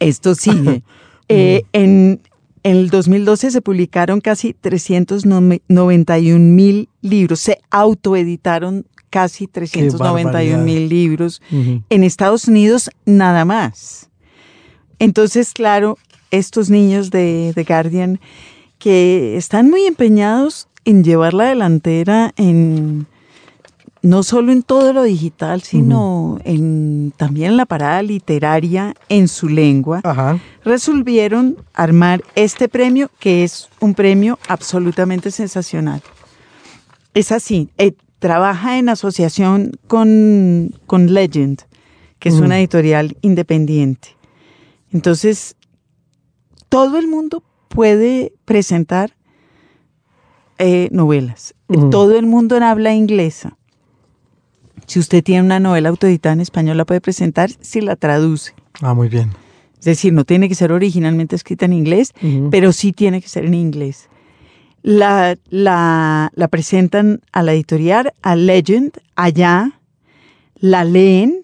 esto 0.00 0.34
sigue. 0.34 0.82
Eh, 1.30 1.64
en, 1.74 2.22
en 2.62 2.76
el 2.76 2.88
2012 2.88 3.50
se 3.50 3.60
publicaron 3.60 4.22
casi 4.22 4.54
391 4.54 6.38
mil 6.38 6.88
libros, 7.02 7.40
se 7.40 7.58
autoeditaron 7.70 8.86
casi 9.10 9.46
391 9.46 10.64
mil 10.64 10.88
libros. 10.88 11.42
En 11.50 12.04
Estados 12.04 12.48
Unidos, 12.48 12.90
nada 13.04 13.44
más. 13.44 14.08
Entonces, 14.98 15.52
claro, 15.52 15.98
estos 16.30 16.70
niños 16.70 17.10
de 17.10 17.52
The 17.54 17.64
Guardian 17.64 18.20
que 18.78 19.36
están 19.36 19.70
muy 19.70 19.86
empeñados 19.86 20.68
en 20.84 21.04
llevar 21.04 21.34
la 21.34 21.46
delantera 21.48 22.32
en 22.36 23.06
no 24.02 24.22
solo 24.22 24.52
en 24.52 24.62
todo 24.62 24.92
lo 24.92 25.02
digital, 25.02 25.62
sino 25.62 26.38
en 26.44 27.12
también 27.16 27.50
en 27.52 27.56
la 27.56 27.66
parada 27.66 28.02
literaria 28.02 28.94
en 29.08 29.28
su 29.28 29.48
lengua, 29.48 30.00
Ajá. 30.04 30.38
resolvieron 30.64 31.56
armar 31.74 32.22
este 32.34 32.68
premio 32.68 33.10
que 33.18 33.44
es 33.44 33.68
un 33.80 33.94
premio 33.94 34.38
absolutamente 34.48 35.30
sensacional. 35.30 36.00
Es 37.14 37.32
así, 37.32 37.70
eh, 37.78 37.92
trabaja 38.20 38.78
en 38.78 38.88
asociación 38.88 39.72
con, 39.88 40.72
con 40.86 41.12
Legend, 41.12 41.62
que 42.18 42.28
es 42.28 42.36
Mm. 42.40 42.44
una 42.44 42.58
editorial 42.58 43.16
independiente. 43.22 44.16
Entonces, 44.92 45.56
todo 46.68 46.98
el 46.98 47.08
mundo 47.08 47.42
puede 47.68 48.32
presentar 48.44 49.14
eh, 50.58 50.88
novelas. 50.90 51.54
Mm. 51.68 51.90
Todo 51.90 52.18
el 52.18 52.26
mundo 52.26 52.56
en 52.56 52.64
habla 52.64 52.92
inglesa. 52.92 53.57
Si 54.86 54.98
usted 54.98 55.22
tiene 55.22 55.42
una 55.42 55.60
novela 55.60 55.88
autoeditada 55.88 56.32
en 56.34 56.40
español, 56.40 56.76
la 56.76 56.84
puede 56.84 57.00
presentar 57.00 57.50
si 57.60 57.80
la 57.80 57.96
traduce. 57.96 58.52
Ah, 58.80 58.94
muy 58.94 59.08
bien. 59.08 59.30
Es 59.78 59.84
decir, 59.84 60.12
no 60.12 60.24
tiene 60.24 60.48
que 60.48 60.54
ser 60.54 60.72
originalmente 60.72 61.36
escrita 61.36 61.64
en 61.66 61.72
inglés, 61.72 62.12
Ujú. 62.22 62.48
pero 62.50 62.72
sí 62.72 62.92
tiene 62.92 63.20
que 63.22 63.28
ser 63.28 63.44
en 63.44 63.54
inglés. 63.54 64.08
La, 64.82 65.36
la, 65.50 66.30
la 66.34 66.48
presentan 66.48 67.20
a 67.32 67.42
la 67.42 67.52
editorial, 67.52 68.12
a 68.22 68.36
Legend, 68.36 68.92
allá, 69.16 69.72
la 70.56 70.84
leen 70.84 71.42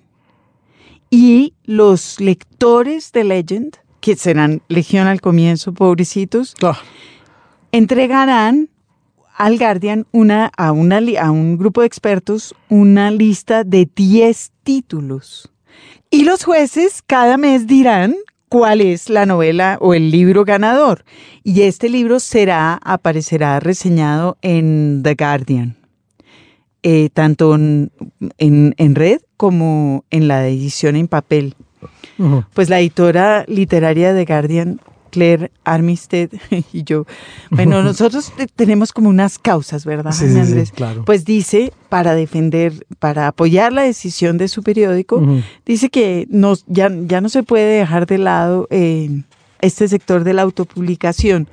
y 1.11 1.55
los 1.64 2.20
lectores 2.20 3.12
de 3.12 3.24
Legend, 3.24 3.76
que 4.01 4.16
serán 4.16 4.62
legión 4.68 5.07
al 5.07 5.20
comienzo, 5.20 5.72
pobrecitos, 5.72 6.55
Ah, 6.62 6.78
entregarán 7.72 8.68
al 9.37 9.59
Guardian 9.59 10.07
una, 10.12 10.51
a, 10.57 10.72
una, 10.72 11.01
li- 11.01 11.16
a 11.16 11.30
un 11.30 11.57
grupo 11.59 11.80
de 11.80 11.87
expertos 11.87 12.55
una 12.68 13.11
lista 13.11 13.64
de 13.64 13.89
10 13.95 14.53
títulos. 14.62 15.51
Y 16.11 16.24
los 16.24 16.45
jueces 16.45 17.03
cada 17.07 17.37
mes 17.37 17.66
dirán 17.66 18.14
cuál 18.49 18.80
es 18.80 19.11
la 19.11 19.26
novela 19.26 19.78
o 19.80 19.95
el 19.95 20.11
libro 20.12 20.45
ganador. 20.45 21.05
Y 21.43 21.62
este 21.62 21.89
libro 21.89 22.20
será, 22.20 22.78
aparecerá 22.85 23.59
reseñado 23.59 24.39
en 24.43 25.01
The 25.03 25.14
Guardian, 25.16 25.76
eh, 26.85 27.09
tanto 27.12 27.55
en, 27.57 27.91
en- 28.39 28.74
en 28.78 28.95
red 28.95 29.20
como 29.37 30.05
en 30.11 30.28
la 30.28 30.47
edición 30.47 30.95
en 30.97 31.09
papel. 31.09 31.57
Pues 32.55 32.68
la 32.70 32.78
editora 32.78 33.45
literaria 33.49 34.12
de 34.14 34.24
Guardian, 34.24 34.80
Claire 35.15 35.53
Armistead 35.65 36.29
y 36.73 36.83
yo, 36.83 37.07
bueno, 37.51 37.83
nosotros 37.85 38.33
te- 38.37 38.49
tenemos 38.49 38.93
como 38.93 39.09
unas 39.09 39.39
causas, 39.39 39.85
¿verdad, 39.87 40.11
Sí, 40.12 40.25
Jaime 40.27 40.41
sí, 40.41 40.47
sí, 40.47 40.51
Andrés? 40.53 40.73
claro. 40.73 41.05
Pues 41.05 41.25
dice, 41.25 41.73
para 41.89 42.15
defender, 42.17 42.85
para 42.99 43.29
apoyar 43.29 43.73
la 43.73 43.83
decisión 43.83 44.37
de 44.39 44.49
su 44.49 44.62
periódico, 44.65 45.23
dice 45.65 45.89
que 45.89 46.27
nos, 46.31 46.65
ya, 46.67 46.91
ya 47.07 47.21
no 47.21 47.29
se 47.29 47.43
puede 47.45 47.79
dejar 47.79 48.07
de 48.07 48.19
lado 48.19 48.67
eh, 48.71 49.23
este 49.61 49.87
sector 49.87 50.25
de 50.25 50.35
la 50.35 50.43
autopublicación, 50.43 51.47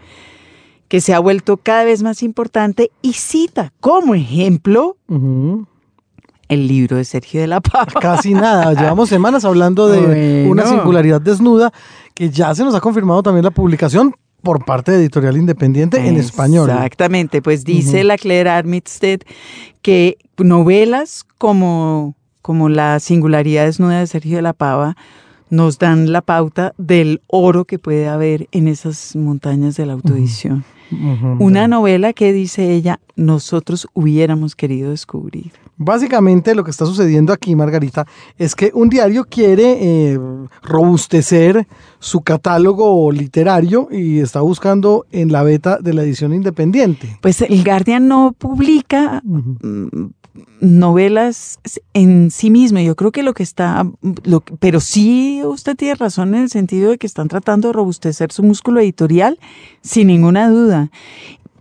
que 0.87 0.99
se 0.99 1.13
ha 1.13 1.19
vuelto 1.19 1.57
cada 1.57 1.83
vez 1.85 2.01
más 2.03 2.23
importante 2.23 2.91
y 3.03 3.13
cita 3.13 3.71
como 3.79 4.15
ejemplo 4.15 4.97
el 6.49 6.67
libro 6.67 6.97
de 6.97 7.05
Sergio 7.05 7.39
de 7.39 7.47
la 7.47 7.61
Pava. 7.61 7.85
Casi 8.01 8.33
nada. 8.33 8.73
Llevamos 8.79 9.07
semanas 9.07 9.45
hablando 9.45 9.87
de 9.87 10.01
Bueno. 10.01 10.51
una 10.51 10.65
singularidad 10.65 11.21
desnuda 11.21 11.71
que 12.21 12.29
ya 12.29 12.53
se 12.53 12.63
nos 12.63 12.75
ha 12.75 12.79
confirmado 12.79 13.23
también 13.23 13.43
la 13.43 13.49
publicación 13.49 14.15
por 14.43 14.63
parte 14.63 14.91
de 14.91 14.99
Editorial 14.99 15.37
Independiente 15.37 16.07
en 16.07 16.17
español. 16.17 16.69
Exactamente, 16.69 17.41
pues 17.41 17.63
dice 17.63 18.03
la 18.03 18.15
Claire 18.15 18.51
Armistead 18.51 19.21
que 19.81 20.19
novelas 20.37 21.25
como, 21.39 22.15
como 22.43 22.69
La 22.69 22.99
singularidad 22.99 23.65
desnuda 23.65 24.01
de 24.01 24.05
Sergio 24.05 24.35
de 24.35 24.43
la 24.43 24.53
Pava 24.53 24.95
nos 25.49 25.79
dan 25.79 26.11
la 26.11 26.21
pauta 26.21 26.75
del 26.77 27.23
oro 27.25 27.65
que 27.65 27.79
puede 27.79 28.07
haber 28.07 28.47
en 28.51 28.67
esas 28.67 29.15
montañas 29.15 29.75
de 29.75 29.87
la 29.87 29.93
autoedición. 29.93 30.63
Una 31.39 31.67
novela 31.67 32.13
que 32.13 32.33
dice 32.33 32.71
ella, 32.71 32.99
nosotros 33.15 33.87
hubiéramos 33.95 34.55
querido 34.55 34.91
descubrir. 34.91 35.53
Básicamente 35.83 36.53
lo 36.53 36.63
que 36.63 36.71
está 36.71 36.85
sucediendo 36.85 37.33
aquí, 37.33 37.55
Margarita, 37.55 38.05
es 38.37 38.55
que 38.55 38.71
un 38.73 38.87
diario 38.87 39.25
quiere 39.25 39.77
eh, 39.79 40.19
robustecer 40.61 41.67
su 41.99 42.21
catálogo 42.21 43.11
literario 43.11 43.87
y 43.91 44.19
está 44.19 44.41
buscando 44.41 45.05
en 45.11 45.31
la 45.31 45.41
beta 45.41 45.79
de 45.79 45.93
la 45.93 46.03
edición 46.03 46.33
independiente. 46.33 47.17
Pues 47.21 47.41
el 47.41 47.63
Guardian 47.63 48.07
no 48.07 48.35
publica 48.37 49.21
mm, 49.23 50.11
novelas 50.59 51.59
en 51.93 52.29
sí 52.31 52.49
mismo. 52.51 52.79
Yo 52.79 52.95
creo 52.95 53.11
que 53.11 53.23
lo 53.23 53.33
que 53.33 53.43
está, 53.43 53.85
lo 54.23 54.41
pero 54.59 54.79
sí 54.79 55.41
usted 55.43 55.75
tiene 55.75 55.95
razón 55.95 56.35
en 56.35 56.43
el 56.43 56.49
sentido 56.49 56.91
de 56.91 56.97
que 56.97 57.07
están 57.07 57.27
tratando 57.27 57.69
de 57.69 57.73
robustecer 57.73 58.31
su 58.31 58.43
músculo 58.43 58.79
editorial, 58.79 59.39
sin 59.81 60.07
ninguna 60.07 60.49
duda. 60.49 60.91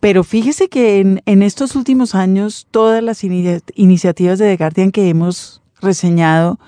Pero 0.01 0.25
fíjese 0.25 0.69
que 0.69 1.01
en, 1.01 1.23
en 1.27 1.43
estos 1.43 1.77
últimos 1.77 2.15
años 2.15 2.67
todas 2.71 3.03
las 3.03 3.23
ini- 3.23 3.63
iniciativas 3.75 4.39
de 4.39 4.47
The 4.47 4.57
Guardian 4.57 4.91
que 4.93 5.09
hemos 5.09 5.63
reseñado 5.81 6.59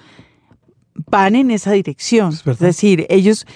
van 1.11 1.35
en 1.35 1.51
esa 1.51 1.73
dirección. 1.73 2.35
Es 2.45 2.59
decir, 2.59 3.07
ellos 3.09 3.47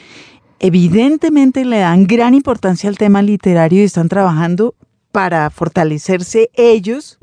evidentemente 0.58 1.66
le 1.66 1.80
dan 1.80 2.06
gran 2.06 2.32
importancia 2.32 2.88
al 2.88 2.96
tema 2.96 3.20
literario 3.20 3.82
y 3.82 3.84
están 3.84 4.08
trabajando 4.08 4.74
para 5.12 5.50
fortalecerse 5.50 6.50
ellos 6.54 7.18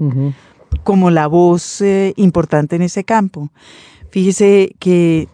como 0.84 1.10
la 1.10 1.28
voz 1.28 1.82
eh, 1.82 2.14
importante 2.16 2.76
en 2.76 2.84
ese 2.84 3.04
campo. 3.04 3.52
Fíjese 4.12 4.76
que 4.80 5.28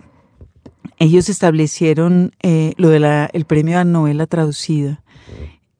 ellos 0.97 1.27
establecieron 1.27 2.31
eh, 2.41 2.73
lo 2.77 2.89
del 2.89 3.03
el 3.03 3.45
premio 3.45 3.79
a 3.79 3.83
novela 3.83 4.25
traducida, 4.27 5.01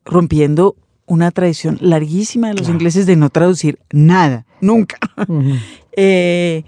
rompiendo 0.04 0.76
una 1.10 1.32
tradición 1.32 1.76
larguísima 1.80 2.48
de 2.48 2.54
los 2.54 2.68
ingleses 2.68 3.04
de 3.04 3.16
no 3.16 3.30
traducir 3.30 3.80
nada, 3.90 4.46
nunca. 4.60 4.96
Eh, 6.02 6.62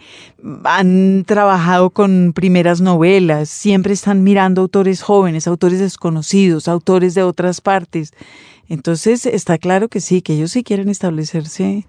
han 0.65 1.25
trabajado 1.25 1.91
con 1.91 2.33
primeras 2.35 2.81
novelas, 2.81 3.49
siempre 3.49 3.93
están 3.93 4.25
mirando 4.25 4.63
autores 4.63 5.01
jóvenes, 5.01 5.47
autores 5.47 5.79
desconocidos, 5.79 6.67
autores 6.67 7.15
de 7.15 7.23
otras 7.23 7.61
partes. 7.61 8.13
Entonces 8.69 9.25
está 9.25 9.59
claro 9.59 9.89
que 9.89 10.01
sí, 10.01 10.23
que 10.23 10.35
ellos 10.35 10.51
sí 10.51 10.65
quieren 10.65 10.89
establecerse. 10.89 11.87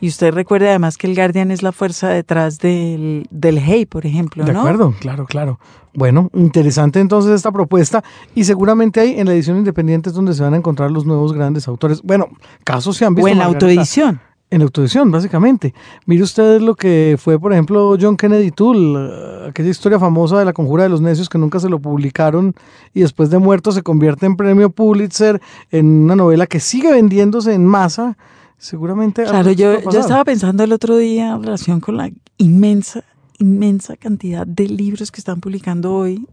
Y 0.00 0.08
usted 0.08 0.32
recuerde 0.32 0.68
además 0.68 0.96
que 0.96 1.06
el 1.06 1.14
Guardian 1.14 1.50
es 1.50 1.62
la 1.62 1.72
fuerza 1.72 2.08
detrás 2.08 2.58
del, 2.58 3.26
del 3.30 3.58
Hey, 3.58 3.86
por 3.86 4.04
ejemplo, 4.04 4.44
De 4.44 4.52
¿no? 4.52 4.60
acuerdo, 4.60 4.94
claro, 5.00 5.24
claro. 5.26 5.58
Bueno, 5.94 6.28
interesante 6.34 7.00
entonces 7.00 7.32
esta 7.32 7.50
propuesta 7.50 8.04
y 8.34 8.44
seguramente 8.44 9.00
ahí 9.00 9.18
en 9.18 9.26
la 9.26 9.32
edición 9.32 9.56
independiente 9.56 10.10
es 10.10 10.14
donde 10.14 10.34
se 10.34 10.42
van 10.42 10.52
a 10.52 10.58
encontrar 10.58 10.90
los 10.90 11.06
nuevos 11.06 11.32
grandes 11.32 11.66
autores. 11.68 12.02
Bueno, 12.02 12.28
casos 12.64 12.98
se 12.98 13.06
han 13.06 13.14
visto. 13.14 13.26
O 13.26 13.28
en 13.28 13.38
la 13.38 13.46
autoedición. 13.46 14.20
En 14.48 14.58
la 14.60 14.66
autoedición, 14.66 15.10
básicamente. 15.10 15.74
Mire 16.04 16.22
usted 16.22 16.60
lo 16.60 16.74
que 16.76 17.16
fue, 17.18 17.40
por 17.40 17.52
ejemplo, 17.52 17.96
John 17.98 18.16
Kennedy 18.16 18.50
Toole, 18.52 19.08
eh, 19.10 19.46
aquella 19.48 19.70
historia 19.70 19.98
famosa 19.98 20.38
de 20.38 20.44
la 20.44 20.52
conjura 20.52 20.82
de 20.84 20.88
los 20.90 21.00
necios 21.00 21.28
que 21.28 21.38
nunca 21.38 21.58
se 21.58 21.68
lo 21.70 21.80
publicaron 21.80 22.54
y 22.94 23.00
después 23.00 23.30
de 23.30 23.38
muerto 23.38 23.72
se 23.72 23.82
convierte 23.82 24.26
en 24.26 24.36
premio 24.36 24.70
Pulitzer 24.70 25.40
en 25.70 26.04
una 26.04 26.14
novela 26.14 26.46
que 26.46 26.60
sigue 26.60 26.92
vendiéndose 26.92 27.54
en 27.54 27.64
masa. 27.66 28.16
Seguramente. 28.58 29.24
Claro, 29.24 29.52
yo, 29.52 29.80
yo 29.90 30.00
estaba 30.00 30.24
pensando 30.24 30.64
el 30.64 30.72
otro 30.72 30.96
día 30.96 31.32
en 31.32 31.42
relación 31.42 31.80
con 31.80 31.96
la 31.96 32.10
inmensa, 32.38 33.04
inmensa 33.38 33.96
cantidad 33.96 34.46
de 34.46 34.68
libros 34.68 35.10
que 35.10 35.20
están 35.20 35.40
publicando 35.40 35.94
hoy. 35.94 36.26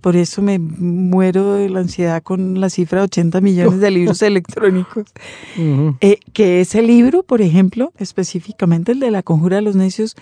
Por 0.00 0.16
eso 0.16 0.42
me 0.42 0.58
muero 0.58 1.54
de 1.54 1.68
la 1.68 1.80
ansiedad 1.80 2.22
con 2.22 2.60
la 2.60 2.70
cifra 2.70 3.00
de 3.00 3.04
80 3.04 3.40
millones 3.40 3.80
de 3.80 3.90
libros 3.90 4.22
electrónicos. 4.22 5.06
Eh, 6.00 6.18
que 6.32 6.60
ese 6.60 6.82
libro, 6.82 7.22
por 7.22 7.42
ejemplo, 7.42 7.92
específicamente 7.98 8.92
el 8.92 9.00
de 9.00 9.10
La 9.10 9.22
Conjura 9.22 9.56
de 9.56 9.62
los 9.62 9.76
Necios, 9.76 10.16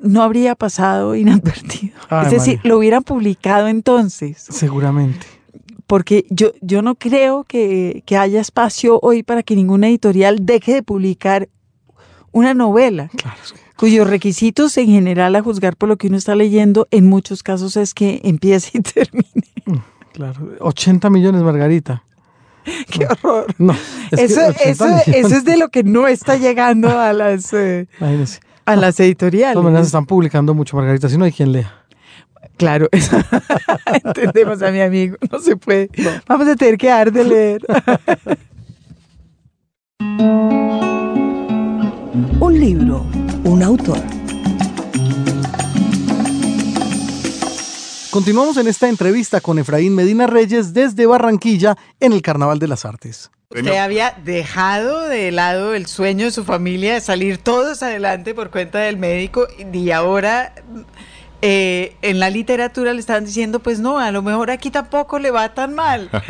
no 0.00 0.22
habría 0.22 0.54
pasado 0.54 1.14
inadvertido. 1.14 1.94
Ay, 2.08 2.26
es 2.26 2.32
decir, 2.32 2.56
María. 2.58 2.68
lo 2.68 2.78
hubieran 2.78 3.02
publicado 3.02 3.68
entonces. 3.68 4.46
Seguramente. 4.50 5.26
Porque 5.92 6.24
yo, 6.30 6.52
yo 6.62 6.80
no 6.80 6.94
creo 6.94 7.44
que, 7.44 8.02
que 8.06 8.16
haya 8.16 8.40
espacio 8.40 8.98
hoy 9.02 9.22
para 9.22 9.42
que 9.42 9.54
ninguna 9.54 9.88
editorial 9.88 10.46
deje 10.46 10.72
de 10.72 10.82
publicar 10.82 11.50
una 12.30 12.54
novela, 12.54 13.10
Claro, 13.14 13.36
cuyos 13.76 14.08
requisitos 14.08 14.74
en 14.78 14.86
general, 14.86 15.36
a 15.36 15.42
juzgar 15.42 15.76
por 15.76 15.90
lo 15.90 15.98
que 15.98 16.06
uno 16.06 16.16
está 16.16 16.34
leyendo, 16.34 16.88
en 16.90 17.10
muchos 17.10 17.42
casos 17.42 17.76
es 17.76 17.92
que 17.92 18.22
empiece 18.24 18.78
y 18.78 18.80
termine. 18.80 19.82
claro. 20.14 20.52
80 20.60 21.10
millones, 21.10 21.42
Margarita. 21.42 22.04
¡Qué 22.90 23.04
horror! 23.04 23.54
No, 23.58 23.74
es 24.12 24.30
Eso, 24.30 24.46
80 24.46 24.62
eso, 24.70 24.86
eso 25.08 25.36
es 25.36 25.44
de 25.44 25.58
lo 25.58 25.68
que 25.68 25.82
no 25.82 26.08
está 26.08 26.38
llegando 26.38 26.88
a 26.88 27.12
las, 27.12 27.52
eh, 27.52 27.86
a 28.64 28.76
las 28.76 28.96
De 28.96 29.04
editoriales. 29.04 29.52
todas 29.52 29.64
maneras 29.66 29.88
están 29.88 30.06
publicando 30.06 30.54
mucho, 30.54 30.74
Margarita, 30.74 31.10
si 31.10 31.18
no 31.18 31.26
hay 31.26 31.32
quien 31.32 31.52
lea. 31.52 31.81
Claro, 32.56 32.88
entendemos 34.04 34.62
a 34.62 34.70
mi 34.70 34.80
amigo, 34.80 35.16
no 35.30 35.38
se 35.40 35.56
puede. 35.56 35.90
Vamos 36.26 36.46
a 36.48 36.56
tener 36.56 36.78
que 36.78 36.88
dar 36.88 37.10
de 37.12 37.24
leer. 37.24 37.62
Un 42.40 42.60
libro, 42.60 43.06
un 43.44 43.62
autor. 43.62 43.98
Continuamos 48.10 48.58
en 48.58 48.68
esta 48.68 48.88
entrevista 48.88 49.40
con 49.40 49.58
Efraín 49.58 49.94
Medina 49.94 50.26
Reyes 50.26 50.74
desde 50.74 51.06
Barranquilla 51.06 51.78
en 51.98 52.12
el 52.12 52.20
Carnaval 52.20 52.58
de 52.58 52.68
las 52.68 52.84
Artes. 52.84 53.30
Usted 53.48 53.76
había 53.76 54.14
dejado 54.22 55.08
de 55.08 55.30
lado 55.30 55.74
el 55.74 55.86
sueño 55.86 56.26
de 56.26 56.30
su 56.30 56.44
familia 56.44 56.94
de 56.94 57.00
salir 57.00 57.38
todos 57.38 57.82
adelante 57.82 58.34
por 58.34 58.50
cuenta 58.50 58.80
del 58.80 58.98
médico 58.98 59.46
y 59.72 59.90
ahora 59.92 60.54
eh, 61.44 61.96
en 62.02 62.20
la 62.20 62.30
literatura 62.30 62.92
le 62.92 63.00
estaban 63.00 63.24
diciendo, 63.24 63.58
pues 63.58 63.80
no, 63.80 63.98
a 63.98 64.12
lo 64.12 64.22
mejor 64.22 64.52
aquí 64.52 64.70
tampoco 64.70 65.18
le 65.18 65.30
va 65.30 65.52
tan 65.54 65.74
mal. 65.74 66.08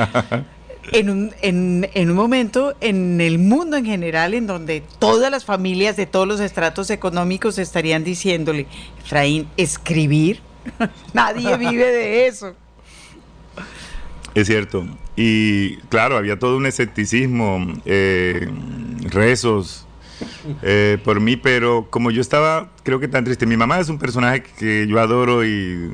En 0.90 1.10
un, 1.10 1.32
en, 1.42 1.88
en 1.94 2.10
un 2.10 2.16
momento 2.16 2.74
en 2.80 3.20
el 3.20 3.38
mundo 3.38 3.76
en 3.76 3.84
general 3.84 4.34
en 4.34 4.48
donde 4.48 4.82
todas 4.98 5.30
las 5.30 5.44
familias 5.44 5.96
de 5.96 6.06
todos 6.06 6.26
los 6.26 6.40
estratos 6.40 6.90
económicos 6.90 7.56
estarían 7.58 8.02
diciéndole, 8.02 8.66
Efraín, 9.04 9.46
escribir, 9.56 10.40
nadie 11.14 11.56
vive 11.56 11.86
de 11.86 12.26
eso. 12.26 12.56
Es 14.34 14.48
cierto. 14.48 14.84
Y 15.14 15.76
claro, 15.88 16.16
había 16.16 16.40
todo 16.40 16.56
un 16.56 16.66
escepticismo, 16.66 17.64
eh, 17.84 18.50
rezos 19.04 19.86
eh, 20.62 20.99
por 21.05 21.20
mí, 21.20 21.36
pero 21.36 21.86
como 21.90 22.11
yo 22.11 22.20
estaba, 22.20 22.70
creo 22.82 23.01
que 23.01 23.09
tan 23.09 23.24
triste. 23.24 23.47
Mi 23.47 23.57
mamá 23.57 23.80
es 23.80 23.88
un 23.88 23.99
personaje 23.99 24.43
que 24.59 24.86
yo 24.86 25.01
adoro 25.01 25.45
y, 25.45 25.90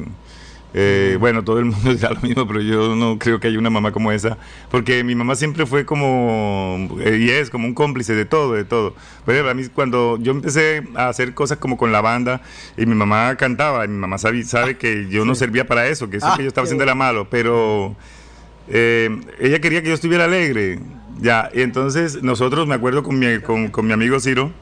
eh, 0.75 1.17
bueno, 1.19 1.45
todo 1.45 1.59
el 1.59 1.67
mundo 1.67 1.91
dirá 1.95 2.11
lo 2.11 2.21
mismo, 2.21 2.47
pero 2.47 2.61
yo 2.61 2.95
no 2.95 3.19
creo 3.19 3.41
que 3.41 3.49
haya 3.49 3.59
una 3.59 3.71
mamá 3.71 3.93
como 3.93 4.13
esa, 4.13 4.37
porque 4.71 5.03
mi 5.03 5.15
mamá 5.15 5.35
siempre 5.35 5.65
fue 5.67 5.85
como, 5.87 6.89
eh, 7.01 7.19
y 7.21 7.31
es 7.31 7.51
como 7.51 7.67
un 7.67 7.75
cómplice 7.75 8.15
de 8.15 8.25
todo, 8.25 8.53
de 8.53 8.65
todo. 8.65 8.95
Pero 9.25 9.49
a 9.49 9.55
mí 9.55 9.67
cuando 9.69 10.19
yo 10.21 10.33
empecé 10.33 10.85
a 10.95 11.09
hacer 11.09 11.35
cosas 11.35 11.59
como 11.59 11.77
con 11.77 11.91
la 11.91 12.01
banda 12.01 12.43
y 12.77 12.87
mi 12.87 12.95
mamá 12.95 13.35
cantaba, 13.37 13.85
y 13.85 13.89
mi 13.89 13.97
mamá 13.99 14.19
sabe, 14.19 14.45
sabe 14.45 14.77
que 14.77 15.09
yo 15.09 15.25
no 15.25 15.35
servía 15.35 15.67
para 15.67 15.87
eso, 15.89 16.11
que 16.11 16.19
eso 16.19 16.27
Ah, 16.29 16.35
que 16.37 16.43
yo 16.43 16.49
estaba 16.49 16.65
haciendo 16.65 16.85
era 16.85 16.95
malo, 16.95 17.29
pero 17.31 17.97
eh, 18.69 19.09
ella 19.41 19.61
quería 19.61 19.83
que 19.83 19.89
yo 19.89 19.95
estuviera 19.95 20.25
alegre. 20.25 20.79
Ya, 21.21 21.51
y 21.53 21.63
entonces 21.63 22.23
nosotros, 22.23 22.67
me 22.69 22.75
acuerdo 22.75 23.03
con 23.03 23.19
mi, 23.19 23.41
con, 23.41 23.69
con 23.69 23.87
mi 23.87 23.93
amigo 23.93 24.21
Ciro, 24.21 24.53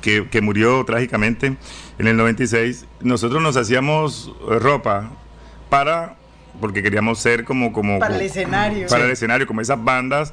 que, 0.00 0.26
que 0.30 0.40
murió 0.40 0.84
trágicamente 0.84 1.56
en 1.98 2.06
el 2.06 2.16
96, 2.16 2.86
nosotros 3.00 3.42
nos 3.42 3.56
hacíamos 3.56 4.32
ropa 4.60 5.10
para, 5.70 6.16
porque 6.60 6.82
queríamos 6.82 7.18
ser 7.18 7.44
como... 7.44 7.72
como 7.72 7.98
Para 7.98 8.14
el 8.14 8.20
como- 8.20 8.26
escenario. 8.30 8.86
Para 8.88 9.04
el 9.04 9.10
escenario, 9.10 9.46
como 9.46 9.60
esas 9.60 9.82
bandas. 9.82 10.32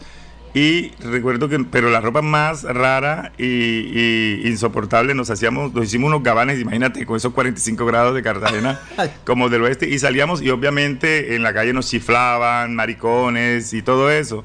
Y 0.54 0.90
recuerdo 1.00 1.48
que, 1.48 1.60
pero 1.60 1.90
la 1.90 2.02
ropa 2.02 2.22
más 2.22 2.64
rara 2.64 3.32
y, 3.38 3.46
y 3.46 4.42
insoportable 4.48 5.16
nos 5.16 5.30
hacíamos, 5.30 5.74
nos 5.74 5.86
hicimos 5.86 6.10
unos 6.10 6.24
gabanes, 6.24 6.60
imagínate, 6.60 7.06
con 7.06 7.16
esos 7.16 7.32
45 7.32 7.86
grados 7.86 8.14
de 8.16 8.22
Cartagena, 8.22 8.78
como 9.26 9.48
del 9.48 9.62
oeste, 9.64 9.88
y 9.88 9.98
salíamos 9.98 10.42
y 10.42 10.50
obviamente 10.50 11.36
en 11.36 11.44
la 11.44 11.54
calle 11.54 11.72
nos 11.72 11.88
chiflaban, 11.90 12.76
maricones 12.76 13.74
y 13.74 13.82
todo 13.82 14.12
eso. 14.12 14.44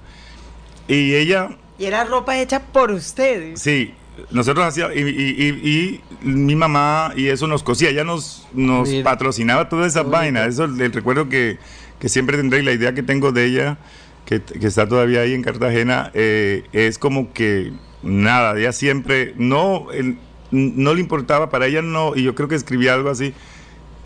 Y 0.89 1.15
ella, 1.15 1.51
Y 1.79 1.85
era 1.87 2.05
ropa 2.05 2.39
hecha 2.39 2.61
por 2.61 2.91
ustedes. 2.91 3.61
sí, 3.61 3.93
nosotros 4.31 4.65
hacíamos, 4.65 4.97
y, 4.97 5.01
y- 5.01 5.03
y- 5.05 6.01
y 6.23 6.29
mi 6.29 6.57
mamá 6.57 7.13
y 7.17 7.27
eso 7.29 7.47
nos 7.47 7.63
cosía, 7.63 7.91
ella 7.91 8.05
nos, 8.05 8.47
nos 8.55 8.89
Mira. 8.89 9.05
patrocinaba 9.05 9.69
todas 9.69 9.89
esas 9.93 10.09
vainas, 10.09 10.49
eso 10.49 10.65
el 10.65 10.93
recuerdo 10.93 11.29
que, 11.29 11.59
que 11.99 12.09
siempre 12.09 12.37
tendré 12.39 12.61
y 12.61 12.63
la 12.63 12.73
idea 12.73 12.95
que 12.95 13.03
tengo 13.03 13.33
de 13.33 13.45
ella, 13.45 13.77
que, 14.25 14.41
que 14.41 14.67
está 14.67 14.89
todavía 14.89 15.21
ahí 15.21 15.35
en 15.35 15.43
Cartagena, 15.43 16.11
eh, 16.15 16.65
es 16.73 16.99
como 16.99 17.33
que 17.35 17.73
nada, 18.03 18.59
ella 18.59 18.73
siempre, 18.73 19.35
no, 19.37 19.93
el- 19.93 20.17
no 20.51 20.95
le 20.95 21.01
importaba, 21.01 21.51
para 21.51 21.67
ella 21.67 21.83
no, 21.83 22.17
y 22.17 22.23
yo 22.23 22.35
creo 22.35 22.49
que 22.49 22.55
escribía 22.55 22.95
algo 22.95 23.11
así, 23.11 23.35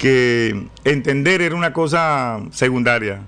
que 0.01 0.66
entender 0.84 1.42
era 1.42 1.55
una 1.55 1.74
cosa 1.74 2.40
secundaria, 2.53 3.20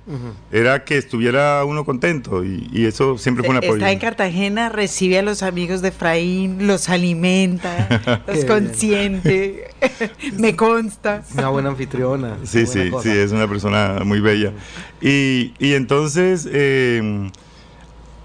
era 0.50 0.84
que 0.84 0.96
estuviera 0.96 1.62
uno 1.66 1.84
contento 1.84 2.42
y, 2.46 2.66
y 2.72 2.86
eso 2.86 3.18
siempre 3.18 3.44
fue 3.44 3.50
un 3.50 3.58
apoyo. 3.58 3.74
Está 3.74 3.92
en 3.92 3.98
Cartagena, 3.98 4.70
recibe 4.70 5.18
a 5.18 5.22
los 5.22 5.42
amigos 5.42 5.82
de 5.82 5.88
Efraín, 5.88 6.66
los 6.66 6.88
alimenta, 6.88 8.22
los 8.26 8.46
consiente, 8.46 9.68
me 10.38 10.56
consta. 10.56 11.22
Una 11.34 11.50
buena 11.50 11.68
anfitriona. 11.68 12.38
Sí, 12.44 12.64
buena 12.64 12.84
sí, 12.84 12.90
cosa. 12.90 13.02
sí, 13.02 13.18
es 13.18 13.32
una 13.32 13.46
persona 13.46 13.98
muy 14.06 14.20
bella. 14.20 14.54
Y, 15.02 15.52
y 15.58 15.74
entonces, 15.74 16.48
eh, 16.50 17.30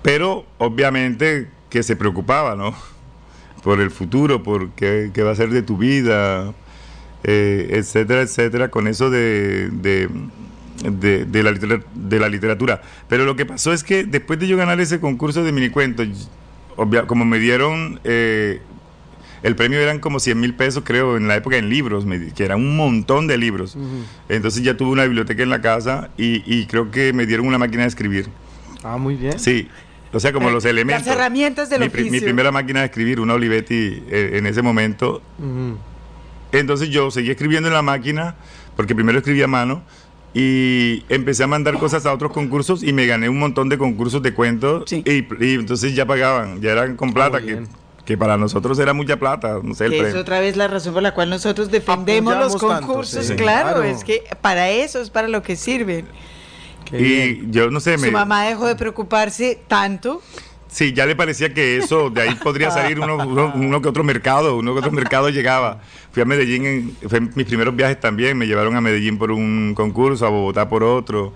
pero 0.03 0.45
obviamente 0.57 1.49
que 1.69 1.83
se 1.83 1.97
preocupaba, 1.97 2.55
¿no? 2.55 2.73
Por 3.61 3.81
el 3.81 3.91
futuro, 3.91 4.41
por 4.41 4.69
qué, 4.69 5.11
qué 5.13 5.23
va 5.23 5.31
a 5.31 5.35
ser 5.35 5.49
de 5.49 5.63
tu 5.63 5.75
vida, 5.75 6.53
eh, 7.23 7.67
etcétera, 7.71 8.21
etcétera, 8.21 8.69
con 8.69 8.87
eso 8.87 9.09
de, 9.09 9.69
de, 9.71 10.09
de- 10.83 11.25
de 11.25 11.43
la 11.43 11.51
de 11.53 12.19
la 12.19 12.29
literatura. 12.29 12.81
Pero 13.09 13.25
lo 13.25 13.35
que 13.35 13.45
pasó 13.45 13.73
es 13.73 13.83
que 13.83 14.03
después 14.03 14.39
de 14.39 14.47
yo 14.47 14.57
ganar 14.57 14.79
ese 14.79 14.99
concurso 14.99 15.43
de 15.43 15.51
minicuentos, 15.51 16.29
obvia- 16.75 17.05
como 17.07 17.25
me 17.25 17.39
dieron... 17.39 17.99
eh, 18.03 18.61
el 19.43 19.55
premio 19.55 19.79
eran 19.79 19.99
como 19.99 20.19
100 20.19 20.39
mil 20.39 20.55
pesos, 20.55 20.81
creo, 20.83 21.15
en 21.15 21.27
la 21.27 21.35
época 21.35 21.57
en 21.57 21.69
libros, 21.69 22.05
me 22.07 22.33
que 22.33 22.43
era 22.43 22.55
un 22.55 22.75
montón 22.75 23.27
de 23.27 23.37
libros. 23.37 23.77
Entonces 24.29 24.63
ya 24.63 24.75
tuve 24.75 24.89
una 24.89 25.03
biblioteca 25.03 25.43
en 25.43 25.51
la 25.51 25.61
casa 25.61 26.09
y, 26.17 26.41
y 26.51 26.65
creo 26.65 26.89
que 26.89 27.13
me 27.13 27.27
dieron 27.27 27.45
una 27.45 27.59
máquina 27.59 27.83
de 27.83 27.87
escribir. 27.87 28.29
Ah, 28.83 28.97
muy 28.97 29.15
bien. 29.15 29.37
Sí, 29.39 29.69
o 30.11 30.19
sea, 30.19 30.33
como 30.33 30.49
los 30.49 30.65
elementos. 30.65 31.05
Las 31.05 31.15
herramientas 31.15 31.69
del 31.69 31.81
mi, 31.81 31.89
pri- 31.89 32.03
mi 32.03 32.09
oficio. 32.09 32.25
primera 32.25 32.51
máquina 32.51 32.79
de 32.79 32.87
escribir, 32.87 33.19
una 33.19 33.35
Olivetti, 33.35 34.03
eh, 34.09 34.31
en 34.33 34.47
ese 34.47 34.63
momento. 34.63 35.21
Ujú. 35.37 35.77
Entonces 36.51 36.89
yo 36.89 37.11
seguí 37.11 37.31
escribiendo 37.31 37.67
en 37.67 37.73
la 37.73 37.81
máquina, 37.81 38.35
porque 38.75 38.95
primero 38.95 39.17
escribía 39.17 39.45
a 39.45 39.47
mano, 39.47 39.81
y 40.33 41.03
empecé 41.09 41.43
a 41.43 41.47
mandar 41.47 41.77
cosas 41.79 42.05
a 42.05 42.13
otros 42.13 42.31
concursos 42.31 42.83
y 42.83 42.93
me 42.93 43.05
gané 43.07 43.27
un 43.27 43.39
montón 43.39 43.69
de 43.69 43.77
concursos 43.77 44.21
de 44.21 44.33
cuentos. 44.33 44.83
Sí. 44.87 45.03
Y, 45.05 45.25
y 45.43 45.53
entonces 45.55 45.95
ya 45.95 46.05
pagaban, 46.05 46.61
ya 46.61 46.71
eran 46.71 46.95
con 46.95 47.13
plata, 47.13 47.39
que, 48.05 48.17
para 48.17 48.37
nosotros 48.37 48.77
era 48.79 48.93
mucha 48.93 49.17
plata, 49.17 49.59
no 49.63 49.73
sé, 49.73 49.85
el 49.85 49.91
Que 49.91 49.99
es 50.01 50.15
otra 50.15 50.39
vez 50.39 50.55
la 50.55 50.67
razón 50.67 50.93
por 50.93 51.03
la 51.03 51.13
cual 51.13 51.29
nosotros 51.29 51.69
defendemos 51.71 52.37
los 52.37 52.55
tanto, 52.57 52.67
concursos. 52.67 53.25
sí. 53.25 53.35
claro, 53.35 53.79
Claro. 53.79 53.83
es 53.83 54.03
que 54.03 54.23
para 54.41 54.69
eso 54.69 55.01
es 55.01 55.09
para 55.09 55.27
lo 55.27 55.41
que 55.43 55.55
sirven. 55.55 56.05
Qué 56.85 56.97
bien. 56.97 57.47
Y 57.49 57.51
yo 57.51 57.69
no 57.69 57.79
sé, 57.81 57.97
Su 57.97 58.05
me, 58.05 58.11
mamá 58.11 58.43
dejó 58.45 58.65
de 58.65 58.75
preocuparse 58.75 59.59
tanto. 59.67 60.21
Sí, 60.69 60.93
ya 60.93 61.05
le 61.05 61.15
parecía 61.15 61.53
que 61.53 61.77
eso, 61.77 62.09
de 62.09 62.21
ahí 62.21 62.35
podría 62.43 62.69
salir 62.71 62.99
uno, 62.99 63.15
uno, 63.25 63.53
uno 63.55 63.81
que 63.81 63.87
otro 63.89 64.03
mercado, 64.03 64.57
uno 64.57 64.73
que 64.73 64.79
otro 64.79 64.91
mercado 64.91 65.29
llegaba. 65.29 65.81
Fui 66.11 66.21
a 66.21 66.25
Medellín, 66.25 66.65
en, 66.65 66.91
fue 67.09 67.19
en 67.19 67.31
mis 67.35 67.45
primeros 67.45 67.75
viajes 67.75 67.99
también, 67.99 68.37
me 68.37 68.47
llevaron 68.47 68.75
a 68.75 68.81
Medellín 68.81 69.17
por 69.17 69.31
un 69.31 69.73
concurso, 69.75 70.25
a 70.25 70.29
Bogotá 70.29 70.67
por 70.69 70.83
otro. 70.83 71.33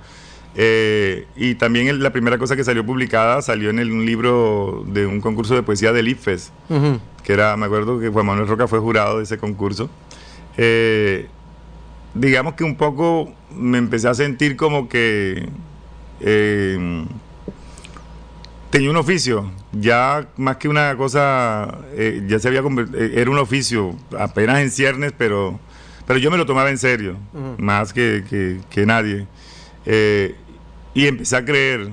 Eh, 0.56 1.28
y 1.38 1.56
también 1.56 1.88
el- 1.88 2.04
la 2.04 2.12
primera 2.12 2.38
cosa 2.38 2.58
que 2.58 2.64
salió 2.66 2.86
publicada 2.86 3.42
salió 3.42 3.70
en 3.70 3.80
el- 3.80 3.92
un 3.92 4.06
libro 4.06 4.84
de 4.86 5.06
un 5.06 5.22
concurso 5.22 5.56
de 5.56 5.64
poesía 5.64 5.94
del 5.94 6.10
IFES, 6.10 6.52
que 7.24 7.32
era, 7.34 7.56
me 7.56 7.68
acuerdo 7.68 8.00
que 8.02 8.10
Juan 8.10 8.26
Manuel 8.26 8.48
Roca 8.50 8.68
fue 8.68 8.80
jurado 8.80 9.20
de 9.20 9.24
ese 9.24 9.38
concurso. 9.38 9.90
Eh, 10.58 11.28
digamos 12.14 12.56
que 12.56 12.66
un 12.66 12.76
poco 12.76 13.32
me 13.56 13.78
empecé 13.78 14.10
a 14.10 14.14
sentir 14.14 14.58
como 14.58 14.90
que 14.90 15.48
eh, 16.20 17.06
tenía 18.72 18.90
un 18.90 18.98
oficio, 18.98 19.52
ya 19.72 20.28
más 20.38 20.58
que 20.58 20.68
una 20.70 20.96
cosa, 20.98 21.80
eh, 21.96 22.24
ya 22.28 22.40
se 22.40 22.48
había 22.48 22.62
convertido, 22.64 23.00
era 23.00 23.30
un 23.30 23.38
oficio, 23.38 23.96
apenas 24.18 24.60
en 24.62 24.72
ciernes, 24.72 25.14
pero, 25.18 25.60
pero 26.08 26.18
yo 26.20 26.32
me 26.32 26.38
lo 26.38 26.46
tomaba 26.46 26.70
en 26.70 26.78
serio, 26.78 27.18
más 27.58 27.94
que, 27.94 28.24
que- 28.30 28.60
que 28.70 28.86
nadie. 28.86 29.28
Eh, 29.86 30.36
y 30.94 31.06
empecé 31.08 31.36
a 31.36 31.46
creer 31.46 31.90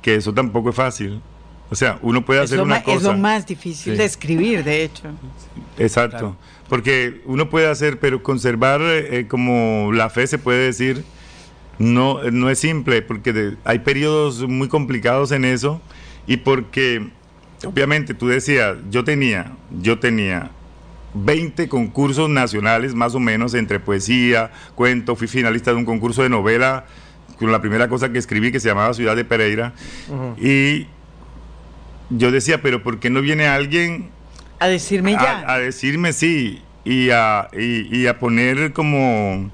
que 0.00 0.14
eso 0.16 0.32
tampoco 0.34 0.70
es 0.70 0.76
fácil 0.76 1.20
O 1.70 1.74
sea, 1.74 1.98
uno 2.02 2.22
puede 2.22 2.40
Es 2.40 2.44
hacer 2.50 2.58
lo, 2.58 2.64
una 2.64 2.74
ma- 2.76 2.82
cosa. 2.82 2.96
es 2.98 3.02
lo 3.04 3.14
más 3.16 3.46
difícil 3.46 3.92
Sí. 3.94 3.98
de 3.98 4.04
escribir, 4.04 4.62
de 4.62 4.84
hecho. 4.84 5.04
Exacto. 5.78 6.36
Porque 6.68 7.22
uno 7.24 7.48
puede 7.48 7.66
hacer, 7.70 7.98
pero 7.98 8.22
conservar 8.22 8.80
eh, 8.82 9.26
como 9.26 9.90
la 9.92 10.10
fe 10.10 10.26
se 10.26 10.36
puede 10.38 10.66
decir, 10.66 11.02
no, 11.78 12.22
no 12.30 12.50
es 12.50 12.58
simple, 12.58 13.00
porque 13.00 13.32
de- 13.32 13.56
hay 13.64 13.78
periodos 13.78 14.46
muy 14.46 14.68
complicados 14.68 15.32
en 15.32 15.46
eso 15.46 15.80
y 16.26 16.38
porque, 16.38 17.08
obviamente, 17.64 18.14
tú 18.14 18.28
decías, 18.28 18.76
yo 18.90 19.04
tenía, 19.04 19.52
yo 19.80 19.98
tenía 19.98 20.50
20 21.14 21.68
concursos 21.68 22.30
nacionales 22.30 22.94
más 22.94 23.14
o 23.14 23.20
menos 23.20 23.54
entre 23.54 23.80
poesía, 23.80 24.50
cuento, 24.74 25.16
fui 25.16 25.28
finalista 25.28 25.70
de 25.72 25.76
un 25.76 25.84
concurso 25.84 26.22
de 26.22 26.28
novela 26.28 26.86
con 27.38 27.50
la 27.52 27.60
primera 27.60 27.88
cosa 27.88 28.12
que 28.12 28.18
escribí 28.18 28.52
que 28.52 28.60
se 28.60 28.68
llamaba 28.68 28.94
Ciudad 28.94 29.16
de 29.16 29.24
Pereira 29.24 29.72
y 30.40 30.86
yo 32.10 32.30
decía, 32.30 32.62
pero 32.62 32.82
¿por 32.82 32.98
qué 33.00 33.10
no 33.10 33.20
viene 33.20 33.46
alguien 33.46 34.10
A 34.60 34.68
decirme 34.68 35.12
ya. 35.12 35.40
a, 35.40 35.54
a 35.54 35.58
decirme 35.58 36.12
sí 36.12 36.62
y 36.84 37.10
a, 37.10 37.48
y, 37.52 37.96
y 37.96 38.06
a 38.06 38.18
poner 38.18 38.72
como 38.72 39.50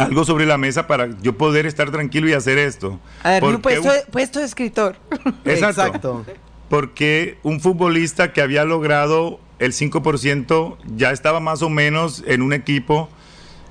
algo 0.00 0.24
sobre 0.24 0.46
la 0.46 0.58
mesa 0.58 0.86
para 0.86 1.08
yo 1.22 1.36
poder 1.36 1.66
estar 1.66 1.90
tranquilo 1.90 2.28
y 2.28 2.32
hacer 2.32 2.58
esto. 2.58 2.98
a 3.22 3.30
ver, 3.30 3.44
un 3.44 3.50
Porque 3.60 3.62
puesto, 3.80 3.92
de- 3.92 4.02
puesto 4.10 4.38
de 4.40 4.44
escritor. 4.46 4.96
Exacto. 5.44 6.24
Porque 6.68 7.38
un 7.42 7.60
futbolista 7.60 8.32
que 8.32 8.40
había 8.42 8.64
logrado 8.64 9.40
el 9.58 9.72
5% 9.72 10.76
ya 10.96 11.10
estaba 11.10 11.40
más 11.40 11.62
o 11.62 11.68
menos 11.68 12.22
en 12.26 12.42
un 12.42 12.52
equipo 12.52 13.08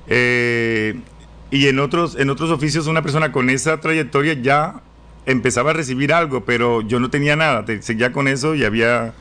eh, 0.07 0.99
y 1.51 1.67
en 1.67 1.79
otros, 1.79 2.15
en 2.19 2.29
otros 2.29 2.51
oficios 2.51 2.87
una 2.87 3.01
persona 3.01 3.31
con 3.31 3.49
esa 3.49 3.79
trayectoria 3.79 4.33
ya 4.33 4.81
empezaba 5.25 5.71
a 5.71 5.73
recibir 5.73 6.13
algo, 6.13 6.45
pero 6.45 6.81
yo 6.81 6.99
no 6.99 7.09
tenía 7.09 7.35
nada, 7.35 7.65
te- 7.65 7.81
seguía 7.81 8.11
con 8.11 8.27
eso 8.27 8.55
y 8.55 8.63
había 8.65 9.13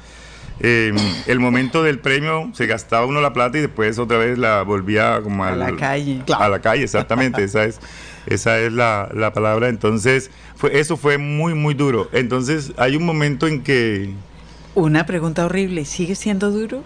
eh, 0.60 0.92
el 1.26 1.38
momento 1.38 1.82
del 1.82 2.00
premio, 2.00 2.50
se 2.52 2.66
gastaba 2.66 3.06
uno 3.06 3.20
la 3.20 3.32
plata 3.32 3.58
y 3.58 3.60
después 3.60 3.98
otra 3.98 4.18
vez 4.18 4.38
la 4.38 4.62
volvía 4.62 5.20
como 5.22 5.44
A 5.44 5.52
la 5.52 5.76
calle. 5.76 6.22
a 6.36 6.48
la 6.48 6.60
calle, 6.60 6.82
exactamente, 6.82 7.44
esa 7.44 7.64
es, 7.64 7.78
esa 8.26 8.58
es 8.58 8.72
la, 8.72 9.08
la 9.14 9.32
palabra. 9.32 9.68
Entonces, 9.68 10.30
fue, 10.56 10.78
eso 10.78 10.96
fue 10.96 11.16
muy, 11.18 11.54
muy 11.54 11.74
duro. 11.74 12.08
Entonces, 12.12 12.72
hay 12.76 12.96
un 12.96 13.06
momento 13.06 13.46
en 13.46 13.62
que, 13.62 14.12
Una 14.74 15.06
pregunta 15.06 15.44
horrible, 15.44 15.84
¿sigue 15.84 16.16
siendo 16.16 16.50
duro? 16.50 16.82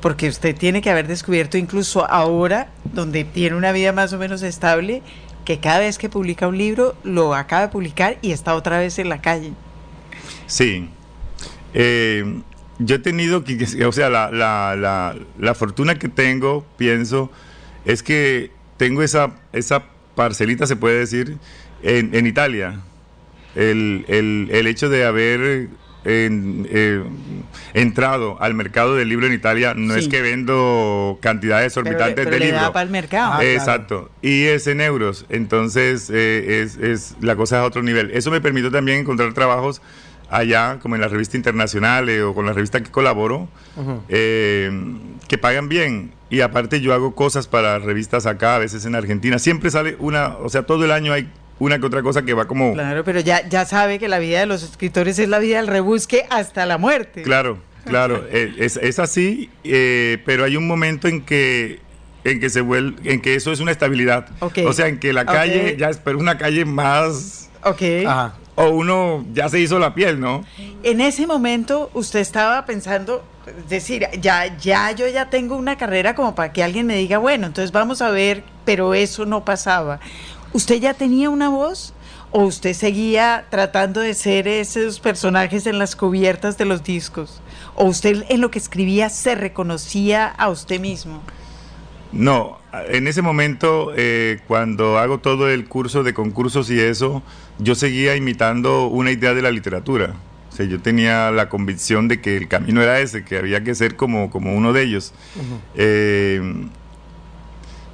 Porque 0.00 0.28
usted 0.28 0.56
tiene 0.56 0.80
que 0.80 0.90
haber 0.90 1.06
descubierto 1.06 1.58
incluso 1.58 2.08
ahora, 2.10 2.68
donde 2.94 3.24
tiene 3.24 3.56
una 3.56 3.72
vida 3.72 3.92
más 3.92 4.12
o 4.12 4.18
menos 4.18 4.42
estable, 4.42 5.02
que 5.44 5.60
cada 5.60 5.80
vez 5.80 5.98
que 5.98 6.08
publica 6.08 6.48
un 6.48 6.56
libro 6.56 6.96
lo 7.04 7.34
acaba 7.34 7.62
de 7.62 7.68
publicar 7.68 8.18
y 8.22 8.32
está 8.32 8.54
otra 8.54 8.78
vez 8.78 8.98
en 8.98 9.08
la 9.08 9.20
calle. 9.20 9.52
sí, 10.46 10.88
eh, 11.74 12.40
yo 12.78 12.96
he 12.96 12.98
tenido 12.98 13.44
que, 13.44 13.84
o 13.86 13.92
sea, 13.92 14.10
la, 14.10 14.30
la, 14.30 14.76
la, 14.76 15.16
la 15.38 15.54
fortuna 15.54 15.94
que 15.98 16.08
tengo, 16.08 16.66
pienso, 16.76 17.30
es 17.84 18.02
que 18.02 18.50
tengo 18.76 19.02
esa, 19.02 19.32
esa 19.52 19.84
parcelita, 20.14 20.66
se 20.66 20.76
puede 20.76 20.98
decir, 20.98 21.36
en, 21.82 22.14
en 22.14 22.26
Italia. 22.26 22.80
El, 23.54 24.04
el, 24.08 24.48
el 24.52 24.66
hecho 24.66 24.88
de 24.90 25.06
haber 25.06 25.68
en- 26.04 26.68
eh, 26.70 27.02
entrado 27.74 28.36
al 28.40 28.54
mercado 28.54 28.94
del 28.96 29.08
libro 29.08 29.26
en 29.26 29.32
Italia 29.32 29.74
no 29.74 29.94
Sí. 29.94 30.00
es 30.00 30.08
que 30.08 30.20
vendo 30.22 31.18
cantidades 31.22 31.72
Pero, 31.74 31.86
exorbitantes 31.88 32.24
pero 32.26 32.30
de 32.34 32.38
le 32.38 32.44
libros. 32.46 32.62
da 32.62 32.72
para 32.72 32.84
el 32.84 32.90
mercado. 32.90 33.32
Ah, 33.32 33.38
claro. 33.38 33.50
Exacto. 33.54 34.10
Y 34.22 34.44
es 34.44 34.66
en 34.66 34.80
euros. 34.82 35.26
Entonces, 35.30 36.10
eh, 36.12 36.62
es, 36.62 36.76
es- 36.76 37.16
la 37.22 37.34
cosa 37.34 37.56
es 37.56 37.62
a 37.62 37.64
otro 37.64 37.82
nivel. 37.82 38.10
Eso 38.12 38.30
me 38.30 38.40
permitió 38.40 38.70
también 38.70 38.98
encontrar 38.98 39.32
trabajos 39.34 39.80
allá, 40.30 40.78
como 40.80 40.94
en 40.94 41.00
la 41.00 41.08
revista 41.08 41.36
internacional 41.36 42.08
o 42.22 42.34
con 42.34 42.46
la 42.46 42.52
revista 42.52 42.82
que 42.82 42.90
colaboro, 42.90 43.48
eh, 44.08 44.70
que 45.28 45.38
pagan 45.38 45.68
bien. 45.68 46.12
Y 46.28 46.40
aparte 46.40 46.80
yo 46.80 46.92
hago 46.92 47.14
cosas 47.14 47.46
para 47.46 47.78
revistas 47.78 48.26
acá, 48.26 48.56
a 48.56 48.58
veces 48.58 48.84
en 48.84 48.94
Argentina. 48.94 49.38
Siempre 49.38 49.70
sale 49.70 49.96
una, 49.98 50.36
o 50.38 50.48
sea, 50.48 50.64
todo 50.64 50.84
el 50.84 50.90
año 50.90 51.12
hay 51.12 51.30
una 51.58 51.78
que 51.78 51.86
otra 51.86 52.02
cosa 52.02 52.22
que 52.22 52.34
va 52.34 52.46
como... 52.46 52.74
Claro, 52.74 53.04
pero 53.04 53.20
ya, 53.20 53.48
ya 53.48 53.64
sabe 53.64 53.98
que 53.98 54.08
la 54.08 54.18
vida 54.18 54.40
de 54.40 54.46
los 54.46 54.62
escritores 54.62 55.18
es 55.18 55.28
la 55.28 55.38
vida 55.38 55.56
del 55.58 55.68
rebusque 55.68 56.26
hasta 56.30 56.66
la 56.66 56.78
muerte. 56.78 57.22
Claro, 57.22 57.58
claro, 57.84 58.24
eh, 58.30 58.54
es, 58.58 58.76
es 58.76 58.98
así, 58.98 59.50
eh, 59.64 60.18
pero 60.26 60.44
hay 60.44 60.56
un 60.56 60.66
momento 60.66 61.08
en 61.08 61.22
que 61.22 61.84
en 62.24 62.40
que 62.40 62.50
se 62.50 62.60
vuelve, 62.60 63.12
en 63.12 63.20
que 63.20 63.36
eso 63.36 63.52
es 63.52 63.60
una 63.60 63.70
estabilidad. 63.70 64.26
O 64.40 64.72
sea, 64.72 64.88
en 64.88 64.98
que 64.98 65.12
la 65.12 65.24
calle 65.24 65.76
ya 65.78 65.90
es 65.90 65.98
pero 65.98 66.18
una 66.18 66.36
calle 66.36 66.64
más 66.64 67.46
Ok. 67.66 67.82
Ajá. 68.06 68.34
O 68.56 68.70
uno 68.70 69.24
ya 69.32 69.48
se 69.48 69.60
hizo 69.60 69.78
la 69.78 69.94
piel, 69.94 70.18
¿no? 70.18 70.44
En 70.82 71.00
ese 71.00 71.26
momento 71.26 71.90
usted 71.94 72.20
estaba 72.20 72.64
pensando, 72.64 73.22
es 73.46 73.68
decir, 73.68 74.08
ya, 74.20 74.56
ya 74.58 74.90
yo 74.92 75.06
ya 75.06 75.30
tengo 75.30 75.56
una 75.56 75.76
carrera 75.76 76.14
como 76.14 76.34
para 76.34 76.52
que 76.52 76.64
alguien 76.64 76.86
me 76.86 76.96
diga, 76.96 77.18
bueno, 77.18 77.46
entonces 77.46 77.70
vamos 77.70 78.02
a 78.02 78.10
ver, 78.10 78.42
pero 78.64 78.94
eso 78.94 79.26
no 79.26 79.44
pasaba. 79.44 80.00
¿Usted 80.52 80.76
ya 80.76 80.94
tenía 80.94 81.30
una 81.30 81.50
voz? 81.50 81.92
¿O 82.32 82.44
usted 82.44 82.72
seguía 82.72 83.46
tratando 83.50 84.00
de 84.00 84.14
ser 84.14 84.48
esos 84.48 85.00
personajes 85.00 85.66
en 85.66 85.78
las 85.78 85.94
cubiertas 85.94 86.58
de 86.58 86.64
los 86.64 86.82
discos? 86.82 87.40
¿O 87.76 87.84
usted 87.84 88.24
en 88.28 88.40
lo 88.40 88.50
que 88.50 88.58
escribía 88.58 89.10
se 89.10 89.34
reconocía 89.34 90.26
a 90.26 90.48
usted 90.48 90.80
mismo? 90.80 91.22
No, 92.12 92.58
en 92.88 93.06
ese 93.08 93.22
momento, 93.22 93.92
eh, 93.96 94.38
cuando 94.46 94.98
hago 94.98 95.18
todo 95.18 95.48
el 95.50 95.66
curso 95.66 96.02
de 96.02 96.14
concursos 96.14 96.70
y 96.70 96.78
eso, 96.80 97.22
yo 97.58 97.74
seguía 97.74 98.16
imitando 98.16 98.86
una 98.88 99.10
idea 99.10 99.34
de 99.34 99.42
la 99.42 99.50
literatura. 99.50 100.14
O 100.52 100.56
sea, 100.56 100.66
yo 100.66 100.80
tenía 100.80 101.30
la 101.30 101.48
convicción 101.48 102.08
de 102.08 102.20
que 102.20 102.36
el 102.36 102.48
camino 102.48 102.82
era 102.82 103.00
ese, 103.00 103.24
que 103.24 103.36
había 103.38 103.62
que 103.62 103.74
ser 103.74 103.94
como, 103.96 104.30
como 104.30 104.54
uno 104.56 104.72
de 104.72 104.82
ellos. 104.84 105.12
Eh, 105.74 106.40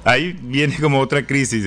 ahí 0.05 0.37
viene 0.41 0.75
como 0.79 0.99
otra 0.99 1.25
crisis. 1.25 1.65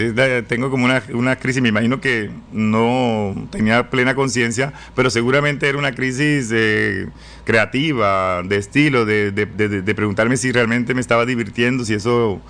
tengo 0.48 0.70
como 0.70 0.84
una, 0.84 1.02
una 1.12 1.36
crisis, 1.36 1.62
me 1.62 1.68
imagino 1.70 2.00
que 2.00 2.30
no 2.52 3.34
tenía 3.50 3.90
plena 3.90 4.14
conciencia, 4.14 4.72
pero 4.94 5.10
seguramente 5.10 5.68
era 5.68 5.78
una 5.78 5.92
crisis 5.92 6.50
eh, 6.52 7.08
creativa, 7.44 8.42
de 8.42 8.56
estilo, 8.56 9.04
de, 9.04 9.32
de- 9.32 9.46
de- 9.46 9.82
de 9.82 9.94
preguntarme 9.94 10.36
si 10.36 10.52
realmente 10.52 10.94
me 10.94 11.00
estaba 11.00 11.24
divirtiendo, 11.26 11.84
si 11.84 11.94
eso 11.94 12.40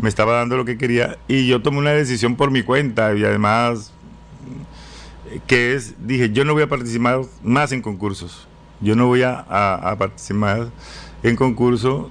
me 0.00 0.08
estaba 0.08 0.34
dando 0.34 0.56
lo 0.56 0.64
que 0.64 0.78
quería. 0.78 1.18
Y 1.28 1.46
yo 1.46 1.60
tomé 1.62 1.78
una 1.78 1.90
decisión 1.92 2.36
por 2.36 2.50
mi 2.50 2.62
cuenta 2.62 3.14
y 3.14 3.24
además 3.24 3.92
que 5.46 5.74
es, 5.74 5.94
dije, 6.06 6.30
yo 6.30 6.44
no 6.44 6.54
voy 6.54 6.62
a 6.62 6.68
participar 6.68 7.20
más 7.42 7.72
en 7.72 7.82
concursos. 7.82 8.46
Yo 8.80 8.94
no 8.94 9.06
voy 9.06 9.22
a, 9.22 9.38
a- 9.40 9.90
a 9.90 9.98
participar 9.98 10.68
en 11.22 11.36
concursos 11.36 12.10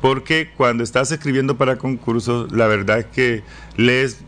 porque 0.00 0.50
cuando 0.56 0.82
estás 0.82 1.12
escribiendo 1.12 1.56
para 1.58 1.76
concursos, 1.76 2.50
la 2.52 2.66
verdad 2.66 3.00
es 3.00 3.06
que 3.06 3.42
lees 3.76 4.20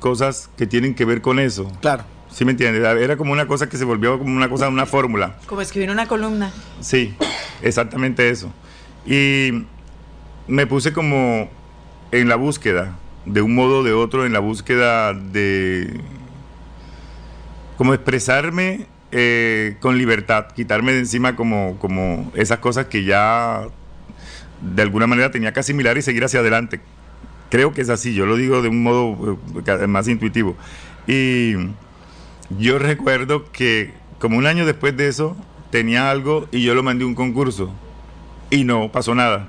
cosas 0.00 0.50
que 0.56 0.66
tienen 0.66 0.94
que 0.94 1.04
ver 1.04 1.20
con 1.22 1.38
eso. 1.38 1.70
Claro. 1.80 2.04
¿Sí 2.30 2.44
me 2.44 2.50
entiendes? 2.50 2.82
Era 2.84 3.16
como 3.16 3.32
una 3.32 3.46
cosa 3.46 3.68
que 3.68 3.76
se 3.78 3.84
volvió 3.84 4.18
como 4.18 4.36
una 4.36 4.48
cosa, 4.48 4.68
una 4.68 4.86
fórmula. 4.86 5.36
Como 5.46 5.60
escribir 5.62 5.90
una 5.90 6.06
columna. 6.06 6.52
Sí, 6.80 7.14
exactamente 7.62 8.28
eso. 8.28 8.52
Y 9.06 9.64
me 10.46 10.66
puse 10.66 10.92
como 10.92 11.48
en 12.12 12.28
la 12.28 12.36
búsqueda, 12.36 12.96
de 13.24 13.42
un 13.42 13.54
modo 13.54 13.80
o 13.80 13.82
de 13.82 13.92
otro, 13.92 14.24
en 14.24 14.32
la 14.32 14.38
búsqueda 14.38 15.12
de 15.14 16.00
como 17.76 17.94
expresarme 17.94 18.86
eh, 19.12 19.76
con 19.80 19.98
libertad, 19.98 20.48
quitarme 20.54 20.92
de 20.92 20.98
encima 21.00 21.36
como, 21.36 21.78
como 21.78 22.30
esas 22.34 22.58
cosas 22.58 22.86
que 22.86 23.04
ya 23.04 23.68
de 24.60 24.82
alguna 24.82 25.06
manera 25.06 25.30
tenía 25.30 25.52
que 25.52 25.60
asimilar 25.60 25.96
y 25.96 26.02
seguir 26.02 26.24
hacia 26.24 26.40
adelante. 26.40 26.80
Creo 27.50 27.72
que 27.72 27.80
es 27.80 27.88
así, 27.88 28.14
yo 28.14 28.26
lo 28.26 28.36
digo 28.36 28.62
de 28.62 28.68
un 28.68 28.82
modo 28.82 29.38
eh, 29.64 29.86
más 29.86 30.08
intuitivo. 30.08 30.56
Y 31.06 31.54
yo 32.58 32.78
recuerdo 32.78 33.50
que 33.52 33.92
como 34.18 34.36
un 34.36 34.46
año 34.46 34.66
después 34.66 34.96
de 34.96 35.08
eso 35.08 35.36
tenía 35.70 36.10
algo 36.10 36.48
y 36.50 36.62
yo 36.62 36.74
lo 36.74 36.82
mandé 36.82 37.04
a 37.04 37.06
un 37.06 37.14
concurso 37.14 37.72
y 38.50 38.64
no 38.64 38.90
pasó 38.90 39.14
nada. 39.14 39.48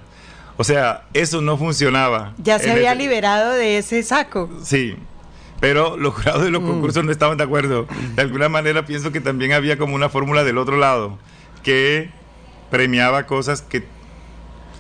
O 0.62 0.66
sea, 0.66 1.06
eso 1.14 1.40
no 1.42 1.56
funcionaba. 1.58 2.34
Ya 2.38 2.60
se 2.60 2.70
había 2.70 2.94
liberado 2.94 3.54
de 3.54 3.78
ese 3.78 4.04
saco. 4.04 4.50
Sí, 4.62 4.94
pero 5.62 5.96
los 5.96 6.14
jurados 6.16 6.44
de 6.44 6.52
los 6.52 6.62
concursos 6.62 7.06
no 7.06 7.12
estaban 7.14 7.38
de 7.38 7.46
acuerdo. 7.46 7.88
De 8.16 8.22
alguna 8.22 8.50
manera 8.50 8.86
pienso 8.86 9.14
que 9.14 9.22
también 9.22 9.54
había 9.54 9.78
como 9.78 9.96
una 9.96 10.10
fórmula 10.10 10.44
del 10.44 10.58
otro 10.58 10.76
lado 10.76 11.18
que 11.64 12.10
premiaba 12.70 13.26
cosas 13.26 13.62
que 13.62 13.84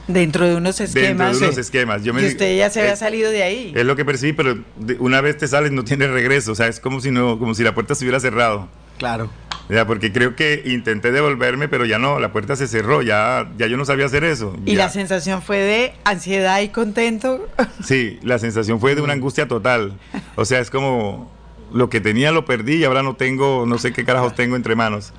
Dentro 0.10 0.46
de 0.48 0.56
unos 0.56 0.78
dentro 0.80 1.00
esquemas. 1.02 1.40
de 1.40 1.46
unos 1.46 1.58
eh, 1.58 1.62
esquemas. 1.62 2.04
Yo 2.04 2.14
me 2.14 2.24
y 2.24 2.26
usted 2.28 2.58
ya 2.58 2.70
se 2.70 2.82
había 2.82 2.94
es- 2.94 3.00
salido 3.00 3.32
de 3.32 3.44
ahí. 3.44 3.72
Es 3.74 3.86
lo 3.86 3.96
que 3.96 4.04
percibí, 4.04 4.34
pero 4.34 4.58
una 5.00 5.22
vez 5.22 5.38
te 5.38 5.48
sales 5.48 5.72
no 5.72 5.84
tienes 5.86 6.10
regreso. 6.10 6.52
O 6.52 6.56
sea, 6.56 6.68
es 6.68 6.80
como 6.82 7.00
si 7.00 7.10
no, 7.12 7.40
como 7.40 7.54
si 7.56 7.64
la 7.64 7.74
puerta 7.74 7.96
se 7.96 8.04
hubiera 8.04 8.20
cerrado. 8.20 8.68
Claro. 8.98 9.30
Ya, 9.70 9.86
porque 9.86 10.12
creo 10.12 10.36
que 10.36 10.64
intenté 10.66 11.12
devolverme, 11.12 11.68
pero 11.68 11.86
ya 11.86 12.00
no, 12.00 12.20
la 12.20 12.32
puerta 12.32 12.56
se 12.56 12.68
cerró, 12.68 13.04
ya, 13.04 13.52
ya 13.56 13.68
yo 13.68 13.78
no 13.78 13.86
sabía 13.86 14.08
hacer 14.08 14.24
eso. 14.24 14.58
Y 14.66 14.74
ya. 14.74 14.86
la 14.86 14.90
sensación 14.90 15.44
fue 15.44 15.60
de 15.60 15.94
ansiedad 16.04 16.60
y 16.62 16.70
contento. 16.70 17.48
Sí, 17.84 18.20
la 18.24 18.40
sensación 18.40 18.80
fue 18.80 18.96
de 18.96 19.02
una 19.02 19.14
angustia 19.14 19.48
total. 19.48 19.94
O 20.36 20.46
sea, 20.46 20.60
es 20.60 20.70
como 20.70 21.32
lo 21.72 21.90
que 21.90 22.02
tenía 22.02 22.32
lo 22.32 22.46
perdí 22.46 22.78
y 22.78 22.84
ahora 22.84 23.04
no 23.04 23.16
tengo, 23.16 23.66
no 23.68 23.78
sé 23.78 23.94
qué 23.94 24.04
carajos 24.04 24.34
tengo 24.36 24.56
entre 24.56 24.76
manos. 24.76 25.14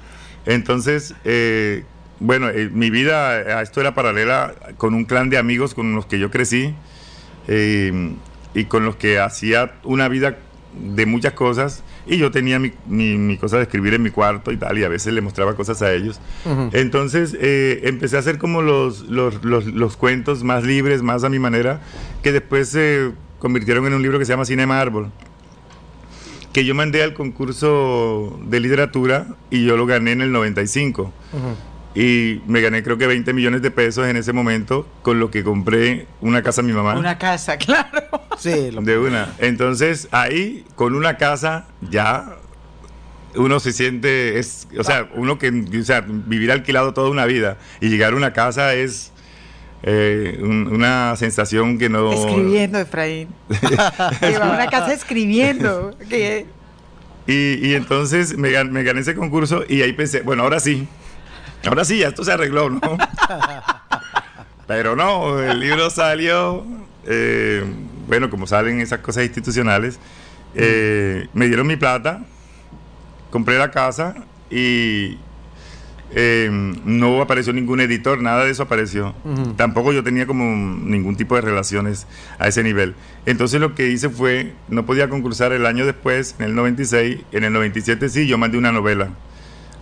Entonces, 0.47 1.15
eh, 1.25 1.85
bueno, 2.19 2.49
eh, 2.49 2.69
mi 2.73 2.91
vida 2.91 3.31
a 3.31 3.63
esto 3.63 3.81
era 3.81 3.95
paralela 3.95 4.55
con 4.77 4.95
un 4.95 5.05
clan 5.05 5.31
de 5.31 5.39
amigos 5.39 5.75
con 5.75 5.95
los 5.95 6.07
que 6.07 6.19
yo 6.19 6.31
crecí 6.31 6.75
eh, 7.47 8.15
y 8.55 8.65
con 8.65 8.85
los 8.85 8.97
que 8.97 9.21
hacía 9.21 9.75
una 9.85 10.09
vida 10.09 10.37
de 10.75 11.07
muchas 11.07 11.35
cosas 11.35 11.83
y 12.11 12.19
yo 12.19 12.33
tenía 12.33 12.59
mi, 12.59 12.73
mi, 12.87 13.17
mi 13.17 13.37
cosa 13.39 13.57
de 13.59 13.63
escribir 13.63 13.95
en 13.95 14.03
mi 14.03 14.11
cuarto 14.11 14.51
y 14.51 14.57
tal 14.57 14.77
y 14.77 14.83
a 14.83 14.89
veces 14.89 15.15
le 15.15 15.21
mostraba 15.21 15.55
cosas 15.55 15.81
a 15.81 15.93
ellos. 15.93 16.21
Entonces 16.73 17.37
eh, 17.41 17.83
empecé 17.85 18.17
a 18.17 18.19
hacer 18.19 18.37
como 18.39 18.63
los, 18.63 19.03
los, 19.03 19.45
los, 19.45 19.67
los 19.67 19.97
cuentos 19.97 20.43
más 20.43 20.65
libres, 20.65 21.03
más 21.03 21.23
a 21.23 21.29
mi 21.29 21.39
manera, 21.39 21.81
que 22.23 22.33
después 22.33 22.69
se 22.69 23.13
convirtieron 23.39 23.87
en 23.87 23.95
un 23.95 24.03
libro 24.03 24.19
que 24.19 24.25
se 24.25 24.33
llama 24.33 24.45
Cinema 24.45 24.81
Árbol 24.81 25.11
que 26.53 26.65
yo 26.65 26.75
mandé 26.75 27.05
al 27.05 27.15
concurso 27.15 28.37
de 28.45 28.59
literatura 28.59 29.29
y 29.51 29.65
yo 29.65 29.77
lo 29.77 29.87
gané 29.87 30.11
en 30.11 30.21
el 30.21 30.33
95. 30.33 31.13
Y 31.95 32.41
me 32.47 32.61
gané 32.61 32.83
creo 32.85 32.99
que 32.99 33.07
20 33.09 33.33
millones 33.33 33.63
de 33.63 33.71
pesos 33.73 34.07
en 34.07 34.17
ese 34.17 34.33
momento, 34.33 34.87
con 35.03 35.19
lo 35.19 35.31
que 35.31 35.43
compré 35.43 36.07
una 36.21 36.41
casa 36.43 36.61
a 36.61 36.65
mi 36.65 36.73
mamá. 36.73 36.97
Una 36.97 37.19
casa, 37.19 37.57
claro. 37.59 38.03
Sí, 38.39 38.71
lo- 38.71 38.81
De 38.83 38.97
una. 38.99 39.33
Entonces, 39.39 40.07
ahí, 40.13 40.65
con 40.77 40.95
una 40.95 41.17
casa, 41.17 41.67
ya 41.91 42.37
uno 43.35 43.59
se 43.61 43.73
siente, 43.73 44.39
es, 44.39 44.69
o 44.79 44.85
sea, 44.85 45.09
uno 45.15 45.39
que, 45.39 45.49
o 45.81 45.85
sea, 45.85 46.01
vivir 46.07 46.51
alquilado 46.53 46.95
toda 46.95 47.11
una 47.11 47.27
vida 47.27 47.59
y 47.81 47.89
llegar 47.89 48.13
a 48.13 48.17
una 48.17 48.33
casa 48.33 48.75
es 48.75 49.13
eh, 49.83 50.39
un- 50.43 50.69
una 50.73 51.17
sensación 51.17 51.79
que 51.79 51.89
no... 51.89 52.13
Escribiendo, 52.13 52.79
Efraín. 52.79 53.29
que 54.21 54.39
va 54.39 54.47
a 54.51 54.55
una 54.55 54.67
casa 54.69 54.93
escribiendo. 54.93 55.97
Que 56.09 56.47
Y, 57.27 57.67
y 57.69 57.75
entonces 57.75 58.37
me, 58.37 58.51
gan- 58.51 58.71
me 58.71 58.83
gané 58.85 59.01
ese 59.01 59.15
concurso 59.15 59.65
y 59.69 59.83
ahí 59.83 59.93
pensé, 59.93 60.21
bueno, 60.23 60.43
ahora 60.45 60.61
sí, 60.61 60.87
ahora 61.67 61.85
sí, 61.85 61.99
ya 61.99 62.09
esto 62.09 62.25
se 62.25 62.33
arregló, 62.33 62.71
¿no? 62.71 62.81
Pero 64.67 64.95
no, 64.95 65.41
el 65.41 65.59
libro 65.59 65.91
salió, 65.91 66.65
eh, 67.05 67.65
bueno, 68.07 68.31
como 68.31 68.47
salen 68.47 68.81
esas 68.81 69.01
cosas 69.01 69.25
institucionales, 69.25 69.99
eh, 70.55 71.29
me 71.35 71.47
dieron 71.49 71.67
mi 71.67 71.77
plata, 71.77 72.23
compré 73.31 73.59
la 73.59 73.71
casa 73.71 74.15
y 74.49 75.19
eh, 76.13 76.49
no 76.85 77.23
apareció 77.23 77.53
ningún 77.53 77.81
editor, 77.81 78.21
nada 78.21 78.45
de 78.45 78.51
eso 78.51 78.65
apareció. 78.65 79.15
Tampoco 79.57 79.93
yo 79.93 80.03
tenía 80.03 80.27
como 80.27 80.45
ningún 80.45 81.17
tipo 81.17 81.37
de 81.37 81.41
relaciones 81.41 82.07
a 82.39 82.49
ese 82.49 82.63
nivel. 82.63 82.95
Entonces 83.27 83.61
lo 83.61 83.75
que 83.75 83.89
hice 83.89 84.09
fue, 84.09 84.55
no 84.69 84.87
podía 84.87 85.09
concursar 85.09 85.53
el 85.53 85.67
año 85.67 85.87
después, 85.87 86.35
en 86.39 86.47
el 86.47 86.55
96, 86.55 87.21
en 87.33 87.45
el 87.45 87.53
97 87.53 88.09
sí, 88.09 88.27
yo 88.27 88.39
mandé 88.39 88.59
una 88.59 88.73
novela 88.73 89.11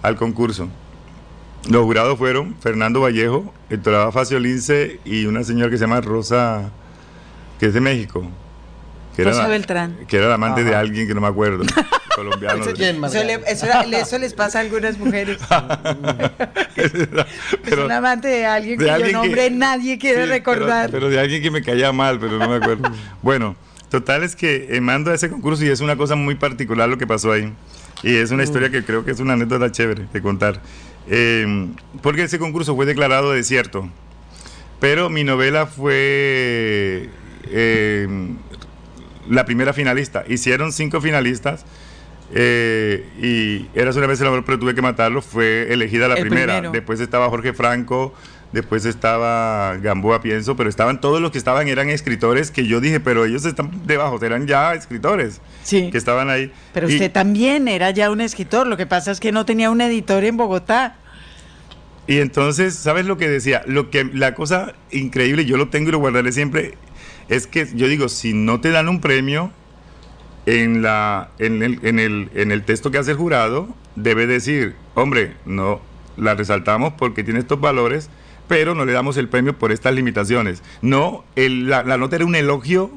al 0.03 0.17
concurso. 0.17 0.69
Los 1.69 1.83
jurados 1.85 2.17
fueron 2.19 2.57
Fernando 2.61 3.01
Vallejo, 3.03 3.53
Héctor 3.69 4.11
Facio 4.13 4.39
Lince 4.39 5.01
y 5.05 5.27
una 5.27 5.45
señora 5.45 5.71
que 5.71 5.77
se 5.77 5.85
llama 5.85 6.01
Rosa, 6.01 6.71
que 7.61 7.67
es 7.67 7.75
de 7.75 7.81
México. 7.81 8.27
Que 9.15 9.25
Rosa 9.25 9.43
la, 9.43 9.49
Beltrán. 9.49 9.97
Que 10.07 10.17
era 10.17 10.29
la 10.29 10.35
amante 10.37 10.63
de 10.65 10.71
Ajá. 10.71 10.81
alguien 10.81 11.07
que 11.09 11.15
no 11.15 11.21
me 11.21 11.27
acuerdo, 11.27 11.65
colombiano. 12.15 12.65
¿Quién, 12.75 12.91
eso, 12.93 13.01
Margarita? 13.01 13.25
le- 13.39 13.53
eso 13.53 13.67
era- 13.67 13.83
eso 13.83 14.19
les 14.19 14.33
pasa 14.33 14.59
a 14.59 14.63
algunas 14.63 14.97
mujeres. 14.97 15.39
es 16.77 16.93
Pero- 17.65 17.85
un 17.87 17.93
amante 17.93 18.29
de 18.29 18.47
alguien 18.47 18.79
de 18.79 18.85
cuyo 18.85 18.95
alguien 18.95 19.09
que- 19.11 19.27
nombre 19.27 19.51
nadie 19.51 19.99
quiere 19.99 20.23
Sí, 20.25 20.29
recordar. 20.31 20.87
Pero, 20.91 21.01
pero 21.01 21.11
de 21.11 21.21
alguien 21.21 21.43
que 21.43 21.51
me 21.51 21.63
caía 21.63 21.93
mal, 21.93 22.19
pero 22.21 22.39
no 22.39 22.49
me 22.49 22.57
acuerdo. 22.57 22.89
bueno, 23.23 23.57
total 23.91 24.23
es 24.23 24.37
que 24.37 24.69
eh, 24.71 24.81
mando 24.81 25.11
a 25.11 25.15
ese 25.15 25.29
concurso 25.29 25.65
y 25.65 25.69
es 25.69 25.81
una 25.81 25.97
cosa 25.97 26.15
muy 26.15 26.37
particular 26.37 26.89
lo 26.89 26.97
que 26.97 27.07
pasó 27.07 27.33
ahí. 27.33 27.53
Y 28.05 28.15
es 28.15 28.31
una 28.31 28.45
historia 28.45 28.71
que 28.71 28.85
creo 28.85 29.05
que 29.05 29.11
es 29.11 29.19
una 29.19 29.33
anécdota 29.33 29.71
chévere 29.73 30.07
de 30.13 30.23
contar. 30.23 30.61
Eh, 31.11 31.69
porque 32.03 32.23
ese 32.25 32.39
concurso 32.39 32.75
fue 32.77 32.87
declarado 32.87 33.33
desierto. 33.33 33.89
Pero 34.81 35.11
mi 35.11 35.25
novela 35.25 35.67
fue 35.67 37.09
eh, 37.51 38.09
la 39.29 39.45
primera 39.45 39.73
finalista. 39.73 40.25
Hicieron 40.29 40.73
cinco 40.73 41.01
finalistas. 41.01 41.65
eh, 42.35 43.07
y 43.23 43.67
eras 43.79 43.97
una 43.97 44.07
vez 44.07 44.21
el 44.21 44.27
amor, 44.29 44.45
pero 44.45 44.59
tuve 44.59 44.75
que 44.75 44.83
matarlo. 44.83 45.23
Fue 45.23 45.73
elegida 45.73 46.09
la 46.09 46.15
El 46.15 46.21
primera. 46.29 46.55
primero. 46.55 46.73
Después 46.73 47.01
estaba 47.01 47.29
Jorge 47.29 47.53
Franco, 47.55 48.15
después 48.53 48.85
estaba 48.85 49.77
Gamboa, 49.77 50.21
pienso, 50.21 50.57
pero 50.57 50.69
estaban 50.71 51.01
todos 51.01 51.21
los 51.21 51.31
que 51.31 51.39
estaban, 51.39 51.69
eran 51.69 51.91
escritores 51.91 52.51
que 52.51 52.67
yo 52.67 52.81
dije, 52.81 52.99
pero 53.01 53.25
ellos 53.27 53.45
están 53.45 53.71
debajo, 53.87 54.19
eran 54.25 54.47
ya 54.47 54.75
escritores 54.75 55.41
Sí. 55.63 55.91
que 55.91 55.99
estaban 55.99 56.31
ahí. 56.31 56.51
Pero 56.73 56.89
Y- 56.89 56.95
usted 56.95 57.13
también 57.13 57.69
era 57.69 57.91
ya 57.91 58.11
un 58.11 58.21
escritor. 58.21 58.67
Lo 58.67 58.77
que 58.77 58.87
pasa 58.87 59.11
es 59.11 59.21
que 59.21 59.33
no 59.33 59.45
tenía 59.45 59.71
un 59.71 59.81
editor 59.81 60.25
en 60.25 60.37
Bogotá. 60.37 60.97
Y 62.07 62.21
entonces, 62.21 62.75
¿sabes 62.75 63.05
lo 63.05 63.19
que 63.19 63.29
decía? 63.29 63.63
Lo 63.67 63.91
que 63.91 64.05
la 64.05 64.35
cosa 64.35 64.73
increíble, 64.91 65.45
yo 65.45 65.59
lo 65.59 65.69
tengo 65.69 65.91
y 65.91 65.93
lo 65.93 65.99
guardaré 65.99 66.33
siempre, 66.33 66.75
es 67.29 67.47
que 67.47 67.69
yo 67.75 67.87
digo, 67.87 68.09
si 68.09 68.33
no 68.33 68.61
te 68.63 68.71
dan 68.71 68.89
un 68.89 69.03
premio 69.03 69.53
en 70.47 70.81
la 70.81 71.29
en 71.39 71.63
el, 71.63 71.79
en 71.85 71.99
el, 71.99 72.31
en 72.35 72.51
el 72.51 72.63
texto 72.65 72.91
que 72.91 72.97
hace 72.97 73.11
el 73.11 73.19
jurado, 73.19 73.69
debe 73.97 74.27
decir, 74.27 74.75
hombre, 74.95 75.35
no 75.45 75.83
la 76.17 76.35
resaltamos 76.35 76.95
porque 76.97 77.23
tiene 77.23 77.41
estos 77.41 77.61
valores, 77.61 78.09
pero 78.49 78.75
no 78.75 78.85
le 78.85 78.93
damos 78.93 79.17
el 79.19 79.29
premio 79.29 79.57
por 79.59 79.71
estas 79.73 79.95
limitaciones. 79.95 80.63
No, 80.83 81.25
el- 81.37 81.69
la, 81.69 81.83
la 81.85 81.97
nota 81.99 82.17
era 82.17 82.25
un 82.25 82.35
elogio 82.35 82.91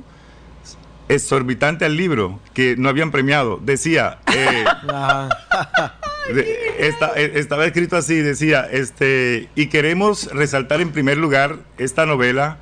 exorbitante 1.09 1.83
al 1.85 1.97
libro 1.97 2.39
que 2.53 2.75
no 2.77 2.87
habían 2.89 3.11
premiado. 3.11 3.59
Decía, 3.61 4.19
eh, 4.33 4.63
esta- 6.79 7.11
eh, 7.15 7.33
estaba 7.35 7.65
escrito 7.65 7.97
así, 7.97 8.15
decía, 8.15 8.67
este, 8.71 9.49
y 9.55 9.67
queremos 9.67 10.27
resaltar 10.31 10.81
en 10.81 10.91
primer 10.91 11.17
lugar 11.17 11.59
esta 11.77 12.05
novela, 12.05 12.57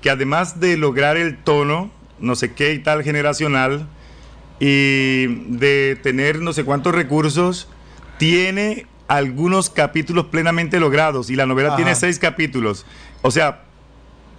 que 0.00 0.10
además 0.10 0.58
de 0.60 0.76
lograr 0.76 1.16
el 1.16 1.36
tono, 1.36 1.90
no 2.18 2.34
sé 2.34 2.52
qué 2.54 2.72
y 2.72 2.78
tal 2.78 3.02
generacional, 3.02 3.86
y 4.58 5.26
de 5.56 5.98
tener 6.02 6.40
no 6.40 6.52
sé 6.52 6.64
cuántos 6.64 6.94
recursos, 6.94 7.68
tiene 8.18 8.86
algunos 9.12 9.68
capítulos 9.68 10.26
plenamente 10.26 10.80
logrados, 10.80 11.28
y 11.28 11.36
la 11.36 11.44
novela 11.44 11.68
Ajá. 11.68 11.76
tiene 11.76 11.94
seis 11.94 12.18
capítulos. 12.18 12.86
O 13.20 13.30
sea, 13.30 13.62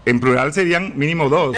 en 0.06 0.20
plural 0.20 0.52
serían 0.52 0.94
mínimo 0.98 1.30
dos. 1.30 1.56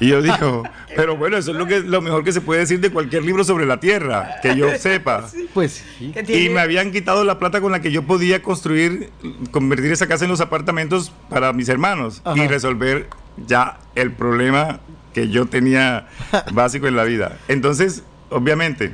Y 0.00 0.08
yo 0.08 0.20
digo, 0.20 0.64
pero 0.96 1.16
bueno, 1.16 1.36
eso 1.36 1.52
es 1.52 1.56
lo, 1.56 1.66
que, 1.66 1.80
lo 1.80 2.02
mejor 2.02 2.24
que 2.24 2.32
se 2.32 2.40
puede 2.40 2.60
decir 2.60 2.80
de 2.80 2.90
cualquier 2.90 3.24
libro 3.24 3.44
sobre 3.44 3.66
la 3.66 3.78
Tierra, 3.78 4.36
que 4.42 4.56
yo 4.56 4.76
sepa. 4.78 5.26
Pues 5.54 5.84
sí. 5.98 6.12
Y 6.28 6.48
me 6.48 6.60
habían 6.60 6.90
quitado 6.90 7.24
la 7.24 7.38
plata 7.38 7.60
con 7.60 7.70
la 7.70 7.80
que 7.80 7.92
yo 7.92 8.02
podía 8.02 8.42
construir, 8.42 9.10
convertir 9.52 9.92
esa 9.92 10.08
casa 10.08 10.24
en 10.24 10.30
los 10.30 10.40
apartamentos 10.40 11.12
para 11.30 11.52
mis 11.52 11.68
hermanos 11.68 12.20
Ajá. 12.24 12.36
y 12.36 12.48
resolver 12.48 13.08
ya 13.46 13.78
el 13.94 14.10
problema 14.10 14.80
que 15.14 15.28
yo 15.28 15.46
tenía 15.46 16.08
básico 16.52 16.88
en 16.88 16.96
la 16.96 17.04
vida. 17.04 17.38
Entonces, 17.48 18.02
obviamente, 18.28 18.92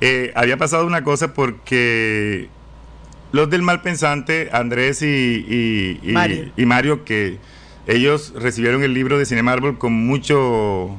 eh, 0.00 0.32
había 0.34 0.56
pasado 0.56 0.86
una 0.86 1.02
cosa 1.04 1.32
porque 1.34 2.48
los 3.32 3.50
del 3.50 3.62
Malpensante, 3.62 4.48
Andrés 4.52 5.02
y, 5.02 5.06
y- 5.06 6.00
y- 6.02 6.12
Mario. 6.12 6.44
y 6.56 6.66
Mario, 6.66 7.04
que 7.04 7.38
ellos 7.86 8.32
recibieron 8.36 8.82
el 8.82 8.94
libro 8.94 9.18
de 9.18 9.26
Cinema 9.26 9.52
Árbol 9.52 9.78
con 9.78 9.92
mucho 9.92 10.98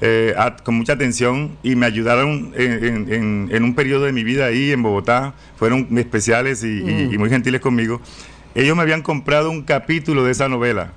eh, 0.00 0.34
con 0.64 0.74
mucha 0.74 0.94
atención 0.94 1.56
y 1.62 1.76
me 1.76 1.86
ayudaron 1.86 2.52
en, 2.56 2.84
en- 2.84 3.12
en- 3.12 3.48
en 3.50 3.64
un 3.64 3.74
periodo 3.74 4.04
de 4.04 4.12
mi 4.12 4.24
vida 4.24 4.46
ahí 4.46 4.72
en 4.72 4.82
Bogotá. 4.82 5.34
Fueron 5.56 5.86
especiales 5.96 6.62
y, 6.64 6.82
y- 6.82 7.14
y 7.14 7.18
muy 7.18 7.30
gentiles 7.30 7.60
conmigo. 7.60 8.00
Ellos 8.54 8.76
me 8.76 8.82
habían 8.82 9.02
comprado 9.02 9.50
un 9.50 9.62
capítulo 9.62 10.24
de 10.24 10.32
esa 10.32 10.48
novela 10.48 10.92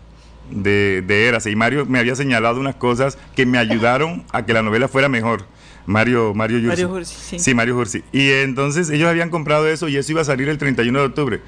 de, 0.51 1.03
de 1.05 1.27
Eras 1.27 1.45
y 1.45 1.55
Mario 1.55 1.85
me 1.85 1.99
había 1.99 2.15
señalado 2.15 2.59
unas 2.59 2.75
cosas 2.75 3.17
que 3.35 3.45
me 3.45 3.57
ayudaron 3.57 4.23
a 4.31 4.45
que 4.45 4.53
la 4.53 4.61
novela 4.63 4.87
fuera 4.87 5.09
mejor. 5.09 5.45
Mario, 5.87 6.33
Mario 6.35 6.59
Yursi. 6.59 6.67
Mario 6.83 6.89
Jursi, 6.89 7.15
sí. 7.15 7.39
Sí, 7.39 7.53
Mario 7.55 7.73
Jursi. 7.75 8.03
Y 8.11 8.29
entonces 8.29 8.89
ellos 8.91 9.09
habían 9.09 9.29
comprado 9.31 9.67
eso 9.67 9.87
y 9.87 9.97
eso 9.97 10.11
iba 10.11 10.21
a 10.21 10.25
salir 10.25 10.47
el 10.49 10.57
31 10.59 10.99
de 10.99 11.05
octubre. 11.05 11.41